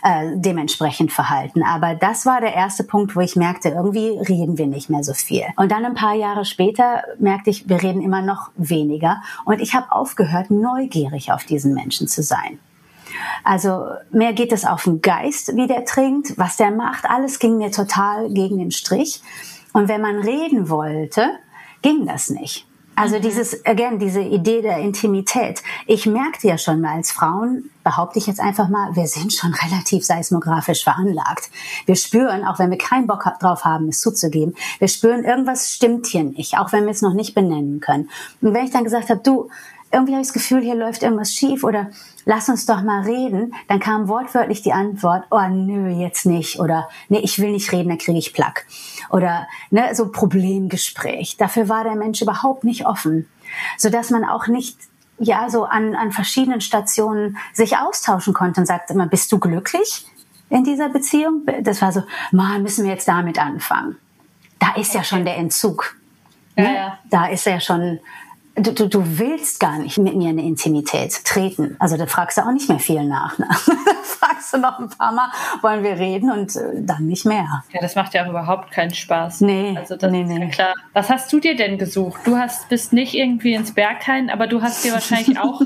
äh, 0.03 0.31
dementsprechend 0.35 1.11
verhalten. 1.11 1.63
Aber 1.63 1.95
das 1.95 2.25
war 2.25 2.41
der 2.41 2.53
erste 2.53 2.83
Punkt, 2.83 3.15
wo 3.15 3.19
ich 3.19 3.35
merkte, 3.35 3.69
irgendwie 3.69 4.17
reden 4.19 4.57
wir 4.57 4.67
nicht 4.67 4.89
mehr 4.89 5.03
so 5.03 5.13
viel. 5.13 5.43
Und 5.57 5.71
dann 5.71 5.85
ein 5.85 5.95
paar 5.95 6.15
Jahre 6.15 6.45
später 6.45 7.03
merkte 7.19 7.49
ich, 7.49 7.69
wir 7.69 7.83
reden 7.83 8.01
immer 8.01 8.21
noch 8.21 8.51
weniger. 8.55 9.21
Und 9.45 9.61
ich 9.61 9.75
habe 9.75 9.91
aufgehört, 9.91 10.49
neugierig 10.49 11.31
auf 11.31 11.43
diesen 11.43 11.73
Menschen 11.73 12.07
zu 12.07 12.23
sein. 12.23 12.59
Also 13.43 13.87
mehr 14.11 14.33
geht 14.33 14.51
es 14.51 14.65
auf 14.65 14.83
den 14.83 15.01
Geist, 15.01 15.55
wie 15.55 15.67
der 15.67 15.85
trinkt, 15.85 16.37
was 16.37 16.57
der 16.57 16.71
macht. 16.71 17.05
Alles 17.09 17.39
ging 17.39 17.57
mir 17.57 17.71
total 17.71 18.29
gegen 18.29 18.57
den 18.57 18.71
Strich. 18.71 19.21
Und 19.73 19.87
wenn 19.87 20.01
man 20.01 20.19
reden 20.19 20.69
wollte, 20.69 21.29
ging 21.81 22.05
das 22.05 22.29
nicht. 22.29 22.67
Also 22.95 23.17
mhm. 23.17 23.21
dieses, 23.21 23.65
again, 23.65 23.99
diese 23.99 24.21
Idee 24.21 24.61
der 24.61 24.77
Intimität. 24.77 25.63
Ich 25.87 26.05
merkte 26.05 26.47
ja 26.47 26.57
schon 26.57 26.81
mal 26.81 26.95
als 26.95 27.11
Frauen, 27.11 27.69
behaupte 27.83 28.19
ich 28.19 28.27
jetzt 28.27 28.39
einfach 28.39 28.69
mal, 28.69 28.95
wir 28.95 29.07
sind 29.07 29.33
schon 29.33 29.53
relativ 29.53 30.05
seismografisch 30.05 30.83
veranlagt. 30.83 31.49
Wir 31.85 31.95
spüren, 31.95 32.45
auch 32.45 32.59
wenn 32.59 32.69
wir 32.69 32.77
keinen 32.77 33.07
Bock 33.07 33.23
drauf 33.39 33.65
haben, 33.65 33.89
es 33.89 34.01
zuzugeben, 34.01 34.55
wir 34.79 34.87
spüren, 34.87 35.23
irgendwas 35.23 35.71
stimmt 35.71 36.07
hier 36.07 36.23
nicht, 36.23 36.57
auch 36.57 36.71
wenn 36.73 36.83
wir 36.83 36.91
es 36.91 37.01
noch 37.01 37.13
nicht 37.13 37.33
benennen 37.33 37.79
können. 37.79 38.09
Und 38.41 38.53
wenn 38.53 38.65
ich 38.65 38.71
dann 38.71 38.83
gesagt 38.83 39.09
habe, 39.09 39.21
du, 39.23 39.49
irgendwie 39.91 40.13
habe 40.13 40.21
ich 40.21 40.27
das 40.27 40.33
Gefühl, 40.33 40.61
hier 40.61 40.75
läuft 40.75 41.03
irgendwas 41.03 41.33
schief 41.33 41.63
oder 41.63 41.89
lass 42.25 42.49
uns 42.49 42.65
doch 42.65 42.81
mal 42.81 43.01
reden, 43.01 43.53
dann 43.67 43.79
kam 43.79 44.07
wortwörtlich 44.07 44.61
die 44.61 44.73
Antwort, 44.73 45.25
oh 45.31 45.47
nö, 45.49 45.89
jetzt 45.89 46.25
nicht 46.25 46.59
oder 46.59 46.89
nee, 47.09 47.19
ich 47.19 47.39
will 47.39 47.51
nicht 47.51 47.71
reden, 47.71 47.89
dann 47.89 47.97
kriege 47.97 48.17
ich 48.17 48.33
Plack 48.33 48.65
oder 49.09 49.47
ne, 49.69 49.93
so 49.93 50.09
Problemgespräch. 50.09 51.37
Dafür 51.37 51.69
war 51.69 51.83
der 51.83 51.95
Mensch 51.95 52.21
überhaupt 52.21 52.63
nicht 52.63 52.85
offen, 52.85 53.27
so 53.77 53.89
dass 53.89 54.09
man 54.09 54.23
auch 54.23 54.47
nicht 54.47 54.77
ja 55.19 55.49
so 55.49 55.65
an, 55.65 55.95
an 55.95 56.11
verschiedenen 56.11 56.61
Stationen 56.61 57.37
sich 57.53 57.77
austauschen 57.77 58.33
konnte 58.33 58.61
und 58.61 58.65
sagte 58.65 58.93
immer, 58.93 59.07
bist 59.07 59.31
du 59.31 59.39
glücklich 59.39 60.05
in 60.49 60.63
dieser 60.63 60.89
Beziehung? 60.89 61.43
Das 61.61 61.81
war 61.81 61.91
so, 61.91 62.03
mal 62.31 62.59
müssen 62.59 62.85
wir 62.85 62.91
jetzt 62.91 63.07
damit 63.07 63.39
anfangen. 63.39 63.97
Da 64.59 64.73
ist 64.75 64.93
ja 64.93 65.03
schon 65.03 65.25
der 65.25 65.37
Entzug. 65.37 65.95
Ne? 66.55 66.65
Ja, 66.65 66.71
ja. 66.71 66.99
Da 67.09 67.27
ist 67.27 67.45
ja 67.45 67.59
schon 67.59 67.99
du, 68.61 68.73
du, 68.73 68.87
du 68.87 69.19
willst 69.19 69.59
gar 69.59 69.77
nicht 69.79 69.97
mit 69.97 70.15
mir 70.15 70.29
in 70.29 70.39
eine 70.39 70.47
Intimität 70.47 71.23
treten. 71.25 71.75
Also 71.79 71.97
da 71.97 72.05
fragst 72.05 72.37
du 72.37 72.41
auch 72.41 72.51
nicht 72.51 72.69
mehr 72.69 72.79
viel 72.79 73.03
nach. 73.03 73.37
Ne? 73.37 73.47
fragst 74.03 74.53
du 74.53 74.57
noch 74.57 74.79
ein 74.79 74.89
paar 74.89 75.11
Mal, 75.11 75.29
wollen 75.61 75.83
wir 75.83 75.97
reden 75.97 76.31
und 76.31 76.55
äh, 76.55 76.81
dann 76.81 77.07
nicht 77.07 77.25
mehr. 77.25 77.63
Ja, 77.71 77.81
das 77.81 77.95
macht 77.95 78.13
ja 78.13 78.25
auch 78.25 78.29
überhaupt 78.29 78.71
keinen 78.71 78.93
Spaß. 78.93 79.41
Nee, 79.41 79.75
also 79.77 79.95
das 79.95 80.11
nee, 80.11 80.23
ist 80.23 80.29
nee. 80.29 80.39
ja 80.39 80.47
klar. 80.47 80.73
Was 80.93 81.09
hast 81.09 81.31
du 81.33 81.39
dir 81.39 81.55
denn 81.55 81.77
gesucht? 81.77 82.21
Du 82.25 82.37
hast 82.37 82.69
bist 82.69 82.93
nicht 82.93 83.13
irgendwie 83.13 83.53
ins 83.53 83.73
Berghain, 83.73 84.29
aber 84.29 84.47
du 84.47 84.61
hast 84.61 84.83
dir 84.83 84.93
wahrscheinlich 84.93 85.39
auch 85.39 85.61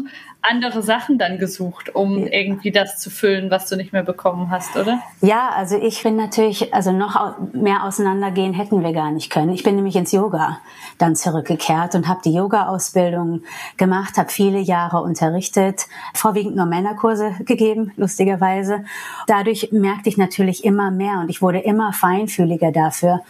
andere 0.49 0.81
Sachen 0.81 1.17
dann 1.17 1.37
gesucht, 1.37 1.93
um 1.95 2.27
irgendwie 2.27 2.71
das 2.71 2.97
zu 2.97 3.09
füllen, 3.09 3.51
was 3.51 3.67
du 3.67 3.75
nicht 3.75 3.93
mehr 3.93 4.03
bekommen 4.03 4.49
hast, 4.49 4.75
oder? 4.75 4.99
Ja, 5.21 5.49
also 5.49 5.77
ich 5.77 6.01
finde 6.01 6.23
natürlich, 6.23 6.73
also 6.73 6.91
noch 6.91 7.35
mehr 7.53 7.83
auseinandergehen 7.83 8.53
hätten 8.53 8.83
wir 8.83 8.93
gar 8.93 9.11
nicht 9.11 9.29
können. 9.29 9.53
Ich 9.53 9.63
bin 9.63 9.75
nämlich 9.75 9.95
ins 9.95 10.11
Yoga 10.11 10.59
dann 10.97 11.15
zurückgekehrt 11.15 11.95
und 11.95 12.07
habe 12.07 12.21
die 12.23 12.33
Yoga-Ausbildung 12.33 13.43
gemacht, 13.77 14.17
habe 14.17 14.29
viele 14.29 14.59
Jahre 14.59 15.01
unterrichtet, 15.01 15.87
vorwiegend 16.13 16.55
nur 16.55 16.65
Männerkurse 16.65 17.35
gegeben, 17.45 17.91
lustigerweise. 17.95 18.85
Dadurch 19.27 19.69
merkte 19.71 20.09
ich 20.09 20.17
natürlich 20.17 20.63
immer 20.63 20.91
mehr 20.91 21.19
und 21.19 21.29
ich 21.29 21.41
wurde 21.41 21.59
immer 21.59 21.93
feinfühliger 21.93 22.71
dafür. 22.71 23.21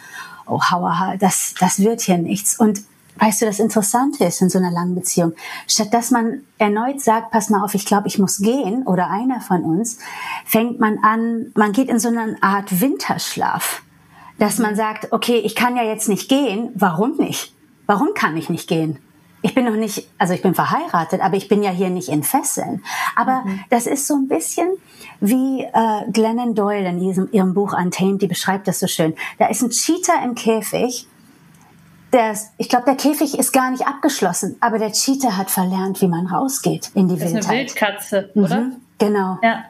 Oh, 0.47 0.61
hauaha, 0.61 1.15
das, 1.17 1.55
das 1.59 1.79
wird 1.79 2.01
hier 2.01 2.17
nichts. 2.17 2.59
Und 2.59 2.81
Weißt 3.17 3.41
du, 3.41 3.45
das 3.45 3.59
Interessante 3.59 4.25
ist 4.25 4.41
in 4.41 4.49
so 4.49 4.57
einer 4.57 4.71
langen 4.71 4.95
Beziehung, 4.95 5.33
statt 5.67 5.93
dass 5.93 6.11
man 6.11 6.41
erneut 6.57 7.01
sagt, 7.01 7.31
pass 7.31 7.49
mal 7.49 7.63
auf, 7.63 7.73
ich 7.73 7.85
glaube, 7.85 8.07
ich 8.07 8.19
muss 8.19 8.39
gehen, 8.39 8.83
oder 8.85 9.09
einer 9.09 9.39
von 9.41 9.63
uns, 9.63 9.99
fängt 10.45 10.79
man 10.79 10.99
an, 10.99 11.51
man 11.55 11.71
geht 11.71 11.89
in 11.89 11.99
so 11.99 12.09
eine 12.09 12.37
Art 12.41 12.81
Winterschlaf, 12.81 13.83
dass 14.37 14.59
man 14.59 14.75
sagt, 14.75 15.13
okay, 15.13 15.37
ich 15.37 15.55
kann 15.55 15.77
ja 15.77 15.83
jetzt 15.83 16.09
nicht 16.09 16.27
gehen, 16.27 16.71
warum 16.75 17.15
nicht? 17.17 17.53
Warum 17.85 18.09
kann 18.15 18.35
ich 18.35 18.49
nicht 18.49 18.67
gehen? 18.67 18.99
Ich 19.41 19.53
bin 19.53 19.65
noch 19.65 19.75
nicht, 19.75 20.09
also 20.17 20.33
ich 20.33 20.41
bin 20.41 20.55
verheiratet, 20.55 21.21
aber 21.21 21.37
ich 21.37 21.47
bin 21.47 21.61
ja 21.61 21.69
hier 21.69 21.91
nicht 21.91 22.09
in 22.09 22.23
Fesseln. 22.23 22.83
Aber 23.15 23.43
mhm. 23.45 23.59
das 23.69 23.85
ist 23.85 24.07
so 24.07 24.15
ein 24.15 24.27
bisschen 24.27 24.69
wie 25.19 25.61
äh, 25.61 26.11
Glennon 26.11 26.55
Doyle 26.55 26.89
in 26.89 26.99
diesem, 26.99 27.29
ihrem 27.31 27.53
Buch 27.53 27.77
Untamed, 27.77 28.23
die 28.23 28.27
beschreibt 28.27 28.67
das 28.67 28.79
so 28.79 28.87
schön. 28.87 29.13
Da 29.37 29.45
ist 29.45 29.61
ein 29.61 29.69
Cheater 29.69 30.23
im 30.23 30.33
Käfig 30.33 31.07
der, 32.15 32.35
ich 32.57 32.69
glaube, 32.69 32.85
der 32.85 32.95
Käfig 32.95 33.37
ist 33.37 33.51
gar 33.51 33.69
nicht 33.69 33.85
abgeschlossen, 33.85 34.55
aber 34.61 34.79
der 34.79 34.91
Cheater 34.91 35.37
hat 35.37 35.51
verlernt, 35.51 36.01
wie 36.01 36.07
man 36.07 36.25
rausgeht 36.27 36.89
in 36.95 37.07
die 37.07 37.19
das 37.19 37.33
Wildheit. 37.33 37.43
Ist 37.43 37.49
eine 37.49 37.59
Wildkatze, 37.59 38.29
oder? 38.33 38.61
Mhm, 38.61 38.75
genau. 38.97 39.37
Ja. 39.43 39.65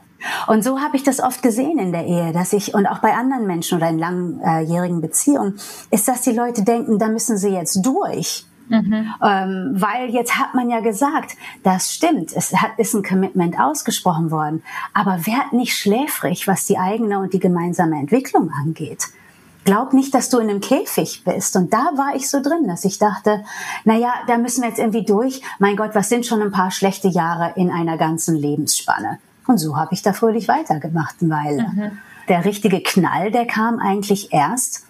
Und 0.47 0.63
so 0.63 0.79
habe 0.79 0.95
ich 0.95 1.03
das 1.03 1.19
oft 1.19 1.41
gesehen 1.41 1.77
in 1.79 1.91
der 1.91 2.05
Ehe, 2.05 2.31
dass 2.31 2.53
ich 2.53 2.73
und 2.73 2.85
auch 2.85 2.99
bei 2.99 3.13
anderen 3.13 3.47
Menschen 3.47 3.77
oder 3.77 3.89
in 3.89 3.99
langjährigen 3.99 5.01
Beziehungen, 5.01 5.59
ist, 5.91 6.07
dass 6.07 6.21
die 6.21 6.31
Leute 6.31 6.63
denken, 6.63 6.99
da 6.99 7.07
müssen 7.09 7.37
sie 7.37 7.49
jetzt 7.49 7.85
durch. 7.85 8.45
Mhm. 8.69 9.13
Ähm, 9.23 9.73
weil 9.75 10.09
jetzt 10.09 10.37
hat 10.37 10.55
man 10.55 10.69
ja 10.69 10.79
gesagt, 10.79 11.37
das 11.63 11.93
stimmt, 11.93 12.31
es 12.35 12.51
hat, 12.53 12.71
ist 12.77 12.95
ein 12.95 13.03
Commitment 13.03 13.59
ausgesprochen 13.59 14.31
worden, 14.31 14.63
aber 14.93 15.27
werd 15.27 15.53
nicht 15.53 15.77
schläfrig, 15.77 16.47
was 16.47 16.65
die 16.65 16.77
eigene 16.77 17.19
und 17.19 17.33
die 17.33 17.39
gemeinsame 17.39 17.99
Entwicklung 17.99 18.51
angeht 18.63 19.09
glaub 19.65 19.93
nicht, 19.93 20.13
dass 20.13 20.29
du 20.29 20.39
in 20.39 20.49
einem 20.49 20.61
Käfig 20.61 21.23
bist. 21.25 21.55
Und 21.55 21.73
da 21.73 21.91
war 21.95 22.15
ich 22.15 22.29
so 22.29 22.41
drin, 22.41 22.67
dass 22.67 22.85
ich 22.85 22.97
dachte, 22.97 23.43
na 23.83 23.95
ja, 23.95 24.13
da 24.27 24.37
müssen 24.37 24.61
wir 24.61 24.69
jetzt 24.69 24.79
irgendwie 24.79 25.03
durch. 25.03 25.41
Mein 25.59 25.75
Gott, 25.75 25.93
was 25.93 26.07
sind 26.07 26.25
schon 26.25 26.41
ein 26.41 26.51
paar 26.51 26.71
schlechte 26.71 27.09
Jahre 27.09 27.53
in 27.55 27.69
einer 27.69 27.97
ganzen 27.97 28.35
Lebensspanne? 28.35 29.19
Und 29.47 29.57
so 29.57 29.75
habe 29.75 29.93
ich 29.93 30.01
da 30.01 30.13
fröhlich 30.13 30.47
weitergemacht 30.47 31.15
eine 31.21 31.31
Weile. 31.31 31.63
Mhm. 31.63 31.99
Der 32.29 32.45
richtige 32.45 32.81
Knall, 32.81 33.31
der 33.31 33.45
kam 33.45 33.79
eigentlich 33.79 34.31
erst, 34.31 34.85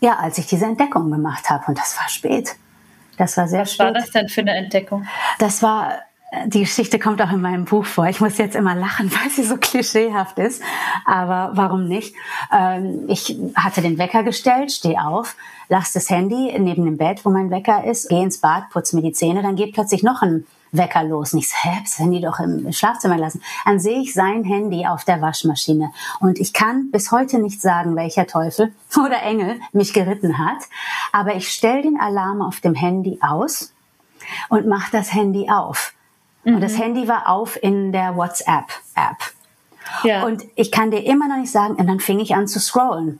ja, 0.00 0.16
als 0.16 0.38
ich 0.38 0.46
diese 0.46 0.64
Entdeckung 0.64 1.10
gemacht 1.10 1.50
habe. 1.50 1.64
Und 1.66 1.78
das 1.78 1.96
war 1.98 2.08
spät. 2.08 2.56
Das 3.18 3.36
war 3.36 3.46
sehr 3.46 3.60
Was 3.60 3.72
spät. 3.72 3.86
Was 3.86 3.94
war 3.94 4.00
das 4.00 4.10
denn 4.10 4.28
für 4.28 4.40
eine 4.40 4.54
Entdeckung? 4.54 5.06
Das 5.38 5.62
war 5.62 5.92
die 6.46 6.60
Geschichte 6.60 6.98
kommt 6.98 7.20
auch 7.20 7.30
in 7.30 7.42
meinem 7.42 7.66
Buch 7.66 7.84
vor. 7.84 8.06
Ich 8.06 8.20
muss 8.20 8.38
jetzt 8.38 8.56
immer 8.56 8.74
lachen, 8.74 9.10
weil 9.22 9.30
sie 9.30 9.44
so 9.44 9.56
klischeehaft 9.56 10.38
ist. 10.38 10.62
Aber 11.04 11.50
warum 11.54 11.86
nicht? 11.86 12.14
Ähm, 12.52 13.04
ich 13.08 13.38
hatte 13.54 13.82
den 13.82 13.98
Wecker 13.98 14.22
gestellt, 14.22 14.72
stehe 14.72 15.04
auf, 15.04 15.36
lasse 15.68 15.94
das 15.94 16.08
Handy 16.08 16.54
neben 16.58 16.84
dem 16.84 16.96
Bett, 16.96 17.24
wo 17.24 17.30
mein 17.30 17.50
Wecker 17.50 17.84
ist, 17.84 18.08
gehe 18.08 18.22
ins 18.22 18.38
Bad, 18.38 18.70
putze 18.70 18.96
mir 18.96 19.02
die 19.02 19.12
Zähne, 19.12 19.42
dann 19.42 19.56
geht 19.56 19.74
plötzlich 19.74 20.02
noch 20.02 20.22
ein 20.22 20.46
Wecker 20.70 21.04
los. 21.04 21.34
Und 21.34 21.40
ich 21.40 21.50
so, 21.50 21.56
hä, 21.60 21.80
das 21.82 21.98
Handy 21.98 22.22
doch 22.22 22.40
im 22.40 22.72
Schlafzimmer 22.72 23.18
lassen. 23.18 23.42
Dann 23.66 23.78
sehe 23.78 24.00
ich 24.00 24.14
sein 24.14 24.42
Handy 24.44 24.86
auf 24.86 25.04
der 25.04 25.20
Waschmaschine. 25.20 25.92
Und 26.18 26.38
ich 26.40 26.54
kann 26.54 26.90
bis 26.90 27.12
heute 27.12 27.40
nicht 27.40 27.60
sagen, 27.60 27.94
welcher 27.94 28.26
Teufel 28.26 28.72
oder 28.96 29.22
Engel 29.22 29.60
mich 29.72 29.92
geritten 29.92 30.38
hat. 30.38 30.62
Aber 31.12 31.34
ich 31.36 31.50
stelle 31.50 31.82
den 31.82 32.00
Alarm 32.00 32.40
auf 32.40 32.60
dem 32.60 32.74
Handy 32.74 33.18
aus 33.20 33.74
und 34.48 34.66
mache 34.66 34.90
das 34.92 35.12
Handy 35.12 35.50
auf. 35.50 35.92
Mhm. 36.44 36.56
Und 36.56 36.60
das 36.60 36.72
mhm. 36.74 36.82
Handy 36.82 37.08
war 37.08 37.28
auf 37.28 37.60
in 37.62 37.92
der 37.92 38.16
WhatsApp-App. 38.16 39.32
Ja. 40.04 40.24
Und 40.24 40.44
ich 40.54 40.70
kann 40.70 40.90
dir 40.90 41.04
immer 41.04 41.28
noch 41.28 41.38
nicht 41.38 41.52
sagen, 41.52 41.74
und 41.74 41.86
dann 41.86 42.00
fing 42.00 42.20
ich 42.20 42.34
an 42.34 42.46
zu 42.46 42.60
scrollen. 42.60 43.18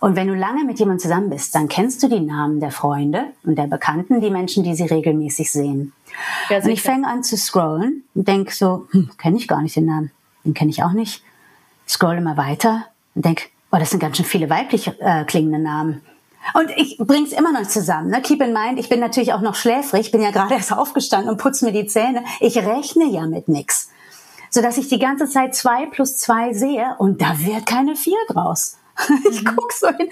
Und 0.00 0.16
wenn 0.16 0.28
du 0.28 0.34
lange 0.34 0.64
mit 0.64 0.78
jemandem 0.78 1.00
zusammen 1.00 1.30
bist, 1.30 1.54
dann 1.54 1.68
kennst 1.68 2.02
du 2.02 2.08
die 2.08 2.20
Namen 2.20 2.60
der 2.60 2.70
Freunde 2.70 3.26
und 3.44 3.56
der 3.56 3.66
Bekannten, 3.66 4.20
die 4.20 4.30
Menschen, 4.30 4.64
die 4.64 4.74
sie 4.74 4.84
regelmäßig 4.84 5.50
sehen. 5.50 5.92
Ja, 6.48 6.58
und 6.58 6.68
ich 6.68 6.82
fange 6.82 7.06
an 7.06 7.22
zu 7.22 7.36
scrollen 7.36 8.04
und 8.14 8.26
denke 8.26 8.54
so, 8.54 8.86
hm, 8.92 9.10
kenne 9.18 9.36
ich 9.36 9.48
gar 9.48 9.60
nicht 9.60 9.76
den 9.76 9.86
Namen. 9.86 10.10
Den 10.44 10.54
kenne 10.54 10.70
ich 10.70 10.82
auch 10.82 10.92
nicht. 10.92 11.22
Scroll 11.86 12.16
immer 12.16 12.36
weiter 12.36 12.86
und 13.14 13.24
denke, 13.24 13.44
oh, 13.72 13.76
das 13.78 13.90
sind 13.90 14.00
ganz 14.00 14.16
schön 14.16 14.24
viele 14.24 14.48
weiblich 14.48 14.90
äh, 15.00 15.24
klingende 15.24 15.58
Namen. 15.58 16.00
Und 16.54 16.70
ich 16.76 16.98
bring's 16.98 17.32
immer 17.32 17.52
noch 17.52 17.66
zusammen. 17.68 18.10
Ne? 18.10 18.22
Keep 18.22 18.42
in 18.42 18.52
mind, 18.52 18.78
ich 18.78 18.88
bin 18.88 19.00
natürlich 19.00 19.32
auch 19.32 19.40
noch 19.40 19.54
schläfrig, 19.54 20.06
ich 20.06 20.10
bin 20.10 20.22
ja 20.22 20.30
gerade 20.30 20.54
erst 20.56 20.72
aufgestanden 20.72 21.30
und 21.30 21.38
putze 21.38 21.64
mir 21.64 21.72
die 21.72 21.86
Zähne. 21.86 22.24
Ich 22.40 22.56
rechne 22.56 23.06
ja 23.06 23.26
mit 23.26 23.48
nix. 23.48 23.90
Sodass 24.50 24.78
ich 24.78 24.88
die 24.88 24.98
ganze 24.98 25.28
Zeit 25.28 25.54
zwei 25.54 25.86
plus 25.86 26.16
zwei 26.16 26.52
sehe 26.52 26.96
und 26.98 27.20
da 27.22 27.38
wird 27.38 27.66
keine 27.66 27.94
vier 27.94 28.18
draus. 28.28 28.78
ich 29.30 29.42
mhm. 29.42 29.52
guck 29.54 29.72
so 29.72 29.88
hin. 29.88 30.08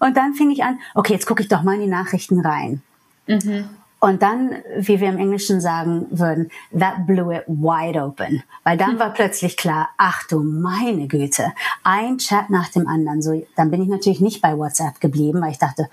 Und 0.00 0.16
dann 0.16 0.34
fing 0.34 0.50
ich 0.50 0.64
an, 0.64 0.78
okay, 0.94 1.12
jetzt 1.12 1.26
gucke 1.26 1.42
ich 1.42 1.48
doch 1.48 1.62
mal 1.62 1.74
in 1.74 1.82
die 1.82 1.86
Nachrichten 1.86 2.40
rein. 2.40 2.82
Mhm. 3.26 3.68
Und 4.02 4.20
dann, 4.20 4.64
wie 4.76 4.98
wir 4.98 5.10
im 5.10 5.16
Englischen 5.16 5.60
sagen 5.60 6.08
würden, 6.10 6.50
that 6.76 7.06
blew 7.06 7.30
it 7.30 7.44
wide 7.46 8.02
open. 8.02 8.42
Weil 8.64 8.76
dann 8.76 8.98
war 8.98 9.10
plötzlich 9.10 9.56
klar, 9.56 9.90
ach 9.96 10.26
du 10.26 10.42
meine 10.42 11.06
Güte, 11.06 11.52
ein 11.84 12.18
Chat 12.18 12.50
nach 12.50 12.68
dem 12.70 12.88
anderen. 12.88 13.22
So, 13.22 13.46
dann 13.54 13.70
bin 13.70 13.80
ich 13.80 13.88
natürlich 13.88 14.20
nicht 14.20 14.42
bei 14.42 14.58
WhatsApp 14.58 15.00
geblieben, 15.00 15.40
weil 15.40 15.52
ich 15.52 15.58
dachte, 15.58 15.88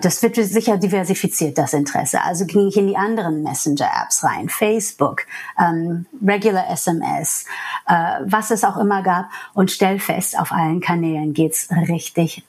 das 0.00 0.22
wird 0.22 0.36
sicher 0.36 0.78
diversifiziert, 0.78 1.58
das 1.58 1.72
Interesse. 1.72 2.22
Also 2.22 2.46
ging 2.46 2.68
ich 2.68 2.76
in 2.76 2.86
die 2.86 2.96
anderen 2.96 3.42
Messenger-Apps 3.42 4.22
rein, 4.22 4.48
Facebook, 4.48 5.22
ähm, 5.58 6.06
Regular 6.24 6.70
SMS, 6.70 7.46
äh, 7.88 8.20
was 8.26 8.52
es 8.52 8.62
auch 8.62 8.76
immer 8.76 9.02
gab 9.02 9.28
und 9.54 9.72
stell 9.72 9.98
fest, 9.98 10.38
auf 10.38 10.52
allen 10.52 10.78
Kanälen 10.80 11.34
geht's 11.34 11.68
richtig, 11.88 12.44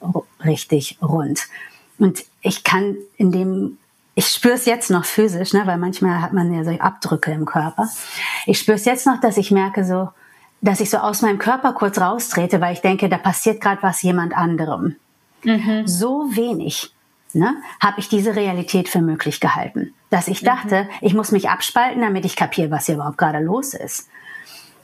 richtig 0.45 0.99
rund. 1.01 1.47
Und 1.97 2.23
ich 2.43 2.63
kann 2.63 2.97
in 3.17 3.31
dem 3.31 3.79
ich 4.15 4.27
spüre 4.27 4.55
es 4.55 4.65
jetzt 4.65 4.89
noch 4.89 5.05
physisch, 5.05 5.53
ne, 5.53 5.63
weil 5.65 5.77
manchmal 5.77 6.21
hat 6.21 6.33
man 6.33 6.53
ja 6.53 6.63
so 6.63 6.71
Abdrücke 6.71 7.31
im 7.31 7.45
Körper. 7.45 7.89
Ich 8.45 8.59
spüre 8.59 8.75
es 8.75 8.85
jetzt 8.85 9.05
noch, 9.05 9.19
dass 9.21 9.37
ich 9.37 9.51
merke 9.51 9.85
so, 9.85 10.09
dass 10.61 10.79
ich 10.79 10.89
so 10.89 10.97
aus 10.97 11.21
meinem 11.21 11.39
Körper 11.39 11.73
kurz 11.73 11.99
raustrete, 11.99 12.61
weil 12.61 12.73
ich 12.73 12.81
denke, 12.81 13.09
da 13.09 13.17
passiert 13.17 13.61
gerade 13.61 13.81
was 13.81 14.01
jemand 14.01 14.35
anderem. 14.35 14.95
Mhm. 15.43 15.87
So 15.87 16.35
wenig 16.35 16.93
ne, 17.33 17.55
habe 17.79 17.99
ich 17.99 18.09
diese 18.09 18.35
Realität 18.35 18.89
für 18.89 19.01
möglich 19.01 19.39
gehalten, 19.39 19.93
dass 20.09 20.27
ich 20.27 20.41
dachte, 20.41 20.83
mhm. 20.83 20.89
ich 21.01 21.13
muss 21.13 21.31
mich 21.31 21.49
abspalten, 21.49 22.01
damit 22.01 22.25
ich 22.25 22.35
kapiere, 22.35 22.71
was 22.71 22.85
hier 22.85 22.95
überhaupt 22.95 23.17
gerade 23.17 23.39
los 23.39 23.73
ist. 23.73 24.09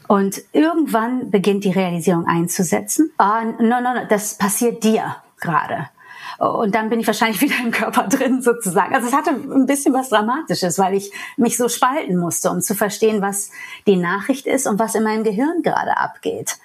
Und 0.07 0.41
irgendwann 0.53 1.31
beginnt 1.31 1.65
die 1.65 1.71
Realisierung 1.71 2.27
einzusetzen. 2.27 3.11
Ah, 3.17 3.41
oh, 3.41 3.61
no, 3.61 3.81
no, 3.81 3.93
no, 3.93 4.05
das 4.07 4.37
passiert 4.37 4.83
dir 4.83 5.17
gerade. 5.39 5.89
Und 6.37 6.75
dann 6.75 6.89
bin 6.89 6.99
ich 6.99 7.07
wahrscheinlich 7.07 7.41
wieder 7.41 7.55
im 7.63 7.71
Körper 7.71 8.07
drin 8.07 8.41
sozusagen. 8.41 8.93
Also 8.93 9.07
es 9.07 9.13
hatte 9.13 9.31
ein 9.31 9.65
bisschen 9.65 9.93
was 9.93 10.09
Dramatisches, 10.09 10.77
weil 10.79 10.93
ich 10.93 11.11
mich 11.35 11.57
so 11.57 11.69
spalten 11.69 12.17
musste, 12.17 12.49
um 12.51 12.61
zu 12.61 12.75
verstehen, 12.75 13.21
was 13.21 13.51
die 13.85 13.97
Nachricht 13.97 14.45
ist 14.45 14.67
und 14.67 14.79
was 14.79 14.95
in 14.95 15.03
meinem 15.03 15.23
Gehirn 15.23 15.61
gerade 15.63 15.97
abgeht. 15.97 16.57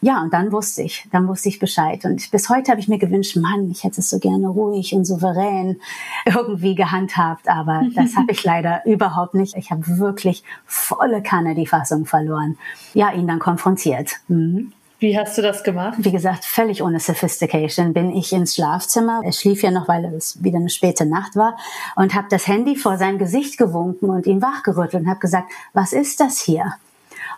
Ja, 0.00 0.22
und 0.22 0.32
dann 0.32 0.52
wusste 0.52 0.82
ich, 0.82 1.08
dann 1.10 1.26
wusste 1.26 1.48
ich 1.48 1.58
Bescheid. 1.58 2.04
Und 2.04 2.30
bis 2.30 2.48
heute 2.48 2.70
habe 2.70 2.80
ich 2.80 2.88
mir 2.88 2.98
gewünscht, 2.98 3.36
Mann, 3.36 3.70
ich 3.70 3.82
hätte 3.82 4.00
es 4.00 4.10
so 4.10 4.18
gerne 4.18 4.48
ruhig 4.48 4.94
und 4.94 5.04
souverän 5.04 5.80
irgendwie 6.24 6.74
gehandhabt, 6.74 7.48
aber 7.48 7.82
das 7.94 8.14
habe 8.16 8.32
ich 8.32 8.44
leider 8.44 8.82
überhaupt 8.86 9.34
nicht. 9.34 9.56
Ich 9.56 9.70
habe 9.70 9.98
wirklich 9.98 10.44
volle 10.66 11.22
Kanne 11.22 11.54
die 11.54 11.66
Fassung 11.66 12.06
verloren. 12.06 12.56
Ja, 12.94 13.12
ihn 13.12 13.26
dann 13.26 13.40
konfrontiert. 13.40 14.12
Mhm. 14.28 14.72
Wie 15.00 15.16
hast 15.16 15.38
du 15.38 15.42
das 15.42 15.62
gemacht? 15.62 15.94
Wie 15.98 16.10
gesagt, 16.10 16.44
völlig 16.44 16.82
ohne 16.82 16.98
Sophistication 16.98 17.92
bin 17.92 18.10
ich 18.10 18.32
ins 18.32 18.56
Schlafzimmer. 18.56 19.20
Er 19.24 19.30
schlief 19.30 19.62
ja 19.62 19.70
noch, 19.70 19.86
weil 19.86 20.04
es 20.06 20.42
wieder 20.42 20.58
eine 20.58 20.70
späte 20.70 21.06
Nacht 21.06 21.36
war 21.36 21.56
und 21.94 22.16
habe 22.16 22.26
das 22.30 22.48
Handy 22.48 22.74
vor 22.74 22.98
sein 22.98 23.16
Gesicht 23.16 23.58
gewunken 23.58 24.10
und 24.10 24.26
ihn 24.26 24.42
wachgerüttelt 24.42 25.04
und 25.04 25.08
habe 25.08 25.20
gesagt, 25.20 25.52
was 25.72 25.92
ist 25.92 26.18
das 26.18 26.40
hier? 26.40 26.74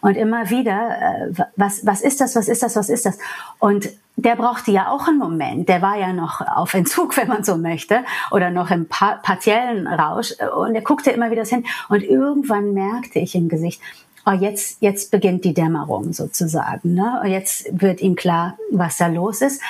Und 0.01 0.17
immer 0.17 0.49
wieder, 0.49 1.29
äh, 1.29 1.45
was, 1.57 1.85
was 1.85 2.01
ist 2.01 2.23
das, 2.23 2.35
was 2.35 2.49
ist 2.49 2.63
das, 2.63 2.77
was 2.77 2.89
ist 2.89 3.05
das? 3.05 3.19
Und 3.59 3.91
der 4.17 4.37
brauchte 4.37 4.71
ja 4.71 4.89
auch 4.91 5.07
einen 5.09 5.19
Moment. 5.19 5.69
Der 5.69 5.83
war 5.83 5.99
ja 5.99 6.15
noch 6.15 6.41
auf 6.41 6.73
Entzug, 6.73 7.15
wenn 7.19 7.29
man 7.29 7.45
so 7.45 7.59
möchte, 7.59 8.05
oder 8.31 8.51
noch 8.51 8.71
im 8.71 8.89
pa 8.89 9.17
partiellen 9.17 9.87
Rausch. 9.87 10.33
Und 10.57 10.75
er 10.75 10.83
guckte 10.83 11.11
immer 11.11 11.31
wieder 11.31 11.45
hin. 11.45 11.67
Und 11.91 12.03
irgendwann 12.03 12.73
merkte 12.73 13.19
ich 13.19 13.35
im 13.35 13.51
Gesicht, 13.51 13.83
oh, 14.31 14.41
jetzt, 14.41 14.79
jetzt 14.81 15.11
beginnt 15.11 15.45
die 15.45 15.55
Dämmerung 15.55 16.13
sozusagen. 16.13 16.95
Ne? 16.95 17.23
Jetzt 17.27 17.67
wird 17.73 18.01
ihm 18.01 18.17
klar, 18.17 18.57
was 18.71 18.97
da 18.97 19.07
los 19.07 19.41
ist. 19.41 19.61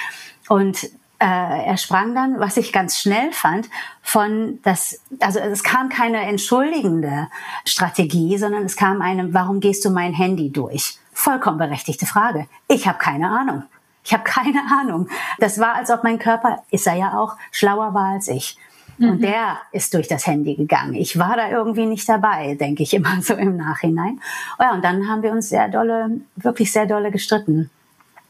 Und 0.48 0.84
äh, 1.20 1.66
er 1.66 1.76
sprang 1.76 2.14
dann, 2.14 2.40
was 2.40 2.56
ich 2.56 2.72
ganz 2.72 2.98
schnell 2.98 3.30
fand, 3.32 3.68
von 4.02 4.58
das, 4.62 5.00
also 5.20 5.38
es 5.38 5.62
kam 5.62 5.88
keine 5.90 6.22
entschuldigende 6.22 7.28
Strategie, 7.64 8.38
sondern 8.38 8.64
es 8.64 8.76
kam 8.76 9.02
eine, 9.02 9.34
warum 9.34 9.61
gehst 9.61 9.84
du 9.84 9.90
mein 9.90 10.14
Handy 10.14 10.50
durch? 10.50 10.98
Vollkommen 11.12 11.58
berechtigte 11.58 12.06
Frage. 12.06 12.46
Ich 12.68 12.88
habe 12.88 12.98
keine 12.98 13.28
Ahnung. 13.30 13.64
Ich 14.02 14.14
habe 14.14 14.24
keine 14.24 14.62
Ahnung. 14.80 15.08
Das 15.38 15.58
war, 15.61 15.74
als 15.74 15.90
ob 15.90 16.04
mein 16.04 16.18
Körper, 16.18 16.62
ist 16.70 16.86
er 16.86 16.94
ja 16.94 17.18
auch, 17.18 17.36
schlauer 17.50 17.92
war 17.92 18.14
als 18.14 18.28
ich. 18.28 18.56
Und 19.01 19.16
mhm. 19.16 19.20
der 19.22 19.59
ist 19.72 19.94
durch 19.94 20.09
das 20.09 20.26
Handy 20.26 20.55
gegangen. 20.55 20.94
Ich 20.94 21.18
war 21.18 21.34
da 21.34 21.51
irgendwie 21.51 21.86
nicht 21.86 22.07
dabei, 22.07 22.55
denke 22.55 22.82
ich 22.82 22.92
immer 22.92 23.16
so 23.22 23.34
im 23.34 23.57
Nachhinein. 23.57 24.20
Oh 24.59 24.62
ja, 24.62 24.74
und 24.74 24.84
dann 24.84 25.09
haben 25.09 25.22
wir 25.22 25.32
uns 25.32 25.48
sehr 25.48 25.68
dolle, 25.68 26.20
wirklich 26.36 26.70
sehr 26.70 26.86
dolle 26.86 27.11
gestritten. 27.11 27.70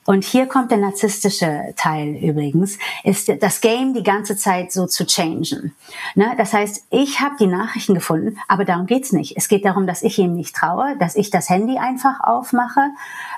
Und 0.07 0.25
hier 0.25 0.47
kommt 0.47 0.71
der 0.71 0.79
narzisstische 0.79 1.75
Teil 1.77 2.17
übrigens, 2.17 2.79
ist 3.05 3.31
das 3.41 3.61
Game 3.61 3.95
die 3.95 4.03
ganze 4.03 4.37
Zeit 4.37 4.73
so 4.73 4.87
zu 4.87 5.07
changen. 5.07 5.75
Ne? 6.15 6.35
Das 6.39 6.53
heißt, 6.53 6.87
ich 6.91 7.21
habe 7.21 7.37
die 7.39 7.47
Nachrichten 7.47 7.95
gefunden, 7.95 8.39
aber 8.49 8.65
darum 8.65 8.87
geht's 8.87 9.13
nicht. 9.13 9.37
Es 9.37 9.49
geht 9.49 9.65
darum, 9.65 9.87
dass 9.87 10.03
ich 10.03 10.19
ihm 10.19 10.35
nicht 10.35 10.57
traue, 10.57 10.97
dass 10.99 11.17
ich 11.17 11.31
das 11.31 11.51
Handy 11.51 11.79
einfach 11.79 12.21
aufmache, 12.21 12.91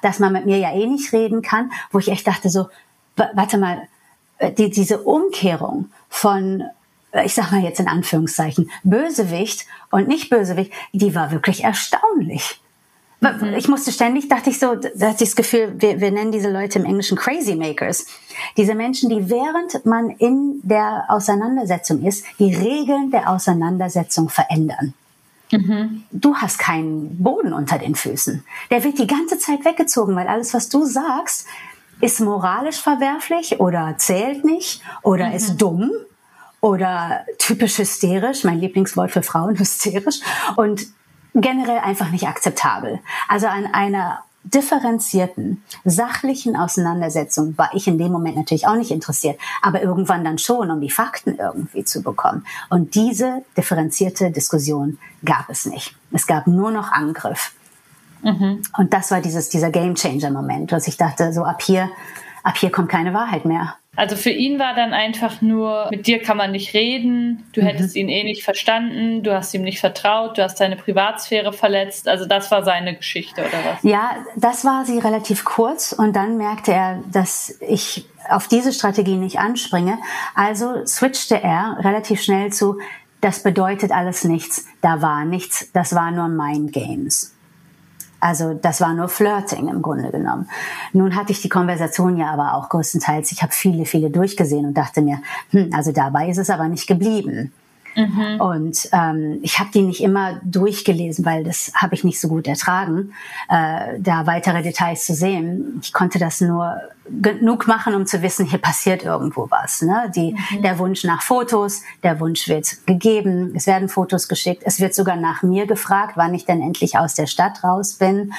dass 0.03 0.19
man 0.19 0.33
mit 0.33 0.47
mir 0.47 0.59
ja 0.59 0.73
eh 0.73 0.87
nicht 0.87 1.13
reden 1.13 1.43
kann, 1.43 1.73
wo 1.91 1.99
ich 1.99 2.09
echt 2.09 2.27
dachte 2.27 2.49
so, 2.49 2.69
warte 3.17 3.59
mal, 3.59 3.89
äh, 4.39 4.53
die, 4.53 4.71
diese 4.71 5.03
Umkehrung 5.03 5.91
von 6.09 6.63
ich 7.25 7.35
sag 7.35 7.53
mal 7.53 7.63
jetzt 7.63 7.81
in 7.81 7.89
Anführungszeichen, 7.89 8.71
Bösewicht 8.85 9.67
und 9.91 10.09
nicht 10.09 10.31
Bösewicht, 10.31 10.73
die 10.93 11.15
war 11.15 11.31
wirklich 11.31 11.65
erstaunlich. 11.65 12.61
Mhm. 13.21 13.55
Ich 13.57 13.69
musste 13.69 13.93
ständig, 13.93 14.29
dachte 14.29 14.51
ich 14.51 14.59
so, 14.59 14.75
da 14.75 15.09
hatte 15.09 15.23
ich 15.23 15.31
das 15.31 15.37
Gefühl, 15.37 15.75
wir, 15.79 16.01
wir 16.01 16.11
nennen 16.11 16.33
diese 16.33 16.51
Leute 16.51 16.81
im 16.81 16.85
Englischen 16.85 17.17
Crazy 17.17 17.55
Makers. 17.55 18.07
Diese 18.57 18.75
Menschen, 18.75 19.11
die 19.11 19.31
während 19.31 19.87
man 19.87 20.11
in 20.11 20.61
der 20.63 21.05
Auseinandersetzung 21.09 22.03
ist, 22.03 22.25
die 22.39 22.53
Regeln 22.55 23.11
der 23.13 23.31
Auseinandersetzung 23.31 24.29
verändern. 24.29 24.95
Mhm. 25.53 26.03
Du 26.11 26.35
hast 26.35 26.59
keinen 26.59 27.23
Boden 27.23 27.53
unter 27.53 27.79
den 27.79 27.95
Füßen. 27.95 28.43
Der 28.71 28.83
wird 28.83 28.99
die 28.99 29.07
ganze 29.07 29.39
Zeit 29.39 29.65
weggezogen, 29.65 30.17
weil 30.17 30.27
alles, 30.27 30.53
was 30.55 30.69
du 30.69 30.85
sagst, 30.85 31.47
ist 32.01 32.21
moralisch 32.21 32.81
verwerflich 32.81 33.61
oder 33.61 33.95
zählt 33.99 34.45
nicht 34.45 34.83
oder 35.03 35.29
mhm. 35.29 35.35
ist 35.35 35.59
dumm 35.59 35.93
oder 36.63 37.27
typisch 37.39 37.77
hysterisch, 37.77 38.45
mein 38.45 38.61
Lieblingswort 38.61 39.11
für 39.11 39.23
Frauen, 39.23 39.59
hysterisch. 39.59 40.21
Und 40.57 40.87
generell 41.35 41.79
einfach 41.79 42.11
nicht 42.11 42.27
akzeptabel. 42.27 43.01
Also 43.29 43.49
an 43.49 43.67
einer 43.67 44.21
differenzierten, 44.45 45.63
sachlichen 45.85 46.57
Auseinandersetzung 46.57 47.57
war 47.57 47.71
ich 47.75 47.87
in 47.87 47.99
dem 47.99 48.11
Moment 48.11 48.37
natürlich 48.37 48.67
auch 48.67 48.75
nicht 48.75 48.91
interessiert, 48.91 49.39
aber 49.61 49.83
irgendwann 49.83 50.25
dann 50.25 50.39
schon, 50.39 50.71
um 50.71 50.81
die 50.81 50.91
Fakten 50.91 51.37
irgendwie 51.37 51.85
zu 51.85 52.03
bekommen. 52.03 52.45
Und 52.69 52.95
diese 52.95 53.45
differenzierte 53.57 54.31
Diskussion 54.31 54.99
gab 55.25 55.49
es 55.49 55.67
nicht. 55.67 55.97
Es 56.11 56.27
gab 56.27 56.47
nur 56.47 56.73
noch 56.73 56.91
Angriff. 56.91 57.53
Mhm. 58.23 58.63
Und 58.77 58.93
das 58.93 59.11
war 59.11 59.21
dieses, 59.21 59.49
dieser 59.49 59.71
Game 59.71 59.95
Changer 59.95 60.31
Moment, 60.31 60.73
dass 60.73 60.89
ich 60.89 60.97
dachte, 60.97 61.33
so 61.33 61.45
ab 61.45 61.63
hier, 61.63 61.89
ab 62.43 62.57
hier 62.57 62.71
kommt 62.71 62.89
keine 62.89 63.15
Wahrheit 63.15 63.45
mehr. 63.45 63.77
Also 63.95 64.17
für 64.17 64.31
ihn 64.31 64.59
war 64.59 64.75
dann 64.75 64.95
einfach 64.95 65.43
nur, 65.43 65.89
mit 65.91 66.07
dir 66.07 66.23
kann 66.23 66.39
man 66.39 66.53
nicht 66.53 66.73
reden, 66.73 67.45
du 67.53 67.61
mhm. 67.61 67.67
hättest 67.67 67.95
ihn 67.95 68.09
eh 68.09 68.25
nicht 68.25 68.43
verstanden, 68.43 69.23
du 69.23 69.35
hast 69.35 69.53
ihm 69.53 69.61
nicht 69.63 69.81
vertraut, 69.81 70.39
du 70.39 70.43
hast 70.43 70.57
seine 70.57 70.77
Privatsphäre 70.77 71.53
verletzt. 71.53 72.09
Also 72.09 72.25
das 72.25 72.51
war 72.51 72.65
seine 72.65 72.97
Geschichte 72.97 73.43
oder 73.43 73.59
was? 73.71 73.83
Ja, 73.83 74.17
das 74.35 74.65
war 74.65 74.87
sie 74.87 74.99
relativ 74.99 75.45
kurz 75.45 75.93
und 75.93 76.17
dann 76.17 76.39
merkte 76.39 76.73
er, 76.73 77.03
dass 77.13 77.59
ich 77.61 78.07
auf 78.31 78.49
diese 78.49 78.73
Strategie 78.73 79.17
nicht 79.17 79.39
anspringe. 79.39 79.99
Also 80.35 80.87
switchte 80.87 81.43
er 81.43 81.77
relativ 81.81 82.23
schnell 82.23 82.51
zu, 82.51 82.79
das 83.21 83.43
bedeutet 83.43 83.93
alles 83.93 84.25
nichts, 84.25 84.67
da 84.81 85.03
war 85.03 85.27
nichts, 85.27 85.71
das 85.75 85.95
war 85.95 86.11
nur 86.11 86.29
Mind 86.29 86.73
Games. 86.73 87.35
Also 88.23 88.55
das 88.55 88.81
war 88.81 88.95
nur 88.95 89.09
Flirting 89.09 89.69
im 89.69 89.83
Grunde 89.83 90.13
genommen. 90.13 90.49
Nun 90.93 91.17
hatte 91.17 91.33
ich 91.33 91.43
die 91.43 91.49
Konversation 91.49 92.17
ja 92.17 92.31
aber 92.31 92.55
auch 92.55 92.69
größtenteils, 92.69 93.33
ich 93.33 93.43
habe 93.43 93.53
viele, 93.53 93.85
viele 93.85 94.11
durchgesehen 94.11 94.65
und 94.65 94.75
dachte 94.75 95.03
mir, 95.03 95.19
hm, 95.51 95.71
also 95.75 95.91
dabei 95.91 96.29
ist 96.29 96.39
es 96.39 96.49
aber 96.49 96.69
nicht 96.69 96.87
geblieben. 96.87 97.53
Mhm. 97.95 98.41
Und 98.41 98.89
ähm, 98.93 99.39
ich 99.43 99.59
habe 99.59 99.71
die 99.73 99.83
nicht 99.83 100.03
immer 100.03 100.41
durchgelesen, 100.45 101.25
weil 101.25 101.45
das 101.45 101.73
habe 101.75 101.95
ich 101.95 102.05
nicht 102.05 102.21
so 102.21 102.29
gut 102.29 102.47
ertragen, 102.47 103.13
äh, 103.49 103.99
da 103.99 104.27
weitere 104.27 104.63
Details 104.63 105.07
zu 105.07 105.15
sehen. 105.15 105.81
Ich 105.83 105.93
konnte 105.93 106.19
das 106.19 106.41
nur 106.41 106.81
genug 107.21 107.67
machen, 107.67 107.95
um 107.95 108.07
zu 108.07 108.23
wissen, 108.23 108.47
hier 108.47 108.61
passiert 108.61 109.03
irgendwo 109.03 109.51
was. 109.51 109.83
Ne? 109.83 110.11
Die, 110.15 110.35
mhm. 110.51 110.63
Der 110.63 110.79
Wunsch 110.79 111.05
nach 111.05 111.23
Fotos, 111.23 111.83
der 112.03 112.21
Wunsch 112.21 112.49
wird 112.49 112.87
gegeben, 112.87 113.53
es 113.55 113.67
werden 113.67 113.89
Fotos 113.89 114.29
geschickt, 114.29 114.63
es 114.65 114.81
wird 114.81 114.95
sogar 114.95 115.17
nach 115.17 115.43
mir 115.43 115.67
gefragt, 115.67 116.13
wann 116.17 116.35
ich 116.35 116.47
denn 116.47 116.63
endlich 116.63 116.97
aus 116.97 117.15
der 117.15 117.27
Stadt 117.27 117.63
raus 117.65 117.95
bin. 117.95 118.33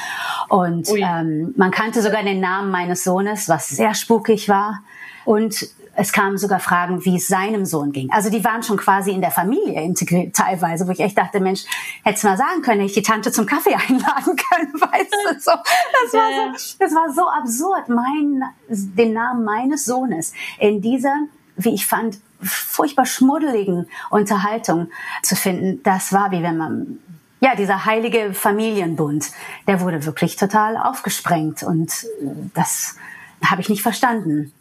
Und 0.50 0.90
ähm, 0.96 1.54
man 1.58 1.72
kannte 1.72 2.02
sogar 2.02 2.24
den 2.24 2.40
Namen 2.40 2.72
meines 2.72 3.04
Sohnes, 3.04 3.50
was 3.50 3.68
sehr 3.70 3.94
spukig 3.94 4.50
war. 4.50 4.82
Und 5.26 5.68
es 5.96 6.12
kamen 6.12 6.38
sogar 6.38 6.60
Fragen, 6.60 7.06
wie 7.06 7.18
es 7.18 7.28
seinem 7.28 7.66
Sohn 7.66 7.92
ging. 7.92 8.10
Also 8.12 8.30
die 8.30 8.44
waren 8.44 8.64
schon 8.64 8.78
quasi 8.78 9.12
in 9.12 9.22
der 9.22 9.32
Familie 9.32 9.82
integriert 9.82 10.36
teilweise, 10.36 10.88
wo 10.88 10.92
ich 10.92 11.00
echt 11.00 11.18
dachte, 11.18 11.40
Mensch, 11.40 11.66
hättest 12.04 12.24
mal 12.24 12.38
sagen 12.38 12.62
können, 12.62 12.80
hätte 12.80 12.90
ich 12.90 12.94
die 12.94 13.04
Tante 13.04 13.32
zum 13.32 13.46
Kaffee 13.46 13.76
einladen 13.90 14.36
können, 14.36 14.74
weißt 14.74 15.14
du, 15.14 15.40
so. 15.40 15.52
Das 15.52 16.14
war 16.14 16.58
so, 16.58 16.76
das 16.80 16.96
war 16.96 17.14
so 17.14 17.28
absurd, 17.30 17.90
mein, 17.90 18.44
den 18.68 19.14
Namen 19.14 19.44
meines 19.44 19.86
Sohnes 19.86 20.34
in 20.60 20.82
dieser, 20.82 21.16
wie 21.58 21.74
ich 21.74 21.86
fand, 21.86 22.18
furchtbar 22.42 23.06
schmuddeligen 23.06 23.88
Unterhaltung 24.10 24.90
zu 25.22 25.36
finden. 25.36 25.82
Das 25.84 26.12
war 26.12 26.32
wie 26.32 26.44
wenn 26.44 26.58
man 26.58 27.00
ja, 27.40 27.56
dieser 27.56 27.84
heilige 27.84 28.34
Familienbund, 28.34 29.32
der 29.68 29.82
wurde 29.82 30.06
wirklich 30.06 30.38
total 30.38 30.78
aufgesprengt 30.78 31.62
und 31.62 32.08
das 32.54 32.96
habe 33.44 33.60
ich 33.60 33.68
nicht 33.68 33.82
verstanden. 33.82 34.54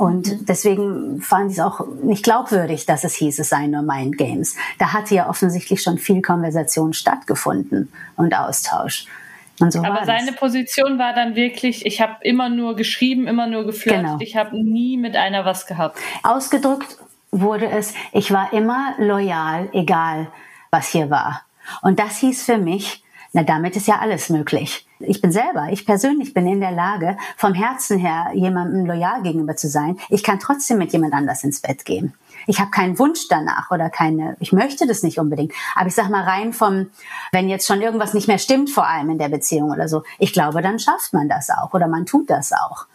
Und 0.00 0.28
mhm. 0.28 0.46
deswegen 0.46 1.20
fand 1.20 1.50
ich 1.50 1.58
es 1.58 1.62
auch 1.62 1.86
nicht 2.02 2.24
glaubwürdig, 2.24 2.86
dass 2.86 3.04
es 3.04 3.14
hieß, 3.16 3.38
es 3.38 3.50
seien 3.50 3.72
nur 3.72 3.82
Mind 3.82 4.16
Games. 4.16 4.56
Da 4.78 4.94
hatte 4.94 5.14
ja 5.14 5.28
offensichtlich 5.28 5.82
schon 5.82 5.98
viel 5.98 6.22
Konversation 6.22 6.94
stattgefunden 6.94 7.92
und 8.16 8.34
Austausch. 8.34 9.04
Und 9.60 9.74
so 9.74 9.84
Aber 9.84 10.06
seine 10.06 10.30
das. 10.30 10.36
Position 10.36 10.98
war 10.98 11.12
dann 11.12 11.36
wirklich, 11.36 11.84
ich 11.84 12.00
habe 12.00 12.14
immer 12.22 12.48
nur 12.48 12.76
geschrieben, 12.76 13.28
immer 13.28 13.46
nur 13.46 13.66
geflirtet, 13.66 14.04
genau. 14.06 14.16
ich 14.20 14.36
habe 14.36 14.56
nie 14.56 14.96
mit 14.96 15.16
einer 15.16 15.44
was 15.44 15.66
gehabt. 15.66 15.98
Ausgedrückt 16.22 16.96
wurde 17.30 17.68
es, 17.68 17.92
ich 18.12 18.32
war 18.32 18.54
immer 18.54 18.94
loyal, 18.96 19.68
egal 19.74 20.28
was 20.70 20.88
hier 20.88 21.10
war. 21.10 21.42
Und 21.82 21.98
das 21.98 22.16
hieß 22.16 22.42
für 22.42 22.56
mich, 22.56 23.04
na, 23.34 23.42
damit 23.42 23.76
ist 23.76 23.86
ja 23.86 23.98
alles 23.98 24.30
möglich. 24.30 24.86
Ich 25.00 25.22
bin 25.22 25.32
selber, 25.32 25.68
ich 25.70 25.86
persönlich 25.86 26.34
bin 26.34 26.46
in 26.46 26.60
der 26.60 26.72
Lage, 26.72 27.16
vom 27.36 27.54
Herzen 27.54 27.98
her 27.98 28.30
jemandem 28.34 28.84
loyal 28.84 29.22
gegenüber 29.22 29.56
zu 29.56 29.68
sein. 29.68 29.98
Ich 30.10 30.22
kann 30.22 30.38
trotzdem 30.38 30.78
mit 30.78 30.92
jemand 30.92 31.14
anders 31.14 31.42
ins 31.42 31.60
Bett 31.60 31.86
gehen. 31.86 32.12
Ich 32.46 32.60
habe 32.60 32.70
keinen 32.70 32.98
Wunsch 32.98 33.26
danach 33.28 33.70
oder 33.70 33.88
keine, 33.88 34.36
ich 34.40 34.52
möchte 34.52 34.86
das 34.86 35.02
nicht 35.02 35.18
unbedingt. 35.18 35.52
Aber 35.74 35.88
ich 35.88 35.94
sag 35.94 36.10
mal 36.10 36.24
rein 36.24 36.52
vom, 36.52 36.90
wenn 37.32 37.48
jetzt 37.48 37.66
schon 37.66 37.80
irgendwas 37.80 38.14
nicht 38.14 38.28
mehr 38.28 38.38
stimmt, 38.38 38.70
vor 38.70 38.86
allem 38.86 39.10
in 39.10 39.18
der 39.18 39.28
Beziehung 39.28 39.70
oder 39.70 39.88
so, 39.88 40.02
ich 40.18 40.32
glaube, 40.32 40.60
dann 40.60 40.78
schafft 40.78 41.12
man 41.12 41.28
das 41.28 41.48
auch 41.50 41.72
oder 41.72 41.88
man 41.88 42.06
tut 42.06 42.28
das 42.28 42.52
auch 42.52 42.86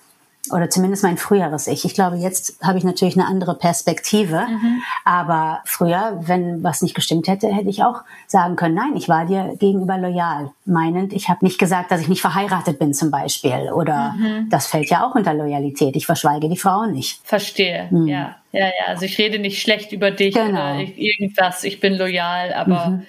oder 0.51 0.69
zumindest 0.69 1.03
mein 1.03 1.17
früheres 1.17 1.67
Ich. 1.67 1.85
Ich 1.85 1.93
glaube, 1.93 2.17
jetzt 2.17 2.57
habe 2.61 2.77
ich 2.77 2.83
natürlich 2.83 3.17
eine 3.17 3.27
andere 3.27 3.55
Perspektive, 3.55 4.45
mhm. 4.47 4.81
aber 5.03 5.61
früher, 5.65 6.19
wenn 6.21 6.63
was 6.63 6.81
nicht 6.81 6.95
gestimmt 6.95 7.27
hätte, 7.27 7.47
hätte 7.47 7.69
ich 7.69 7.83
auch 7.83 8.01
sagen 8.27 8.55
können, 8.55 8.75
nein, 8.75 8.95
ich 8.95 9.09
war 9.09 9.25
dir 9.25 9.55
gegenüber 9.59 9.97
loyal. 9.97 10.51
Meinend, 10.65 11.13
ich 11.13 11.29
habe 11.29 11.45
nicht 11.45 11.59
gesagt, 11.59 11.91
dass 11.91 12.01
ich 12.01 12.07
nicht 12.07 12.21
verheiratet 12.21 12.79
bin 12.79 12.93
zum 12.93 13.11
Beispiel 13.11 13.71
oder 13.73 14.13
mhm. 14.17 14.49
das 14.49 14.67
fällt 14.67 14.89
ja 14.89 15.05
auch 15.05 15.15
unter 15.15 15.33
Loyalität. 15.33 15.95
Ich 15.95 16.05
verschweige 16.05 16.49
die 16.49 16.57
Frau 16.57 16.85
nicht. 16.85 17.19
Verstehe, 17.23 17.87
mhm. 17.91 18.07
ja. 18.07 18.35
Ja, 18.51 18.67
ja, 18.67 18.85
also 18.87 19.03
ich 19.03 19.17
rede 19.17 19.37
nicht 19.37 19.61
schlecht 19.61 19.91
über 19.91 20.11
dich 20.11 20.33
genau. 20.33 20.75
oder 20.75 20.79
irgendwas, 20.79 21.65
ich 21.65 21.81
bin 21.81 21.95
loyal, 21.95 22.53
aber 22.53 22.87
mhm. 22.87 23.05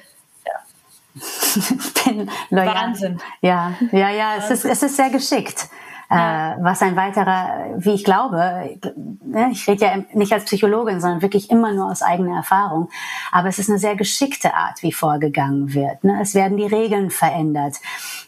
ich 1.15 2.05
bin 2.05 2.29
loyal. 2.51 2.75
Wahnsinn. 2.75 3.21
Ja, 3.43 3.77
ja, 3.93 4.11
ja, 4.11 4.37
es 4.39 4.51
ist, 4.51 4.65
es 4.65 4.83
ist 4.83 4.97
sehr 4.97 5.11
geschickt. 5.11 5.69
Ja. 6.11 6.55
Äh, 6.55 6.57
was 6.63 6.83
ein 6.83 6.97
weiterer, 6.97 7.75
wie 7.79 7.95
ich 7.95 8.05
glaube, 8.05 8.79
ne, 9.25 9.49
ich 9.51 9.67
rede 9.67 9.85
ja 9.85 9.97
nicht 10.15 10.33
als 10.33 10.45
Psychologin, 10.45 11.01
sondern 11.01 11.23
wirklich 11.23 11.51
immer 11.51 11.73
nur 11.73 11.91
aus 11.91 12.03
eigener 12.03 12.37
Erfahrung, 12.37 12.89
aber 13.33 13.49
es 13.49 13.59
ist 13.59 13.69
eine 13.69 13.79
sehr 13.79 13.97
geschickte 13.97 14.55
Art, 14.55 14.83
wie 14.83 14.93
vorgegangen 14.93 15.75
wird. 15.75 16.05
Ne? 16.05 16.19
Es 16.23 16.35
werden 16.35 16.57
die 16.57 16.67
Regeln 16.67 17.11
verändert, 17.11 17.77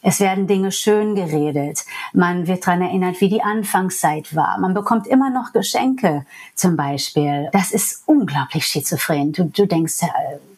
es 0.02 0.18
werden 0.18 0.46
Dinge 0.46 0.72
schön 0.72 1.14
geredet, 1.14 1.84
man 2.12 2.46
wird 2.46 2.66
daran 2.66 2.82
erinnert, 2.82 3.20
wie 3.20 3.28
die 3.28 3.42
Anfangszeit 3.42 4.34
war, 4.34 4.58
man 4.58 4.74
bekommt 4.74 5.06
immer 5.06 5.30
noch 5.30 5.52
Geschenke 5.52 6.24
zum 6.54 6.76
Beispiel. 6.76 7.48
Das 7.52 7.70
ist 7.70 8.02
unglaublich 8.06 8.66
schizophren. 8.66 9.32
Du, 9.32 9.44
du 9.44 9.66
denkst, 9.66 10.00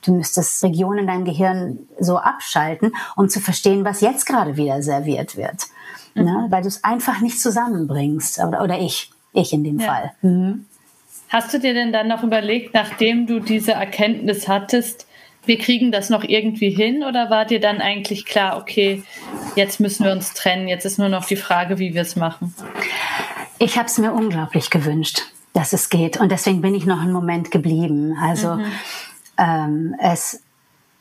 du 0.03 0.14
müsstest 0.14 0.62
Regionen 0.64 1.01
in 1.01 1.07
deinem 1.07 1.25
Gehirn 1.25 1.79
so 1.99 2.16
abschalten, 2.18 2.95
um 3.16 3.29
zu 3.29 3.41
verstehen, 3.41 3.85
was 3.85 4.01
jetzt 4.01 4.25
gerade 4.25 4.57
wieder 4.57 4.83
serviert 4.83 5.37
wird 5.37 5.66
mhm. 6.21 6.27
ne? 6.27 6.47
weil 6.51 6.62
du 6.62 6.68
es 6.68 6.85
einfach 6.85 7.21
nicht 7.21 7.41
zusammenbringst. 7.41 8.39
Oder, 8.39 8.62
oder 8.62 8.79
ich, 8.79 9.11
ich 9.33 9.53
in 9.53 9.64
dem 9.64 9.81
ja. 9.81 9.87
Fall. 9.87 10.12
Mhm. 10.23 10.66
Hast 11.29 11.55
du 11.55 11.61
dir 11.61 11.75
denn 11.75 11.93
dann 11.93 12.09
noch 12.09 12.25
überlegt, 12.25 12.75
nachdem 12.75 13.27
du 13.27 13.39
diese 13.39 13.73
Erkenntnis 13.73 14.49
hattest, 14.49 15.07
wir 15.47 15.59
kriegen 15.59 15.91
das 15.93 16.11
noch 16.11 16.25
irgendwie 16.25 16.71
hin 16.71 17.03
oder 17.03 17.31
war 17.31 17.45
dir 17.45 17.61
dann 17.61 17.81
eigentlich 17.81 18.27
klar, 18.27 18.59
okay, 18.59 19.03
jetzt 19.57 19.81
müssen 19.81 20.05
wir 20.05 20.12
uns 20.12 20.35
trennen, 20.35 20.68
jetzt 20.68 20.85
ist 20.85 20.99
nur 20.99 21.09
noch 21.09 21.25
die 21.25 21.37
Frage, 21.37 21.79
wie 21.79 21.95
wir 21.95 22.03
es 22.03 22.16
machen? 22.16 22.55
Ich 23.59 23.79
habe 23.79 23.87
es 23.87 23.97
mir 23.99 24.12
unglaublich 24.12 24.71
gewünscht, 24.71 25.23
dass 25.53 25.73
es 25.73 25.89
geht 25.89 26.18
und 26.18 26.31
deswegen 26.31 26.61
bin 26.61 26.75
ich 26.75 26.85
noch 26.85 27.01
einen 27.01 27.12
Moment 27.12 27.51
geblieben. 27.51 28.16
Also 28.21 28.57
mhm. 28.57 28.73
ähm, 29.39 29.95
es, 30.01 30.43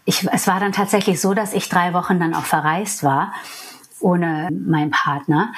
ich, 0.05 0.27
es 0.31 0.47
war 0.47 0.59
dann 0.59 0.71
tatsächlich 0.71 1.19
so, 1.19 1.33
dass 1.33 1.53
ich 1.53 1.69
drei 1.69 1.93
Wochen 1.93 2.19
dann 2.19 2.33
auch 2.33 2.45
verreist 2.45 3.03
war 3.03 3.33
ohne 4.01 4.49
meinen 4.51 4.91
Partner. 4.91 5.53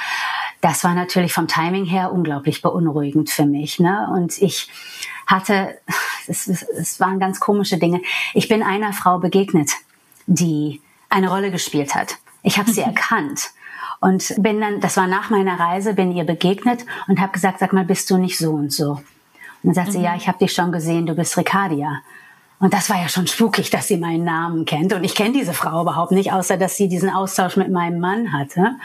Das 0.62 0.84
war 0.84 0.94
natürlich 0.94 1.34
vom 1.34 1.48
Timing 1.48 1.86
her 1.86 2.12
unglaublich 2.12 2.62
beunruhigend 2.62 3.30
für 3.30 3.46
mich. 3.46 3.80
Ne? 3.80 4.08
Und 4.14 4.42
ich 4.42 4.70
hatte, 5.26 5.78
es, 6.28 6.48
es 6.48 7.00
waren 7.00 7.20
ganz 7.20 7.40
komische 7.40 7.78
Dinge. 7.78 8.02
Ich 8.34 8.48
bin 8.48 8.62
einer 8.62 8.94
Frau 8.94 9.20
begegnet, 9.20 9.72
die 10.28 10.82
eine 11.10 11.30
Rolle 11.30 11.52
gespielt 11.52 11.96
hat. 11.96 12.18
Ich 12.44 12.58
habe 12.58 12.72
sie 12.72 12.82
erkannt 12.82 13.52
und 14.00 14.34
bin 14.40 14.60
dann, 14.60 14.82
das 14.82 14.98
war 14.98 15.08
nach 15.08 15.30
meiner 15.30 15.60
Reise, 15.60 15.94
bin 15.94 16.12
ihr 16.12 16.24
begegnet 16.24 16.86
und 17.08 17.20
habe 17.20 17.32
gesagt, 17.32 17.60
sag 17.60 17.72
mal, 17.74 17.86
bist 17.86 18.10
du 18.10 18.18
nicht 18.18 18.38
so 18.38 18.52
und 18.52 18.74
so? 18.74 18.92
Und 18.92 19.04
dann 19.64 19.74
sagt 19.74 19.90
mhm. 19.90 19.92
sie, 19.92 20.02
ja, 20.02 20.16
ich 20.16 20.28
habe 20.28 20.40
dich 20.40 20.54
schon 20.54 20.72
gesehen, 20.72 21.06
du 21.06 21.14
bist 21.14 21.38
Ricardia. 21.38 22.02
Und 22.62 22.76
das 22.76 22.92
war 22.92 23.02
ja 23.02 23.10
schon 23.10 23.26
spukig, 23.26 23.72
dass 23.72 23.88
sie 23.88 23.98
meinen 23.98 24.24
Namen 24.24 24.66
kennt. 24.66 24.94
Und 24.94 25.04
ich 25.04 25.16
kenne 25.16 25.34
diese 25.34 25.54
Frau 25.54 25.82
überhaupt 25.82 26.12
nicht, 26.12 26.32
außer 26.32 26.58
dass 26.58 26.78
sie 26.78 26.88
diesen 26.88 27.10
Austausch 27.10 27.58
mit 27.58 27.72
meinem 27.72 28.00
Mann 28.00 28.32
hatte. 28.32 28.76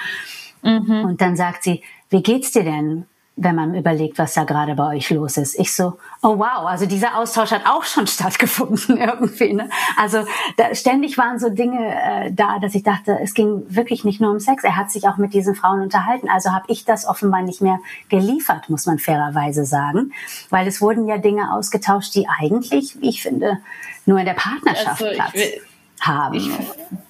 Mhm. 0.62 1.04
Und 1.04 1.20
dann 1.20 1.36
sagt 1.36 1.62
sie, 1.62 1.82
wie 2.08 2.22
geht's 2.22 2.52
dir 2.52 2.64
denn? 2.64 3.04
Wenn 3.38 3.54
man 3.54 3.74
überlegt, 3.74 4.18
was 4.18 4.32
da 4.32 4.44
gerade 4.44 4.74
bei 4.74 4.96
euch 4.96 5.10
los 5.10 5.36
ist. 5.36 5.58
Ich 5.58 5.74
so, 5.74 5.98
oh 6.22 6.38
wow, 6.38 6.64
also 6.66 6.86
dieser 6.86 7.18
Austausch 7.18 7.50
hat 7.50 7.66
auch 7.66 7.84
schon 7.84 8.06
stattgefunden 8.06 8.96
irgendwie. 8.96 9.52
Ne? 9.52 9.68
Also 9.98 10.24
da, 10.56 10.74
ständig 10.74 11.18
waren 11.18 11.38
so 11.38 11.50
Dinge 11.50 11.78
äh, 11.78 12.32
da, 12.32 12.58
dass 12.58 12.74
ich 12.74 12.82
dachte, 12.82 13.18
es 13.22 13.34
ging 13.34 13.62
wirklich 13.68 14.04
nicht 14.04 14.22
nur 14.22 14.30
um 14.30 14.40
Sex. 14.40 14.64
Er 14.64 14.76
hat 14.76 14.90
sich 14.90 15.06
auch 15.06 15.18
mit 15.18 15.34
diesen 15.34 15.54
Frauen 15.54 15.82
unterhalten. 15.82 16.30
Also 16.30 16.50
habe 16.50 16.64
ich 16.68 16.86
das 16.86 17.06
offenbar 17.06 17.42
nicht 17.42 17.60
mehr 17.60 17.78
geliefert, 18.08 18.70
muss 18.70 18.86
man 18.86 18.98
fairerweise 18.98 19.66
sagen, 19.66 20.12
weil 20.48 20.66
es 20.66 20.80
wurden 20.80 21.06
ja 21.06 21.18
Dinge 21.18 21.52
ausgetauscht, 21.52 22.14
die 22.14 22.26
eigentlich, 22.40 23.00
wie 23.00 23.10
ich 23.10 23.22
finde, 23.22 23.58
nur 24.06 24.18
in 24.18 24.24
der 24.24 24.34
Partnerschaft 24.34 25.02
also 25.02 25.14
Platz 25.14 25.34
will, 25.34 25.60
haben. 26.00 26.34
Ich 26.34 26.50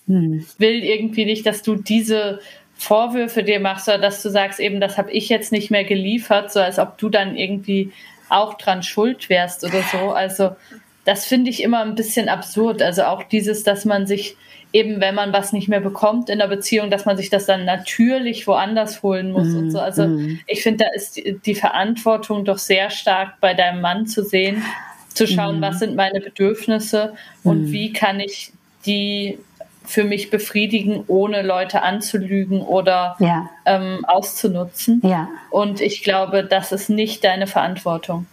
hm. 0.08 0.44
will 0.58 0.82
irgendwie 0.82 1.24
nicht, 1.24 1.46
dass 1.46 1.62
du 1.62 1.76
diese 1.76 2.40
Vorwürfe 2.76 3.42
dir 3.42 3.60
machst 3.60 3.88
oder 3.88 3.98
dass 3.98 4.22
du 4.22 4.28
sagst, 4.28 4.60
eben, 4.60 4.80
das 4.80 4.98
habe 4.98 5.10
ich 5.10 5.28
jetzt 5.28 5.50
nicht 5.50 5.70
mehr 5.70 5.84
geliefert, 5.84 6.52
so 6.52 6.60
als 6.60 6.78
ob 6.78 6.98
du 6.98 7.08
dann 7.08 7.36
irgendwie 7.36 7.92
auch 8.28 8.54
dran 8.54 8.82
schuld 8.82 9.28
wärst 9.28 9.64
oder 9.64 9.82
so. 9.82 10.10
Also 10.10 10.56
das 11.04 11.24
finde 11.24 11.50
ich 11.50 11.62
immer 11.62 11.82
ein 11.82 11.94
bisschen 11.94 12.28
absurd. 12.28 12.82
Also 12.82 13.04
auch 13.04 13.22
dieses, 13.22 13.62
dass 13.62 13.84
man 13.84 14.06
sich 14.06 14.36
eben, 14.72 15.00
wenn 15.00 15.14
man 15.14 15.32
was 15.32 15.52
nicht 15.52 15.68
mehr 15.68 15.80
bekommt 15.80 16.28
in 16.28 16.38
der 16.38 16.48
Beziehung, 16.48 16.90
dass 16.90 17.04
man 17.06 17.16
sich 17.16 17.30
das 17.30 17.46
dann 17.46 17.64
natürlich 17.64 18.46
woanders 18.46 19.02
holen 19.02 19.30
muss 19.30 19.48
mm, 19.48 19.56
und 19.56 19.70
so. 19.70 19.78
Also 19.78 20.06
mm. 20.06 20.40
ich 20.46 20.62
finde, 20.62 20.84
da 20.84 20.90
ist 20.94 21.16
die, 21.16 21.38
die, 21.38 21.54
Verantwortung 21.54 22.44
doch 22.44 22.58
sehr 22.58 22.90
stark 22.90 23.40
bei 23.40 23.54
deinem 23.54 23.80
Mann 23.80 24.06
zu 24.06 24.24
sehen, 24.24 24.62
zu 25.14 25.26
schauen, 25.26 25.60
mm. 25.60 25.62
was 25.62 25.78
sind 25.78 25.94
meine 25.94 26.20
Bedürfnisse 26.20 27.14
und 27.42 27.70
mm. 27.70 27.72
wie 27.72 27.92
kann 27.92 28.20
ich 28.20 28.52
die 28.84 29.38
für 29.86 30.04
mich 30.04 30.30
befriedigen, 30.30 31.04
ohne 31.06 31.42
Leute 31.42 31.82
anzulügen 31.82 32.60
oder 32.60 33.16
ja. 33.18 33.48
ähm, 33.64 34.04
auszunutzen. 34.06 35.00
Ja. 35.04 35.28
Und 35.50 35.80
ich 35.80 36.02
glaube, 36.02 36.44
das 36.44 36.72
ist 36.72 36.90
nicht 36.90 37.24
deine 37.24 37.46
Verantwortung. 37.46 38.26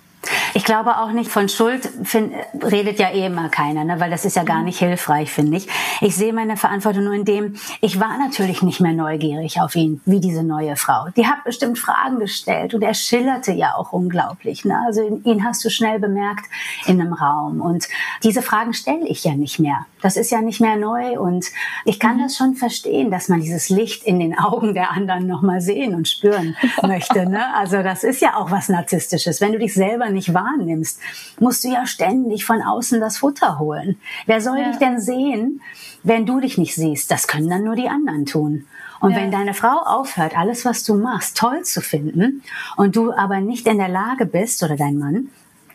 Ich 0.56 0.64
glaube 0.64 0.97
auch 0.97 1.12
nicht 1.12 1.32
von 1.32 1.49
Schuld 1.49 1.89
find, 2.04 2.32
redet 2.62 2.99
ja 2.99 3.10
eh 3.10 3.26
immer 3.26 3.49
keiner, 3.49 3.84
ne? 3.84 3.99
weil 3.99 4.12
das 4.12 4.24
ist 4.24 4.36
ja 4.36 4.43
gar 4.43 4.62
nicht 4.62 4.78
hilfreich, 4.80 5.32
finde 5.32 5.58
ich. 5.58 5.68
Ich 5.99 6.16
sehe 6.16 6.32
meine 6.32 6.58
Verantwortung 6.58 7.06
nur 7.06 7.14
in 7.14 7.26
dem, 7.26 7.56
ich 7.82 7.99
war 7.99 8.18
natürlich 8.20 8.62
nicht 8.62 8.80
mehr 8.80 8.93
neugierig 8.93 9.62
auf 9.62 9.76
ihn, 9.76 10.01
wie 10.06 10.20
diese 10.20 10.43
neue 10.43 10.76
Frau. 10.76 11.08
Die 11.16 11.26
hat 11.26 11.43
bestimmt 11.43 11.80
Fragen 11.80 12.20
gestellt 12.20 12.74
und 12.74 12.84
er 12.84 12.93
schillerte 12.93 13.51
ja 13.51 13.74
auch 13.76 13.93
unglaublich. 13.93 14.64
Ne? 14.64 14.78
Also 14.86 15.22
ihn 15.24 15.43
hast 15.43 15.66
du 15.66 15.70
schnell 15.70 15.99
bemerkt 15.99 16.45
in 16.86 17.01
einem 17.01 17.14
Raum 17.14 17.60
und 17.60 17.88
diese 18.24 18.41
Fragen 18.41 18.74
stelle 18.74 19.08
ich 19.08 19.24
ja 19.24 19.34
nicht 19.34 19.60
mehr. 19.60 19.86
Das 20.01 20.18
ist 20.18 20.32
ja 20.32 20.41
nicht 20.41 20.60
mehr 20.60 20.76
neu 20.76 21.20
und 21.20 21.45
ich 21.86 21.99
kann 21.99 22.18
mhm. 22.18 22.24
das 22.24 22.36
schon 22.36 22.56
verstehen, 22.56 23.10
dass 23.10 23.30
man 23.30 23.39
dieses 23.39 23.70
Licht 23.70 24.04
in 24.04 24.20
den 24.20 24.38
Augen 24.38 24.74
der 24.74 24.91
anderen 24.91 25.26
nochmal 25.26 25.62
sehen 25.62 25.95
und 25.95 26.08
spüren 26.08 26.56
möchte. 26.84 27.28
Ne? 27.28 27.56
Also 27.56 27.82
das 27.82 28.04
ist 28.04 28.22
ja 28.22 28.36
auch 28.36 28.51
was 28.51 28.70
Narzisstisches. 28.70 29.41
Wenn 29.41 29.54
du 29.54 29.60
dich 29.60 29.74
selber 29.74 30.10
nicht 30.10 30.34
wahrnimmst, 30.44 31.00
musst 31.39 31.64
du 31.64 31.70
ja 31.70 31.86
ständig 31.86 32.46
von 32.46 32.62
außen 32.62 33.00
das 33.00 33.18
Futter 33.18 33.60
holen. 33.60 33.98
Wer 34.26 34.41
soll 34.41 34.60
ja. 34.60 34.70
dich 34.70 34.78
denn 34.78 35.00
sehen, 35.00 35.62
wenn 36.04 36.26
du 36.26 36.39
dich 36.39 36.58
nicht 36.58 36.76
siehst? 36.76 37.10
Das 37.12 37.28
können 37.28 37.50
dann 37.50 37.64
nur 37.64 37.76
die 37.76 37.89
anderen 37.89 38.26
tun. 38.26 38.68
Und 39.00 39.12
ja. 39.12 39.18
wenn 39.18 39.32
deine 39.32 39.54
Frau 39.54 39.80
aufhört, 39.86 40.38
alles, 40.38 40.66
was 40.66 40.84
du 40.84 40.96
machst, 40.96 41.38
toll 41.38 41.64
zu 41.64 41.82
finden 41.82 42.44
und 42.78 42.96
du 42.96 43.12
aber 43.12 43.41
nicht 43.41 43.68
in 43.68 43.78
der 43.78 43.89
Lage 43.89 44.26
bist, 44.26 44.64
oder 44.64 44.78
dein 44.78 44.98
Mann, 44.98 45.30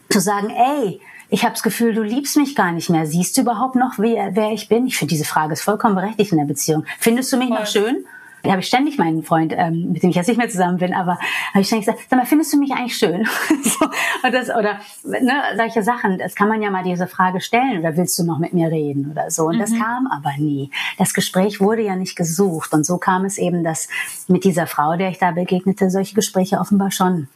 zu 0.08 0.20
sagen, 0.20 0.50
ey, 0.50 1.00
ich 1.30 1.42
habe 1.42 1.52
das 1.52 1.62
Gefühl, 1.62 1.94
du 1.94 2.02
liebst 2.02 2.36
mich 2.36 2.54
gar 2.54 2.72
nicht 2.72 2.88
mehr. 2.88 3.06
Siehst 3.06 3.36
du 3.36 3.42
überhaupt 3.42 3.74
noch, 3.74 3.98
wer, 3.98 4.34
wer 4.34 4.52
ich 4.52 4.68
bin? 4.68 4.86
Ich 4.86 4.96
finde, 4.96 5.12
diese 5.12 5.26
Frage 5.26 5.52
ist 5.52 5.62
vollkommen 5.62 5.94
berechtigt 5.94 6.32
in 6.32 6.38
der 6.38 6.46
Beziehung. 6.46 6.84
Findest 6.98 7.32
du 7.32 7.36
mich 7.36 7.48
Voll. 7.48 7.58
noch 7.58 7.66
schön? 7.66 8.04
Da 8.42 8.50
habe 8.50 8.60
ich 8.60 8.66
ständig 8.66 8.98
meinen 8.98 9.22
Freund, 9.22 9.52
ähm, 9.56 9.92
mit 9.92 10.02
dem 10.02 10.10
ich 10.10 10.16
jetzt 10.16 10.28
nicht 10.28 10.36
mehr 10.36 10.48
zusammen 10.48 10.78
bin, 10.78 10.94
aber 10.94 11.18
habe 11.52 11.60
ich 11.60 11.66
ständig 11.66 11.86
gesagt, 11.86 12.06
sag 12.08 12.18
mal, 12.18 12.26
findest 12.26 12.52
du 12.52 12.58
mich 12.58 12.72
eigentlich 12.72 12.96
schön? 12.96 13.26
so, 13.64 13.86
und 14.22 14.32
das, 14.32 14.48
oder 14.50 14.78
ne, 15.04 15.42
solche 15.56 15.82
Sachen, 15.82 16.18
das 16.18 16.34
kann 16.34 16.48
man 16.48 16.62
ja 16.62 16.70
mal 16.70 16.84
diese 16.84 17.06
Frage 17.06 17.40
stellen, 17.40 17.80
oder 17.80 17.96
willst 17.96 18.18
du 18.18 18.24
noch 18.24 18.38
mit 18.38 18.52
mir 18.52 18.70
reden 18.70 19.10
oder 19.10 19.30
so. 19.30 19.46
Und 19.46 19.56
mhm. 19.56 19.60
das 19.60 19.72
kam 19.72 20.06
aber 20.06 20.32
nie. 20.38 20.70
Das 20.98 21.14
Gespräch 21.14 21.60
wurde 21.60 21.82
ja 21.82 21.96
nicht 21.96 22.16
gesucht. 22.16 22.72
Und 22.72 22.86
so 22.86 22.98
kam 22.98 23.24
es 23.24 23.38
eben, 23.38 23.64
dass 23.64 23.88
mit 24.28 24.44
dieser 24.44 24.66
Frau, 24.66 24.96
der 24.96 25.10
ich 25.10 25.18
da 25.18 25.32
begegnete, 25.32 25.90
solche 25.90 26.14
Gespräche 26.14 26.58
offenbar 26.58 26.90
schon 26.90 27.28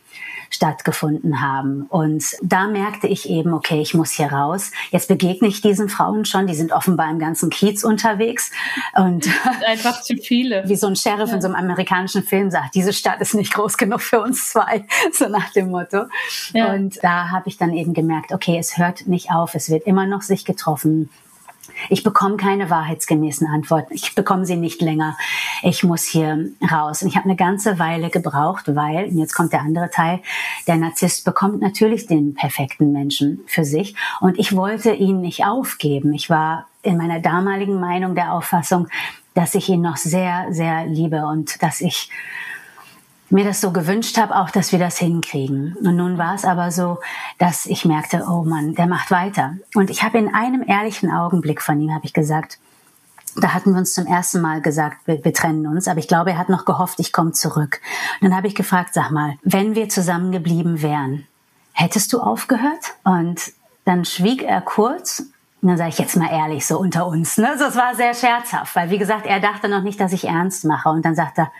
stattgefunden 0.54 1.40
haben. 1.40 1.86
Und 1.88 2.24
da 2.42 2.66
merkte 2.66 3.06
ich 3.06 3.28
eben, 3.28 3.54
okay, 3.54 3.80
ich 3.80 3.94
muss 3.94 4.12
hier 4.12 4.30
raus. 4.32 4.70
Jetzt 4.90 5.08
begegne 5.08 5.48
ich 5.48 5.60
diesen 5.60 5.88
Frauen 5.88 6.24
schon, 6.24 6.46
die 6.46 6.54
sind 6.54 6.72
offenbar 6.72 7.10
im 7.10 7.18
ganzen 7.18 7.50
Kiez 7.50 7.84
unterwegs. 7.84 8.50
Und 8.94 9.28
einfach 9.66 10.02
zu 10.02 10.16
viele. 10.16 10.68
Wie 10.68 10.76
so 10.76 10.86
ein 10.86 10.96
Sheriff 10.96 11.30
ja. 11.30 11.36
in 11.36 11.42
so 11.42 11.48
einem 11.48 11.56
amerikanischen 11.56 12.22
Film 12.22 12.50
sagt, 12.50 12.74
diese 12.74 12.92
Stadt 12.92 13.20
ist 13.20 13.34
nicht 13.34 13.54
groß 13.54 13.76
genug 13.76 14.02
für 14.02 14.20
uns 14.20 14.50
zwei, 14.50 14.84
so 15.12 15.28
nach 15.28 15.50
dem 15.52 15.70
Motto. 15.70 16.04
Ja. 16.52 16.72
Und 16.72 17.02
da 17.02 17.30
habe 17.30 17.48
ich 17.48 17.56
dann 17.56 17.72
eben 17.72 17.94
gemerkt, 17.94 18.32
okay, 18.32 18.58
es 18.58 18.76
hört 18.76 19.06
nicht 19.06 19.30
auf, 19.30 19.54
es 19.54 19.70
wird 19.70 19.86
immer 19.86 20.06
noch 20.06 20.22
sich 20.22 20.44
getroffen. 20.44 21.08
Ich 21.88 22.02
bekomme 22.02 22.36
keine 22.36 22.70
wahrheitsgemäßen 22.70 23.46
Antworten. 23.46 23.94
Ich 23.94 24.14
bekomme 24.14 24.46
sie 24.46 24.56
nicht 24.56 24.80
länger. 24.80 25.16
Ich 25.62 25.82
muss 25.84 26.04
hier 26.04 26.50
raus. 26.70 27.02
Und 27.02 27.08
ich 27.08 27.16
habe 27.16 27.26
eine 27.26 27.36
ganze 27.36 27.78
Weile 27.78 28.10
gebraucht, 28.10 28.74
weil, 28.74 29.06
und 29.06 29.18
jetzt 29.18 29.34
kommt 29.34 29.52
der 29.52 29.60
andere 29.60 29.90
Teil, 29.90 30.20
der 30.66 30.76
Narzisst 30.76 31.24
bekommt 31.24 31.60
natürlich 31.60 32.06
den 32.06 32.34
perfekten 32.34 32.92
Menschen 32.92 33.40
für 33.46 33.64
sich. 33.64 33.94
Und 34.20 34.38
ich 34.38 34.56
wollte 34.56 34.92
ihn 34.92 35.20
nicht 35.20 35.44
aufgeben. 35.44 36.12
Ich 36.12 36.30
war 36.30 36.66
in 36.82 36.96
meiner 36.96 37.20
damaligen 37.20 37.78
Meinung 37.78 38.14
der 38.14 38.32
Auffassung, 38.32 38.88
dass 39.34 39.54
ich 39.54 39.68
ihn 39.68 39.80
noch 39.80 39.96
sehr, 39.96 40.46
sehr 40.50 40.86
liebe 40.86 41.24
und 41.24 41.62
dass 41.62 41.80
ich 41.80 42.10
mir 43.32 43.44
das 43.44 43.60
so 43.60 43.72
gewünscht 43.72 44.18
habe, 44.18 44.36
auch, 44.36 44.50
dass 44.50 44.72
wir 44.72 44.78
das 44.78 44.98
hinkriegen. 44.98 45.74
Und 45.82 45.96
nun 45.96 46.18
war 46.18 46.34
es 46.34 46.44
aber 46.44 46.70
so, 46.70 46.98
dass 47.38 47.66
ich 47.66 47.84
merkte, 47.84 48.24
oh 48.28 48.42
Mann, 48.42 48.74
der 48.74 48.86
macht 48.86 49.10
weiter. 49.10 49.56
Und 49.74 49.90
ich 49.90 50.02
habe 50.02 50.18
in 50.18 50.32
einem 50.34 50.62
ehrlichen 50.66 51.10
Augenblick 51.10 51.62
von 51.62 51.80
ihm, 51.80 51.94
habe 51.94 52.04
ich 52.04 52.12
gesagt, 52.12 52.58
da 53.36 53.54
hatten 53.54 53.72
wir 53.72 53.78
uns 53.78 53.94
zum 53.94 54.06
ersten 54.06 54.42
Mal 54.42 54.60
gesagt, 54.60 54.98
wir, 55.06 55.24
wir 55.24 55.32
trennen 55.32 55.66
uns, 55.66 55.88
aber 55.88 55.98
ich 55.98 56.08
glaube, 56.08 56.32
er 56.32 56.38
hat 56.38 56.50
noch 56.50 56.66
gehofft, 56.66 57.00
ich 57.00 57.12
komme 57.12 57.32
zurück. 57.32 57.80
Und 58.20 58.28
dann 58.28 58.36
habe 58.36 58.46
ich 58.46 58.54
gefragt, 58.54 58.92
sag 58.92 59.10
mal, 59.10 59.36
wenn 59.42 59.74
wir 59.74 59.88
zusammengeblieben 59.88 60.82
wären, 60.82 61.26
hättest 61.72 62.12
du 62.12 62.20
aufgehört? 62.20 62.94
Und 63.04 63.52
dann 63.86 64.04
schwieg 64.04 64.42
er 64.42 64.60
kurz 64.60 65.24
und 65.62 65.68
dann 65.68 65.78
sage 65.78 65.90
ich 65.90 65.98
jetzt 65.98 66.16
mal 66.16 66.28
ehrlich, 66.30 66.66
so 66.66 66.78
unter 66.78 67.06
uns. 67.06 67.38
Ne? 67.38 67.54
Das 67.56 67.76
war 67.76 67.94
sehr 67.94 68.14
scherzhaft, 68.14 68.74
weil 68.74 68.90
wie 68.90 68.98
gesagt, 68.98 69.26
er 69.26 69.40
dachte 69.40 69.68
noch 69.68 69.82
nicht, 69.82 70.00
dass 70.00 70.12
ich 70.12 70.26
ernst 70.26 70.64
mache. 70.64 70.88
Und 70.90 71.04
dann 71.04 71.14
sagt 71.14 71.38
er, 71.38 71.50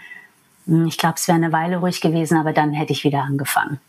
ich 0.67 0.99
glaube, 0.99 1.17
es 1.17 1.29
wäre 1.29 1.37
eine 1.37 1.53
Weile 1.53 1.79
ruhig 1.79 2.01
gewesen, 2.01 2.39
aber 2.39 2.53
dann 2.53 2.73
hätte 2.73 2.93
ich 2.93 3.05
wieder 3.05 3.23
angefangen. 3.23 3.81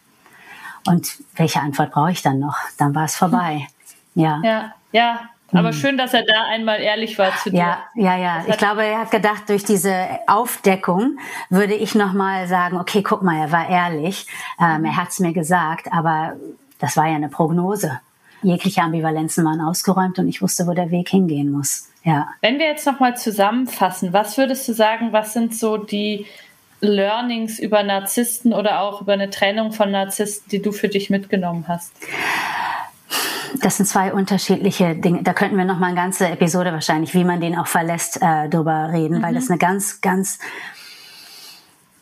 Und 0.86 1.18
welche 1.36 1.62
Antwort 1.62 1.92
brauche 1.92 2.12
ich 2.12 2.22
dann 2.22 2.40
noch? 2.40 2.58
Dann 2.78 2.94
war 2.94 3.06
es 3.06 3.16
vorbei. 3.16 3.68
Ja. 4.16 4.42
Ja, 4.44 4.74
ja. 4.92 5.30
Aber 5.52 5.70
hm. 5.70 5.74
schön, 5.74 5.98
dass 5.98 6.14
er 6.14 6.24
da 6.24 6.46
einmal 6.50 6.80
ehrlich 6.80 7.18
war 7.20 7.36
zu 7.38 7.52
dir. 7.52 7.60
Ja, 7.60 7.78
ja, 7.94 8.18
ja. 8.18 8.44
Ich 8.48 8.58
glaube, 8.58 8.84
er 8.84 9.00
hat 9.00 9.12
gedacht, 9.12 9.48
durch 9.48 9.64
diese 9.64 9.94
Aufdeckung 10.28 11.20
würde 11.50 11.76
ich 11.76 11.94
nochmal 11.94 12.48
sagen, 12.48 12.78
okay, 12.78 13.04
guck 13.04 13.22
mal, 13.22 13.38
er 13.38 13.52
war 13.52 13.70
ehrlich. 13.70 14.26
Ähm, 14.60 14.86
er 14.86 14.96
hat 14.96 15.10
es 15.10 15.20
mir 15.20 15.32
gesagt, 15.32 15.94
aber 15.94 16.34
das 16.80 16.98
war 16.98 17.08
ja 17.08 17.16
eine 17.16 17.30
Prognose. 17.30 18.00
Jegliche 18.42 18.82
Ambivalenzen 18.82 19.46
waren 19.46 19.62
ausgeräumt 19.62 20.18
und 20.20 20.28
ich 20.28 20.42
wusste, 20.42 20.68
wo 20.68 20.74
der 20.74 20.92
Weg 20.92 21.10
hingehen 21.10 21.52
muss. 21.52 21.90
Ja. 22.04 22.28
Wenn 22.42 22.60
wir 22.60 22.66
jetzt 22.66 22.86
nochmal 22.86 23.16
zusammenfassen, 23.16 24.12
was 24.12 24.38
würdest 24.38 24.68
du 24.68 24.74
sagen, 24.74 25.14
was 25.14 25.34
sind 25.34 25.56
so 25.56 25.78
die 25.78 26.26
Learnings 26.84 27.60
über 27.60 27.82
Narzissten 27.84 28.54
oder 28.54 28.82
auch 28.82 29.02
über 29.02 29.14
eine 29.14 29.30
Trennung 29.30 29.72
von 29.72 29.92
Narzissten, 29.92 30.50
die 30.50 30.62
du 30.62 30.72
für 30.72 30.90
dich 30.90 31.10
mitgenommen 31.10 31.66
hast? 31.68 31.94
Das 33.62 33.78
sind 33.78 33.86
zwei 33.86 34.12
unterschiedliche 34.14 34.96
Dinge. 34.96 35.24
Da 35.24 35.34
könnten 35.34 35.58
wir 35.58 35.66
noch 35.66 35.80
mal 35.80 35.88
eine 35.88 35.96
ganze 35.96 36.28
Episode 36.28 36.74
wahrscheinlich, 36.74 37.14
wie 37.14 37.24
man 37.24 37.40
den 37.40 37.58
auch 37.58 37.68
verlässt, 37.68 38.22
äh, 38.22 38.50
drüber 38.50 38.90
reden, 38.92 39.20
mhm. 39.20 39.24
weil 39.24 39.34
das 39.34 39.50
eine 39.50 39.58
ganz, 39.58 40.02
ganz 40.02 40.40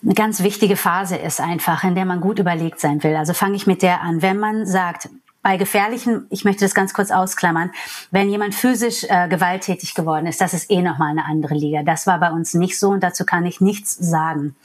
eine 0.03 0.15
ganz 0.15 0.41
wichtige 0.41 0.75
Phase 0.75 1.15
ist 1.15 1.39
einfach, 1.39 1.83
in 1.83 1.93
der 1.93 2.05
man 2.05 2.21
gut 2.21 2.39
überlegt 2.39 2.79
sein 2.79 3.03
will. 3.03 3.15
Also 3.15 3.33
fange 3.33 3.55
ich 3.55 3.67
mit 3.67 3.83
der 3.83 4.01
an. 4.01 4.23
Wenn 4.23 4.39
man 4.39 4.65
sagt, 4.65 5.09
bei 5.43 5.57
gefährlichen, 5.57 6.27
ich 6.29 6.45
möchte 6.45 6.63
das 6.65 6.75
ganz 6.75 6.93
kurz 6.93 7.09
ausklammern, 7.09 7.71
wenn 8.11 8.29
jemand 8.29 8.53
physisch 8.53 9.05
äh, 9.09 9.27
gewalttätig 9.27 9.95
geworden 9.95 10.27
ist, 10.27 10.39
das 10.39 10.53
ist 10.53 10.69
eh 10.69 10.81
nochmal 10.81 11.09
eine 11.09 11.25
andere 11.25 11.55
Liga. 11.55 11.83
Das 11.83 12.05
war 12.05 12.19
bei 12.19 12.31
uns 12.31 12.53
nicht 12.53 12.77
so 12.77 12.89
und 12.89 13.01
dazu 13.01 13.25
kann 13.25 13.45
ich 13.45 13.59
nichts 13.59 13.95
sagen. 13.97 14.55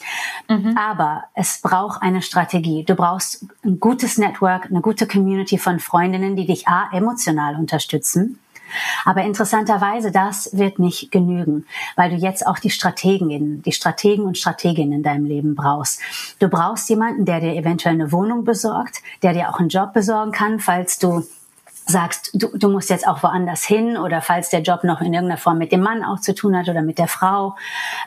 Mhm. 0.48 0.76
Aber 0.76 1.24
es 1.34 1.60
braucht 1.62 2.02
eine 2.02 2.20
Strategie. 2.20 2.84
Du 2.84 2.94
brauchst 2.94 3.46
ein 3.64 3.80
gutes 3.80 4.18
Network, 4.18 4.66
eine 4.66 4.80
gute 4.82 5.06
Community 5.06 5.56
von 5.56 5.80
Freundinnen, 5.80 6.36
die 6.36 6.46
dich 6.46 6.68
A, 6.68 6.90
emotional 6.92 7.56
unterstützen 7.56 8.38
aber 9.04 9.22
interessanterweise, 9.22 10.10
das 10.10 10.50
wird 10.56 10.78
nicht 10.78 11.10
genügen, 11.10 11.66
weil 11.94 12.10
du 12.10 12.16
jetzt 12.16 12.46
auch 12.46 12.58
die 12.58 12.70
Strategen, 12.70 13.62
die 13.62 13.72
Strategen 13.72 14.24
und 14.24 14.38
Strateginnen 14.38 14.92
in 14.92 15.02
deinem 15.02 15.24
Leben 15.24 15.54
brauchst. 15.54 16.00
Du 16.38 16.48
brauchst 16.48 16.88
jemanden, 16.88 17.24
der 17.24 17.40
dir 17.40 17.54
eventuell 17.54 17.94
eine 17.94 18.12
Wohnung 18.12 18.44
besorgt, 18.44 19.02
der 19.22 19.32
dir 19.32 19.50
auch 19.50 19.58
einen 19.58 19.68
Job 19.68 19.92
besorgen 19.92 20.32
kann, 20.32 20.60
falls 20.60 20.98
du 20.98 21.24
sagst, 21.86 22.30
du, 22.34 22.48
du 22.56 22.68
musst 22.68 22.90
jetzt 22.90 23.06
auch 23.06 23.22
woanders 23.22 23.64
hin 23.64 23.96
oder 23.96 24.20
falls 24.20 24.50
der 24.50 24.60
Job 24.60 24.82
noch 24.82 25.00
in 25.00 25.14
irgendeiner 25.14 25.38
Form 25.38 25.58
mit 25.58 25.70
dem 25.70 25.80
Mann 25.80 26.04
auch 26.04 26.20
zu 26.20 26.34
tun 26.34 26.56
hat 26.56 26.68
oder 26.68 26.82
mit 26.82 26.98
der 26.98 27.06
Frau. 27.06 27.54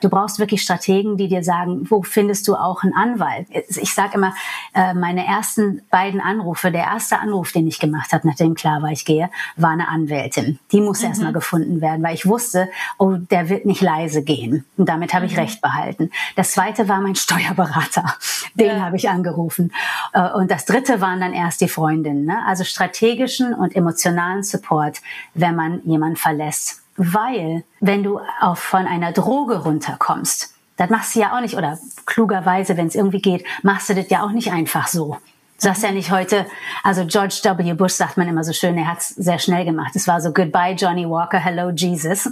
Du 0.02 0.10
brauchst 0.10 0.38
wirklich 0.38 0.62
Strategen, 0.62 1.18
die 1.18 1.30
dir 1.30 1.44
sagen, 1.44 1.90
wo 1.90 2.04
findest 2.04 2.48
du 2.48 2.56
auch 2.56 2.84
einen 2.84 2.94
Anwalt? 2.94 3.48
Ich 3.52 3.94
sage 3.94 4.16
immer, 4.16 4.34
äh, 4.74 4.94
meine 4.94 5.26
ersten 5.26 5.82
beiden 5.90 6.20
Anrufe, 6.20 6.72
der 6.72 6.84
erste 6.84 7.20
Anruf, 7.20 7.54
den 7.54 7.68
ich 7.68 7.80
gemacht 7.80 8.12
habe, 8.12 8.28
nachdem 8.28 8.54
klar 8.54 8.82
war, 8.82 8.92
ich 8.92 9.06
gehe, 9.06 9.30
war 9.56 9.72
eine 9.72 9.88
Anwältin. 9.88 10.60
Die 10.72 10.82
musste 10.82 11.06
mhm. 11.06 11.12
erstmal 11.12 11.34
gefunden 11.34 11.80
werden, 11.80 12.04
weil 12.04 12.14
ich 12.14 12.26
wusste, 12.26 12.70
oh, 12.98 13.14
der 13.14 13.50
wird 13.50 13.66
nicht 13.66 13.82
leise 13.82 14.24
gehen. 14.24 14.66
Und 14.78 14.90
damit 14.90 15.14
habe 15.14 15.26
ich 15.26 15.34
mhm. 15.34 15.40
recht 15.40 15.62
behalten. 15.62 16.12
Das 16.36 16.52
zweite 16.52 16.88
war 16.90 17.00
mein 17.00 17.16
Steuerberater. 17.16 18.16
Den 18.56 18.78
ja. 18.78 18.82
habe 18.82 18.98
ich 18.98 19.10
angerufen. 19.10 19.72
Äh, 20.14 20.32
und 20.32 20.52
das 20.52 20.66
dritte 20.66 21.02
waren 21.02 21.22
dann 21.22 21.34
erst 21.34 21.62
die 21.62 21.70
Freundinnen. 21.70 22.26
Ne? 22.26 22.44
Also 22.46 22.64
strategischen 22.64 23.54
und 23.54 23.69
und 23.70 23.76
emotionalen 23.76 24.44
Support, 24.44 25.02
wenn 25.34 25.56
man 25.56 25.82
jemanden 25.86 26.16
verlässt. 26.16 26.82
Weil, 26.98 27.64
wenn 27.80 28.04
du 28.04 28.20
auch 28.42 28.58
von 28.58 28.86
einer 28.86 29.12
Droge 29.12 29.64
runterkommst, 29.64 30.54
das 30.78 30.90
machst 30.90 31.16
du 31.16 31.20
ja 31.20 31.36
auch 31.36 31.42
nicht, 31.42 31.56
oder 31.56 31.78
klugerweise, 32.06 32.78
wenn 32.78 32.88
es 32.88 32.96
irgendwie 32.96 33.22
geht, 33.22 33.46
machst 33.64 33.90
du 33.90 33.96
das 33.96 34.10
ja 34.10 34.24
auch 34.24 34.32
nicht 34.32 34.52
einfach 34.52 34.88
so. 34.88 35.18
Du 35.60 35.66
sagst 35.66 35.84
ja 35.84 35.92
nicht 35.92 36.10
heute, 36.10 36.46
also 36.84 37.06
George 37.06 37.42
W. 37.44 37.74
Bush 37.74 37.94
sagt 37.94 38.16
man 38.18 38.28
immer 38.28 38.44
so 38.46 38.54
schön, 38.54 38.78
er 38.78 38.88
hat 38.88 39.00
es 39.00 39.10
sehr 39.10 39.40
schnell 39.40 39.66
gemacht. 39.66 39.94
Es 39.96 40.08
war 40.08 40.22
so 40.22 40.32
Goodbye 40.32 40.74
Johnny 40.74 41.08
Walker, 41.08 41.38
Hello 41.38 41.70
Jesus. 41.70 42.30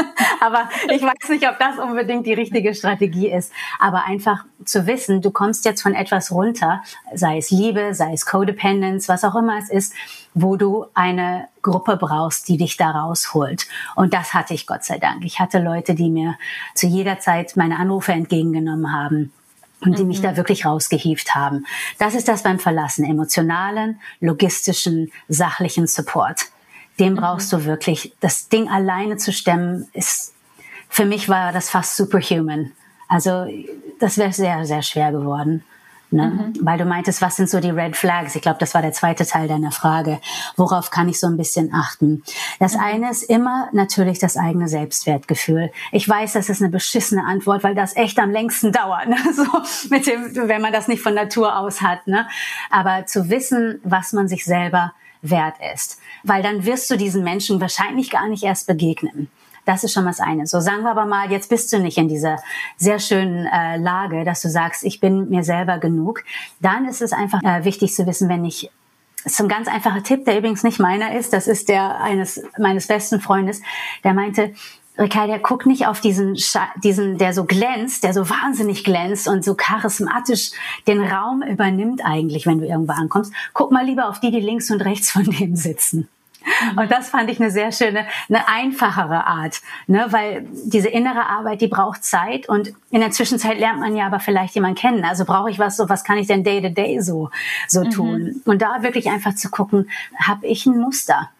Aber 0.40 0.68
ich 0.90 1.00
weiß 1.00 1.30
nicht, 1.30 1.48
ob 1.48 1.58
das 1.58 1.78
unbedingt 1.78 2.26
die 2.26 2.34
richtige 2.34 2.74
Strategie 2.74 3.30
ist. 3.30 3.52
Aber 3.78 4.04
einfach 4.04 4.44
zu 4.64 4.86
wissen, 4.86 5.22
du 5.22 5.30
kommst 5.30 5.64
jetzt 5.64 5.82
von 5.82 5.94
etwas 5.94 6.32
runter, 6.32 6.82
sei 7.14 7.38
es 7.38 7.50
Liebe, 7.50 7.94
sei 7.94 8.12
es 8.12 8.26
Codependence, 8.26 9.08
was 9.08 9.24
auch 9.24 9.36
immer 9.36 9.56
es 9.58 9.70
ist, 9.70 9.94
wo 10.34 10.56
du 10.56 10.86
eine 10.94 11.48
Gruppe 11.62 11.96
brauchst, 11.96 12.48
die 12.48 12.56
dich 12.56 12.76
da 12.76 12.90
rausholt. 12.90 13.66
Und 13.94 14.12
das 14.12 14.34
hatte 14.34 14.52
ich 14.52 14.66
Gott 14.66 14.84
sei 14.84 14.98
Dank. 14.98 15.24
Ich 15.24 15.38
hatte 15.38 15.60
Leute, 15.60 15.94
die 15.94 16.10
mir 16.10 16.36
zu 16.74 16.86
jeder 16.86 17.20
Zeit 17.20 17.56
meine 17.56 17.78
Anrufe 17.78 18.12
entgegengenommen 18.12 18.92
haben 18.92 19.32
und 19.80 19.98
die 19.98 20.04
mich 20.04 20.20
da 20.20 20.32
mhm. 20.32 20.36
wirklich 20.36 20.66
rausgehieft 20.66 21.34
haben. 21.34 21.66
Das 21.98 22.14
ist 22.14 22.26
das 22.26 22.42
beim 22.42 22.58
Verlassen, 22.58 23.04
emotionalen, 23.04 24.00
logistischen, 24.20 25.12
sachlichen 25.28 25.86
Support. 25.86 26.46
Den 26.98 27.12
mhm. 27.12 27.18
brauchst 27.18 27.52
du 27.52 27.64
wirklich. 27.64 28.12
Das 28.20 28.48
Ding 28.48 28.68
alleine 28.68 29.16
zu 29.16 29.32
stemmen, 29.32 29.88
ist, 29.92 30.34
für 30.88 31.04
mich 31.04 31.28
war 31.28 31.52
das 31.52 31.70
fast 31.70 31.96
superhuman. 31.96 32.72
Also, 33.08 33.46
das 34.00 34.18
wäre 34.18 34.32
sehr, 34.32 34.64
sehr 34.64 34.82
schwer 34.82 35.12
geworden. 35.12 35.62
Ne? 36.10 36.52
Mhm. 36.54 36.66
Weil 36.66 36.78
du 36.78 36.84
meintest, 36.84 37.22
was 37.22 37.36
sind 37.36 37.50
so 37.50 37.60
die 37.60 37.70
Red 37.70 37.96
Flags? 37.96 38.34
Ich 38.36 38.42
glaube, 38.42 38.58
das 38.60 38.74
war 38.74 38.82
der 38.82 38.92
zweite 38.92 39.26
Teil 39.26 39.48
deiner 39.48 39.72
Frage. 39.72 40.20
Worauf 40.56 40.90
kann 40.90 41.08
ich 41.08 41.18
so 41.18 41.26
ein 41.26 41.36
bisschen 41.36 41.72
achten? 41.74 42.22
Das 42.60 42.74
mhm. 42.74 42.80
eine 42.80 43.10
ist 43.10 43.22
immer 43.22 43.68
natürlich 43.72 44.18
das 44.18 44.36
eigene 44.36 44.68
Selbstwertgefühl. 44.68 45.72
Ich 45.92 46.08
weiß, 46.08 46.34
das 46.34 46.48
ist 46.48 46.62
eine 46.62 46.70
beschissene 46.70 47.24
Antwort, 47.24 47.64
weil 47.64 47.74
das 47.74 47.96
echt 47.96 48.18
am 48.18 48.30
längsten 48.30 48.72
dauert. 48.72 49.08
Ne? 49.08 49.16
So 49.34 49.44
mit 49.90 50.06
dem, 50.06 50.48
wenn 50.48 50.62
man 50.62 50.72
das 50.72 50.86
nicht 50.86 51.02
von 51.02 51.14
Natur 51.14 51.58
aus 51.58 51.80
hat. 51.80 52.06
Ne? 52.06 52.28
Aber 52.70 53.06
zu 53.06 53.28
wissen, 53.30 53.80
was 53.82 54.12
man 54.12 54.28
sich 54.28 54.44
selber 54.44 54.92
wert 55.22 55.56
ist. 55.74 55.98
Weil 56.22 56.42
dann 56.42 56.64
wirst 56.64 56.90
du 56.90 56.96
diesen 56.96 57.24
Menschen 57.24 57.60
wahrscheinlich 57.60 58.10
gar 58.10 58.28
nicht 58.28 58.44
erst 58.44 58.66
begegnen. 58.66 59.28
Das 59.64 59.84
ist 59.84 59.92
schon 59.92 60.04
was 60.04 60.20
eine. 60.20 60.46
So 60.46 60.60
sagen 60.60 60.82
wir 60.82 60.90
aber 60.90 61.06
mal, 61.06 61.30
jetzt 61.30 61.48
bist 61.48 61.72
du 61.72 61.78
nicht 61.78 61.98
in 61.98 62.08
dieser 62.08 62.38
sehr 62.76 62.98
schönen 62.98 63.46
äh, 63.46 63.76
Lage, 63.76 64.24
dass 64.24 64.42
du 64.42 64.48
sagst, 64.48 64.84
ich 64.84 65.00
bin 65.00 65.28
mir 65.30 65.42
selber 65.42 65.78
genug. 65.78 66.22
Dann 66.60 66.86
ist 66.86 67.02
es 67.02 67.12
einfach 67.12 67.42
äh, 67.42 67.64
wichtig 67.64 67.94
zu 67.94 68.06
wissen, 68.06 68.28
wenn 68.28 68.44
ich 68.44 68.70
das 69.24 69.32
ist 69.32 69.40
ein 69.40 69.48
ganz 69.48 69.68
einfacher 69.68 70.02
Tipp, 70.02 70.26
der 70.26 70.36
übrigens 70.36 70.64
nicht 70.64 70.78
meiner 70.78 71.16
ist. 71.16 71.32
Das 71.32 71.48
ist 71.48 71.70
der 71.70 71.98
eines 71.98 72.42
meines 72.58 72.86
besten 72.86 73.22
Freundes. 73.22 73.62
Der 74.04 74.12
meinte, 74.12 74.52
Ricarda, 74.96 75.38
guck 75.38 75.66
nicht 75.66 75.86
auf 75.86 76.00
diesen, 76.00 76.36
diesen, 76.82 77.18
der 77.18 77.32
so 77.32 77.44
glänzt, 77.44 78.04
der 78.04 78.12
so 78.12 78.28
wahnsinnig 78.30 78.84
glänzt 78.84 79.26
und 79.26 79.44
so 79.44 79.54
charismatisch 79.54 80.52
den 80.86 81.02
Raum 81.02 81.42
übernimmt 81.42 82.04
eigentlich, 82.04 82.46
wenn 82.46 82.58
du 82.58 82.66
irgendwo 82.66 82.92
ankommst. 82.92 83.32
Guck 83.54 83.72
mal 83.72 83.84
lieber 83.84 84.08
auf 84.08 84.20
die, 84.20 84.30
die 84.30 84.40
links 84.40 84.70
und 84.70 84.82
rechts 84.82 85.10
von 85.10 85.24
dem 85.24 85.56
sitzen. 85.56 86.08
Mhm. 86.44 86.78
Und 86.78 86.90
das 86.90 87.08
fand 87.08 87.30
ich 87.30 87.40
eine 87.40 87.50
sehr 87.50 87.72
schöne, 87.72 88.06
eine 88.28 88.48
einfachere 88.48 89.26
Art, 89.26 89.60
ne? 89.86 90.06
weil 90.10 90.46
diese 90.64 90.88
innere 90.88 91.26
Arbeit, 91.26 91.60
die 91.60 91.68
braucht 91.68 92.04
Zeit 92.04 92.48
und 92.48 92.72
in 92.90 93.00
der 93.00 93.10
Zwischenzeit 93.10 93.58
lernt 93.58 93.80
man 93.80 93.96
ja 93.96 94.06
aber 94.06 94.20
vielleicht 94.20 94.54
jemanden 94.54 94.76
kennen. 94.76 95.04
Also 95.04 95.24
brauche 95.24 95.50
ich 95.50 95.58
was, 95.58 95.76
so 95.76 95.88
was 95.88 96.04
kann 96.04 96.18
ich 96.18 96.26
denn 96.26 96.44
day 96.44 96.60
to 96.60 96.68
day 96.68 97.00
so 97.00 97.30
so 97.68 97.84
mhm. 97.84 97.90
tun? 97.90 98.42
Und 98.44 98.62
da 98.62 98.82
wirklich 98.82 99.08
einfach 99.08 99.34
zu 99.34 99.50
gucken, 99.50 99.90
habe 100.18 100.46
ich 100.46 100.66
ein 100.66 100.78
Muster? 100.78 101.30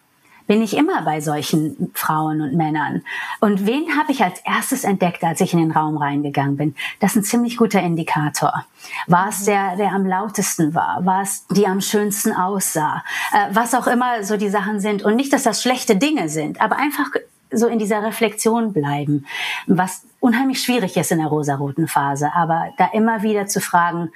Bin 0.47 0.61
ich 0.61 0.75
immer 0.75 1.01
bei 1.03 1.21
solchen 1.21 1.91
Frauen 1.93 2.41
und 2.41 2.53
Männern. 2.53 3.01
Und 3.39 3.65
wen 3.65 3.97
habe 3.97 4.11
ich 4.11 4.23
als 4.23 4.39
erstes 4.45 4.83
entdeckt, 4.83 5.23
als 5.23 5.41
ich 5.41 5.53
in 5.53 5.59
den 5.59 5.71
Raum 5.71 5.97
reingegangen 5.97 6.57
bin? 6.57 6.75
Das 6.99 7.11
ist 7.11 7.17
ein 7.17 7.23
ziemlich 7.23 7.57
guter 7.57 7.81
Indikator. 7.81 8.65
War 9.07 9.29
es 9.29 9.45
der, 9.45 9.75
der 9.75 9.91
am 9.91 10.05
lautesten 10.05 10.75
war? 10.75 11.05
War 11.05 11.23
es 11.23 11.45
die 11.47 11.67
am 11.67 11.81
schönsten 11.81 12.33
aussah? 12.33 13.03
Äh, 13.33 13.47
was 13.51 13.73
auch 13.73 13.87
immer 13.87 14.23
so 14.23 14.37
die 14.37 14.49
Sachen 14.49 14.79
sind. 14.79 15.03
Und 15.03 15.15
nicht, 15.15 15.33
dass 15.33 15.43
das 15.43 15.61
schlechte 15.61 15.95
Dinge 15.95 16.29
sind, 16.29 16.61
aber 16.61 16.77
einfach 16.77 17.09
so 17.51 17.67
in 17.67 17.79
dieser 17.79 18.03
Reflexion 18.03 18.73
bleiben, 18.73 19.25
was 19.67 20.03
unheimlich 20.19 20.61
schwierig 20.61 20.97
ist 20.97 21.11
in 21.11 21.19
der 21.19 21.27
rosaroten 21.27 21.87
Phase. 21.87 22.31
Aber 22.33 22.69
da 22.77 22.89
immer 22.93 23.23
wieder 23.23 23.47
zu 23.47 23.61
fragen, 23.61 24.11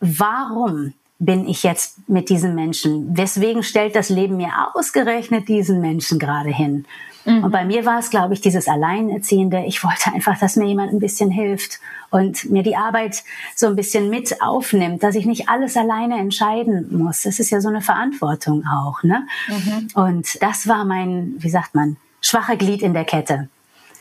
warum 0.00 0.94
bin 1.24 1.48
ich 1.48 1.62
jetzt 1.62 2.08
mit 2.08 2.30
diesen 2.30 2.56
Menschen? 2.56 3.16
Weswegen 3.16 3.62
stellt 3.62 3.94
das 3.94 4.08
Leben 4.08 4.36
mir 4.36 4.50
ausgerechnet 4.74 5.48
diesen 5.48 5.80
Menschen 5.80 6.18
gerade 6.18 6.50
hin? 6.50 6.84
Mhm. 7.24 7.44
Und 7.44 7.52
bei 7.52 7.64
mir 7.64 7.86
war 7.86 8.00
es, 8.00 8.10
glaube 8.10 8.34
ich, 8.34 8.40
dieses 8.40 8.66
Alleinerziehende. 8.66 9.62
Ich 9.64 9.84
wollte 9.84 10.12
einfach, 10.12 10.36
dass 10.40 10.56
mir 10.56 10.66
jemand 10.66 10.92
ein 10.92 10.98
bisschen 10.98 11.30
hilft 11.30 11.78
und 12.10 12.50
mir 12.50 12.64
die 12.64 12.74
Arbeit 12.74 13.22
so 13.54 13.68
ein 13.68 13.76
bisschen 13.76 14.10
mit 14.10 14.42
aufnimmt, 14.42 15.04
dass 15.04 15.14
ich 15.14 15.24
nicht 15.24 15.48
alles 15.48 15.76
alleine 15.76 16.18
entscheiden 16.18 16.98
muss. 16.98 17.22
Das 17.22 17.38
ist 17.38 17.50
ja 17.50 17.60
so 17.60 17.68
eine 17.68 17.82
Verantwortung 17.82 18.64
auch, 18.66 19.04
ne? 19.04 19.24
Mhm. 19.48 19.88
Und 19.94 20.42
das 20.42 20.66
war 20.66 20.84
mein, 20.84 21.34
wie 21.38 21.50
sagt 21.50 21.76
man, 21.76 21.98
schwache 22.20 22.56
Glied 22.56 22.82
in 22.82 22.94
der 22.94 23.04
Kette. 23.04 23.48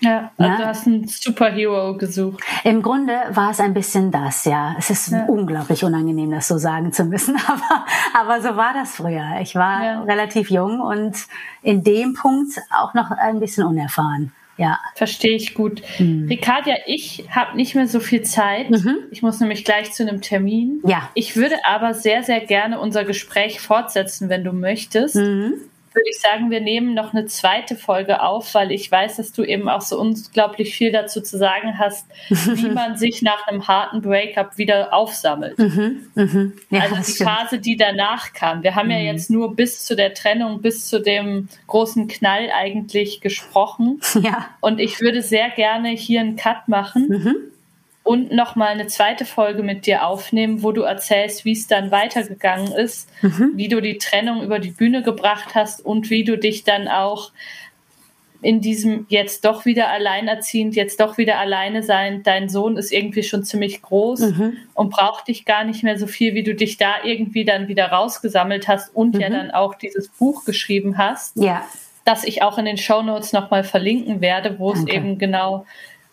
Ja, 0.01 0.31
also 0.37 0.51
ja? 0.51 0.57
du 0.57 0.65
hast 0.65 0.87
einen 0.87 1.07
Superhero 1.07 1.95
gesucht. 1.95 2.43
Im 2.63 2.81
Grunde 2.81 3.13
war 3.29 3.51
es 3.51 3.59
ein 3.59 3.73
bisschen 3.73 4.11
das, 4.11 4.45
ja. 4.45 4.75
Es 4.77 4.89
ist 4.89 5.11
ja. 5.11 5.25
unglaublich 5.25 5.83
unangenehm, 5.83 6.31
das 6.31 6.47
so 6.47 6.57
sagen 6.57 6.91
zu 6.91 7.05
müssen, 7.05 7.35
aber, 7.47 7.85
aber 8.19 8.41
so 8.41 8.57
war 8.57 8.73
das 8.73 8.95
früher. 8.95 9.39
Ich 9.41 9.55
war 9.55 9.83
ja. 9.83 10.01
relativ 10.03 10.49
jung 10.49 10.79
und 10.81 11.15
in 11.61 11.83
dem 11.83 12.15
Punkt 12.15 12.57
auch 12.71 12.93
noch 12.95 13.11
ein 13.11 13.39
bisschen 13.39 13.63
unerfahren. 13.63 14.31
Ja. 14.57 14.79
Verstehe 14.95 15.35
ich 15.35 15.53
gut. 15.53 15.81
Mhm. 15.97 16.27
Ricardia, 16.27 16.75
ich 16.85 17.25
habe 17.29 17.55
nicht 17.55 17.73
mehr 17.73 17.87
so 17.87 17.99
viel 17.99 18.23
Zeit. 18.23 18.69
Mhm. 18.69 18.97
Ich 19.11 19.21
muss 19.21 19.39
nämlich 19.39 19.65
gleich 19.65 19.91
zu 19.91 20.03
einem 20.03 20.21
Termin. 20.21 20.81
Ja. 20.85 21.09
Ich 21.13 21.35
würde 21.35 21.55
aber 21.65 21.93
sehr, 21.93 22.21
sehr 22.23 22.41
gerne 22.41 22.79
unser 22.79 23.03
Gespräch 23.03 23.59
fortsetzen, 23.59 24.29
wenn 24.29 24.43
du 24.43 24.51
möchtest. 24.51 25.15
Mhm 25.15 25.53
würde 25.93 26.09
ich 26.09 26.19
sagen, 26.19 26.49
wir 26.51 26.61
nehmen 26.61 26.93
noch 26.93 27.13
eine 27.13 27.25
zweite 27.25 27.75
Folge 27.75 28.21
auf, 28.21 28.53
weil 28.53 28.71
ich 28.71 28.89
weiß, 28.89 29.17
dass 29.17 29.33
du 29.33 29.43
eben 29.43 29.67
auch 29.67 29.81
so 29.81 29.99
unglaublich 29.99 30.73
viel 30.73 30.91
dazu 30.91 31.21
zu 31.21 31.37
sagen 31.37 31.77
hast, 31.77 32.07
wie 32.29 32.69
man 32.73 32.97
sich 32.97 33.21
nach 33.21 33.47
einem 33.47 33.67
harten 33.67 34.01
Breakup 34.01 34.57
wieder 34.57 34.93
aufsammelt. 34.93 35.57
Mhm, 35.57 36.07
mh. 36.15 36.51
ja, 36.69 36.81
also 36.81 36.95
die 36.95 37.23
Phase, 37.23 37.59
die 37.59 37.75
danach 37.75 38.33
kam. 38.33 38.63
Wir 38.63 38.75
haben 38.75 38.87
mhm. 38.87 38.93
ja 38.93 38.99
jetzt 38.99 39.29
nur 39.29 39.55
bis 39.55 39.83
zu 39.83 39.95
der 39.95 40.13
Trennung, 40.13 40.61
bis 40.61 40.87
zu 40.87 41.01
dem 41.01 41.49
großen 41.67 42.07
Knall 42.07 42.49
eigentlich 42.53 43.21
gesprochen. 43.21 43.99
Ja. 44.21 44.49
Und 44.59 44.79
ich 44.79 45.01
würde 45.01 45.23
sehr 45.23 45.49
gerne 45.49 45.89
hier 45.89 46.19
einen 46.19 46.35
Cut 46.35 46.67
machen. 46.67 47.51
Und 48.11 48.33
nochmal 48.33 48.73
eine 48.73 48.87
zweite 48.87 49.23
Folge 49.23 49.63
mit 49.63 49.85
dir 49.85 50.05
aufnehmen, 50.05 50.63
wo 50.63 50.73
du 50.73 50.81
erzählst, 50.81 51.45
wie 51.45 51.53
es 51.53 51.67
dann 51.67 51.91
weitergegangen 51.91 52.73
ist, 52.73 53.09
mhm. 53.21 53.53
wie 53.55 53.69
du 53.69 53.81
die 53.81 53.99
Trennung 53.99 54.43
über 54.43 54.59
die 54.59 54.71
Bühne 54.71 55.01
gebracht 55.01 55.55
hast 55.55 55.79
und 55.85 56.09
wie 56.09 56.25
du 56.25 56.37
dich 56.37 56.65
dann 56.65 56.89
auch 56.89 57.31
in 58.41 58.59
diesem 58.59 59.05
jetzt 59.07 59.45
doch 59.45 59.63
wieder 59.63 59.87
alleinerziehend, 59.87 60.75
jetzt 60.75 60.99
doch 60.99 61.17
wieder 61.17 61.39
alleine 61.39 61.83
sein, 61.83 62.21
dein 62.21 62.49
Sohn 62.49 62.75
ist 62.75 62.91
irgendwie 62.91 63.23
schon 63.23 63.45
ziemlich 63.45 63.81
groß 63.81 64.19
mhm. 64.19 64.57
und 64.73 64.89
braucht 64.89 65.29
dich 65.29 65.45
gar 65.45 65.63
nicht 65.63 65.81
mehr 65.81 65.97
so 65.97 66.05
viel, 66.05 66.33
wie 66.33 66.43
du 66.43 66.53
dich 66.53 66.75
da 66.75 66.95
irgendwie 67.05 67.45
dann 67.45 67.69
wieder 67.69 67.93
rausgesammelt 67.93 68.67
hast 68.67 68.93
und 68.93 69.15
mhm. 69.15 69.21
ja 69.21 69.29
dann 69.29 69.51
auch 69.51 69.75
dieses 69.75 70.09
Buch 70.09 70.43
geschrieben 70.43 70.97
hast. 70.97 71.37
Ja. 71.37 71.65
Das 72.03 72.25
ich 72.25 72.41
auch 72.41 72.57
in 72.57 72.65
den 72.65 72.77
Show 72.77 73.03
Notes 73.03 73.31
nochmal 73.31 73.63
verlinken 73.63 74.19
werde, 74.19 74.59
wo 74.59 74.73
Danke. 74.73 74.89
es 74.91 74.97
eben 74.97 75.17
genau 75.17 75.65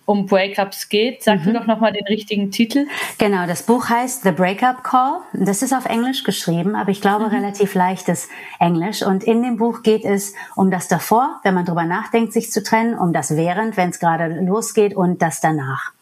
um 0.09 0.25
Breakups 0.25 0.89
geht. 0.89 1.23
Sag 1.23 1.41
mhm. 1.41 1.45
du 1.45 1.53
doch 1.53 1.67
nochmal 1.67 1.93
den 1.93 2.07
richtigen 2.07 2.51
Titel. 2.51 2.87
Genau, 3.19 3.47
das 3.47 3.63
Buch 3.63 3.91
heißt 3.91 4.23
The 4.23 4.33
Breakup 4.33 4.83
Call. 4.83 5.21
Das 5.35 5.61
ist 5.61 5.75
auf 5.75 5.85
Englisch 5.85 6.25
geschrieben, 6.25 6.75
aber 6.75 6.91
ich 6.91 7.03
glaube 7.03 7.27
mhm. 7.27 7.35
relativ 7.35 7.75
leichtes 7.75 8.29
Englisch. 8.59 9.03
Und 9.03 9.23
in 9.23 9.43
dem 9.43 9.59
Buch 9.59 9.83
geht 9.83 10.07
es 10.07 10.33
um 10.57 10.71
das 10.71 10.89
davor, 10.89 11.41
wenn 11.43 11.53
man 11.53 11.67
drüber 11.67 11.85
nachdenkt, 11.85 12.33
sich 12.33 12.51
zu 12.51 12.63
trennen, 12.63 12.99
um 12.99 13.13
das 13.13 13.37
während, 13.37 13.77
wenn 13.77 13.91
es 13.91 13.99
gerade 13.99 14.29
losgeht 14.41 14.97
und 14.97 15.21
das 15.21 15.43
danach. 15.43 15.93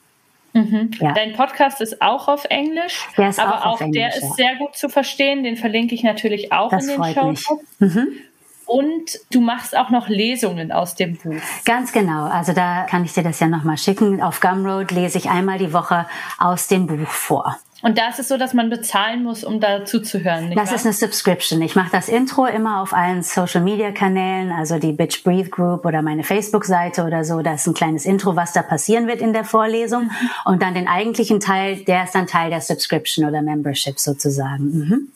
Mhm. 0.52 0.92
Ja. 1.00 1.12
Dein 1.12 1.32
Podcast 1.32 1.80
ist 1.80 2.00
auch 2.00 2.28
auf 2.28 2.44
Englisch, 2.44 3.09
aber 3.16 3.66
auch, 3.66 3.66
auch 3.66 3.80
Englisch, 3.80 4.00
der 4.00 4.16
ist 4.16 4.36
sehr 4.36 4.54
gut 4.54 4.76
zu 4.76 4.88
verstehen. 4.88 5.42
Den 5.42 5.57
verlinke 5.57 5.96
ich 5.96 6.04
natürlich 6.04 6.52
auch 6.52 6.70
das 6.70 6.86
in 6.86 7.02
den 7.02 7.12
Show 7.12 7.26
Notes. 7.26 7.46
Mhm. 7.80 8.09
Und 8.66 9.20
du 9.30 9.40
machst 9.40 9.76
auch 9.76 9.90
noch 9.90 10.08
Lesungen 10.08 10.72
aus 10.72 10.96
dem 10.96 11.16
Buch. 11.16 11.40
Ganz 11.64 11.92
genau. 11.92 12.24
Also 12.24 12.52
da 12.52 12.82
kann 12.82 13.04
ich 13.04 13.12
dir 13.12 13.22
das 13.22 13.38
ja 13.38 13.46
nochmal 13.46 13.78
schicken. 13.78 14.20
Auf 14.20 14.40
Gumroad 14.40 14.90
lese 14.90 15.18
ich 15.18 15.30
einmal 15.30 15.58
die 15.58 15.72
Woche 15.72 16.06
aus 16.38 16.66
dem 16.66 16.86
Buch 16.88 17.08
vor. 17.08 17.56
Und 17.82 17.98
da 17.98 18.08
ist 18.08 18.18
es 18.18 18.28
so, 18.28 18.38
dass 18.38 18.54
man 18.54 18.70
bezahlen 18.70 19.22
muss, 19.22 19.44
um 19.44 19.60
dazu 19.60 20.00
zu 20.00 20.24
hören. 20.24 20.50
das 20.56 20.70
wahr? 20.70 20.76
ist 20.76 20.86
eine 20.86 20.94
Subscription. 20.94 21.60
Ich 21.62 21.76
mache 21.76 21.90
das 21.92 22.08
Intro 22.08 22.46
immer 22.46 22.80
auf 22.80 22.92
allen 22.92 23.22
Social 23.22 23.60
Media 23.60 23.92
Kanälen, 23.92 24.50
also 24.50 24.78
die 24.78 24.92
Bitch 24.92 25.22
Breathe 25.22 25.50
Group 25.50 25.84
oder 25.84 26.02
meine 26.02 26.24
Facebook-Seite 26.24 27.04
oder 27.04 27.22
so. 27.22 27.42
Da 27.42 27.54
ist 27.54 27.66
ein 27.66 27.74
kleines 27.74 28.06
Intro, 28.06 28.34
was 28.34 28.52
da 28.52 28.62
passieren 28.62 29.06
wird 29.06 29.20
in 29.20 29.32
der 29.32 29.44
Vorlesung. 29.44 30.04
Mhm. 30.04 30.30
Und 30.46 30.62
dann 30.62 30.74
den 30.74 30.88
eigentlichen 30.88 31.38
Teil, 31.38 31.76
der 31.84 32.04
ist 32.04 32.14
dann 32.14 32.26
Teil 32.26 32.50
der 32.50 32.62
Subscription 32.62 33.26
oder 33.26 33.42
Membership 33.42 34.00
sozusagen. 34.00 34.64
Mhm. 34.64 35.08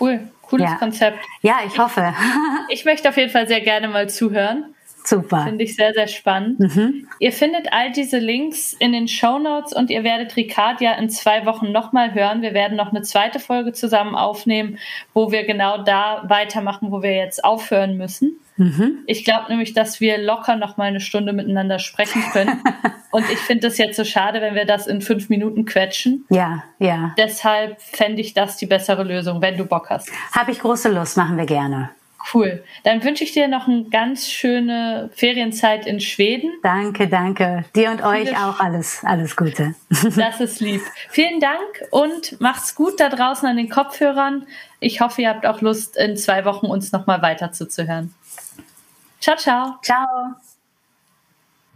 Cool. 0.00 0.20
Cooles 0.52 0.70
ja. 0.70 0.76
Konzept. 0.76 1.18
Ja, 1.40 1.60
ich 1.66 1.78
hoffe. 1.78 2.12
ich 2.68 2.84
möchte 2.84 3.08
auf 3.08 3.16
jeden 3.16 3.30
Fall 3.30 3.48
sehr 3.48 3.62
gerne 3.62 3.88
mal 3.88 4.10
zuhören. 4.10 4.74
Super. 5.04 5.44
Finde 5.44 5.64
ich 5.64 5.74
sehr, 5.76 5.92
sehr 5.92 6.06
spannend. 6.06 6.60
Mhm. 6.60 7.08
Ihr 7.18 7.32
findet 7.32 7.72
all 7.72 7.92
diese 7.92 8.18
Links 8.18 8.72
in 8.72 8.92
den 8.92 9.08
Show 9.08 9.38
Notes 9.38 9.72
und 9.72 9.90
ihr 9.90 10.04
werdet 10.04 10.36
Ricard 10.36 10.80
ja 10.80 10.92
in 10.92 11.10
zwei 11.10 11.44
Wochen 11.46 11.72
nochmal 11.72 12.14
hören. 12.14 12.42
Wir 12.42 12.54
werden 12.54 12.76
noch 12.76 12.90
eine 12.90 13.02
zweite 13.02 13.40
Folge 13.40 13.72
zusammen 13.72 14.14
aufnehmen, 14.14 14.78
wo 15.12 15.32
wir 15.32 15.44
genau 15.44 15.82
da 15.82 16.24
weitermachen, 16.28 16.92
wo 16.92 17.02
wir 17.02 17.14
jetzt 17.14 17.44
aufhören 17.44 17.96
müssen. 17.96 18.38
Mhm. 18.56 18.98
Ich 19.06 19.24
glaube 19.24 19.46
nämlich, 19.48 19.72
dass 19.72 20.00
wir 20.00 20.18
locker 20.18 20.56
noch 20.56 20.76
mal 20.76 20.84
eine 20.84 21.00
Stunde 21.00 21.32
miteinander 21.32 21.78
sprechen 21.78 22.22
können. 22.32 22.62
Und 23.10 23.28
ich 23.30 23.38
finde 23.38 23.66
es 23.66 23.78
jetzt 23.78 23.96
so 23.96 24.04
schade, 24.04 24.40
wenn 24.40 24.54
wir 24.54 24.64
das 24.64 24.86
in 24.86 25.02
fünf 25.02 25.28
Minuten 25.28 25.66
quetschen. 25.66 26.24
Ja, 26.30 26.64
ja. 26.78 27.14
Deshalb 27.18 27.80
fände 27.80 28.22
ich 28.22 28.32
das 28.32 28.56
die 28.56 28.66
bessere 28.66 29.04
Lösung, 29.04 29.42
wenn 29.42 29.56
du 29.56 29.66
Bock 29.66 29.90
hast. 29.90 30.10
Habe 30.32 30.52
ich 30.52 30.60
große 30.60 30.90
Lust, 30.90 31.16
machen 31.16 31.36
wir 31.36 31.46
gerne. 31.46 31.90
Cool. 32.32 32.62
Dann 32.84 33.02
wünsche 33.02 33.24
ich 33.24 33.32
dir 33.32 33.48
noch 33.48 33.68
eine 33.68 33.84
ganz 33.84 34.28
schöne 34.28 35.10
Ferienzeit 35.14 35.86
in 35.86 36.00
Schweden. 36.00 36.50
Danke, 36.62 37.08
danke. 37.08 37.64
Dir 37.74 37.90
und 37.90 38.02
euch 38.02 38.36
auch 38.36 38.60
alles, 38.60 39.02
alles 39.04 39.36
Gute. 39.36 39.74
Das 40.16 40.40
ist 40.40 40.60
lieb. 40.60 40.82
Vielen 41.10 41.40
Dank 41.40 41.58
und 41.90 42.40
macht's 42.40 42.74
gut 42.74 43.00
da 43.00 43.08
draußen 43.08 43.48
an 43.48 43.56
den 43.56 43.68
Kopfhörern. 43.68 44.46
Ich 44.80 45.00
hoffe, 45.00 45.22
ihr 45.22 45.28
habt 45.28 45.46
auch 45.46 45.60
Lust, 45.60 45.96
in 45.96 46.16
zwei 46.16 46.44
Wochen 46.44 46.66
uns 46.66 46.92
nochmal 46.92 47.22
weiter 47.22 47.52
zuzuhören. 47.52 48.14
Ciao, 49.20 49.36
ciao. 49.36 49.78
Ciao. 49.82 50.51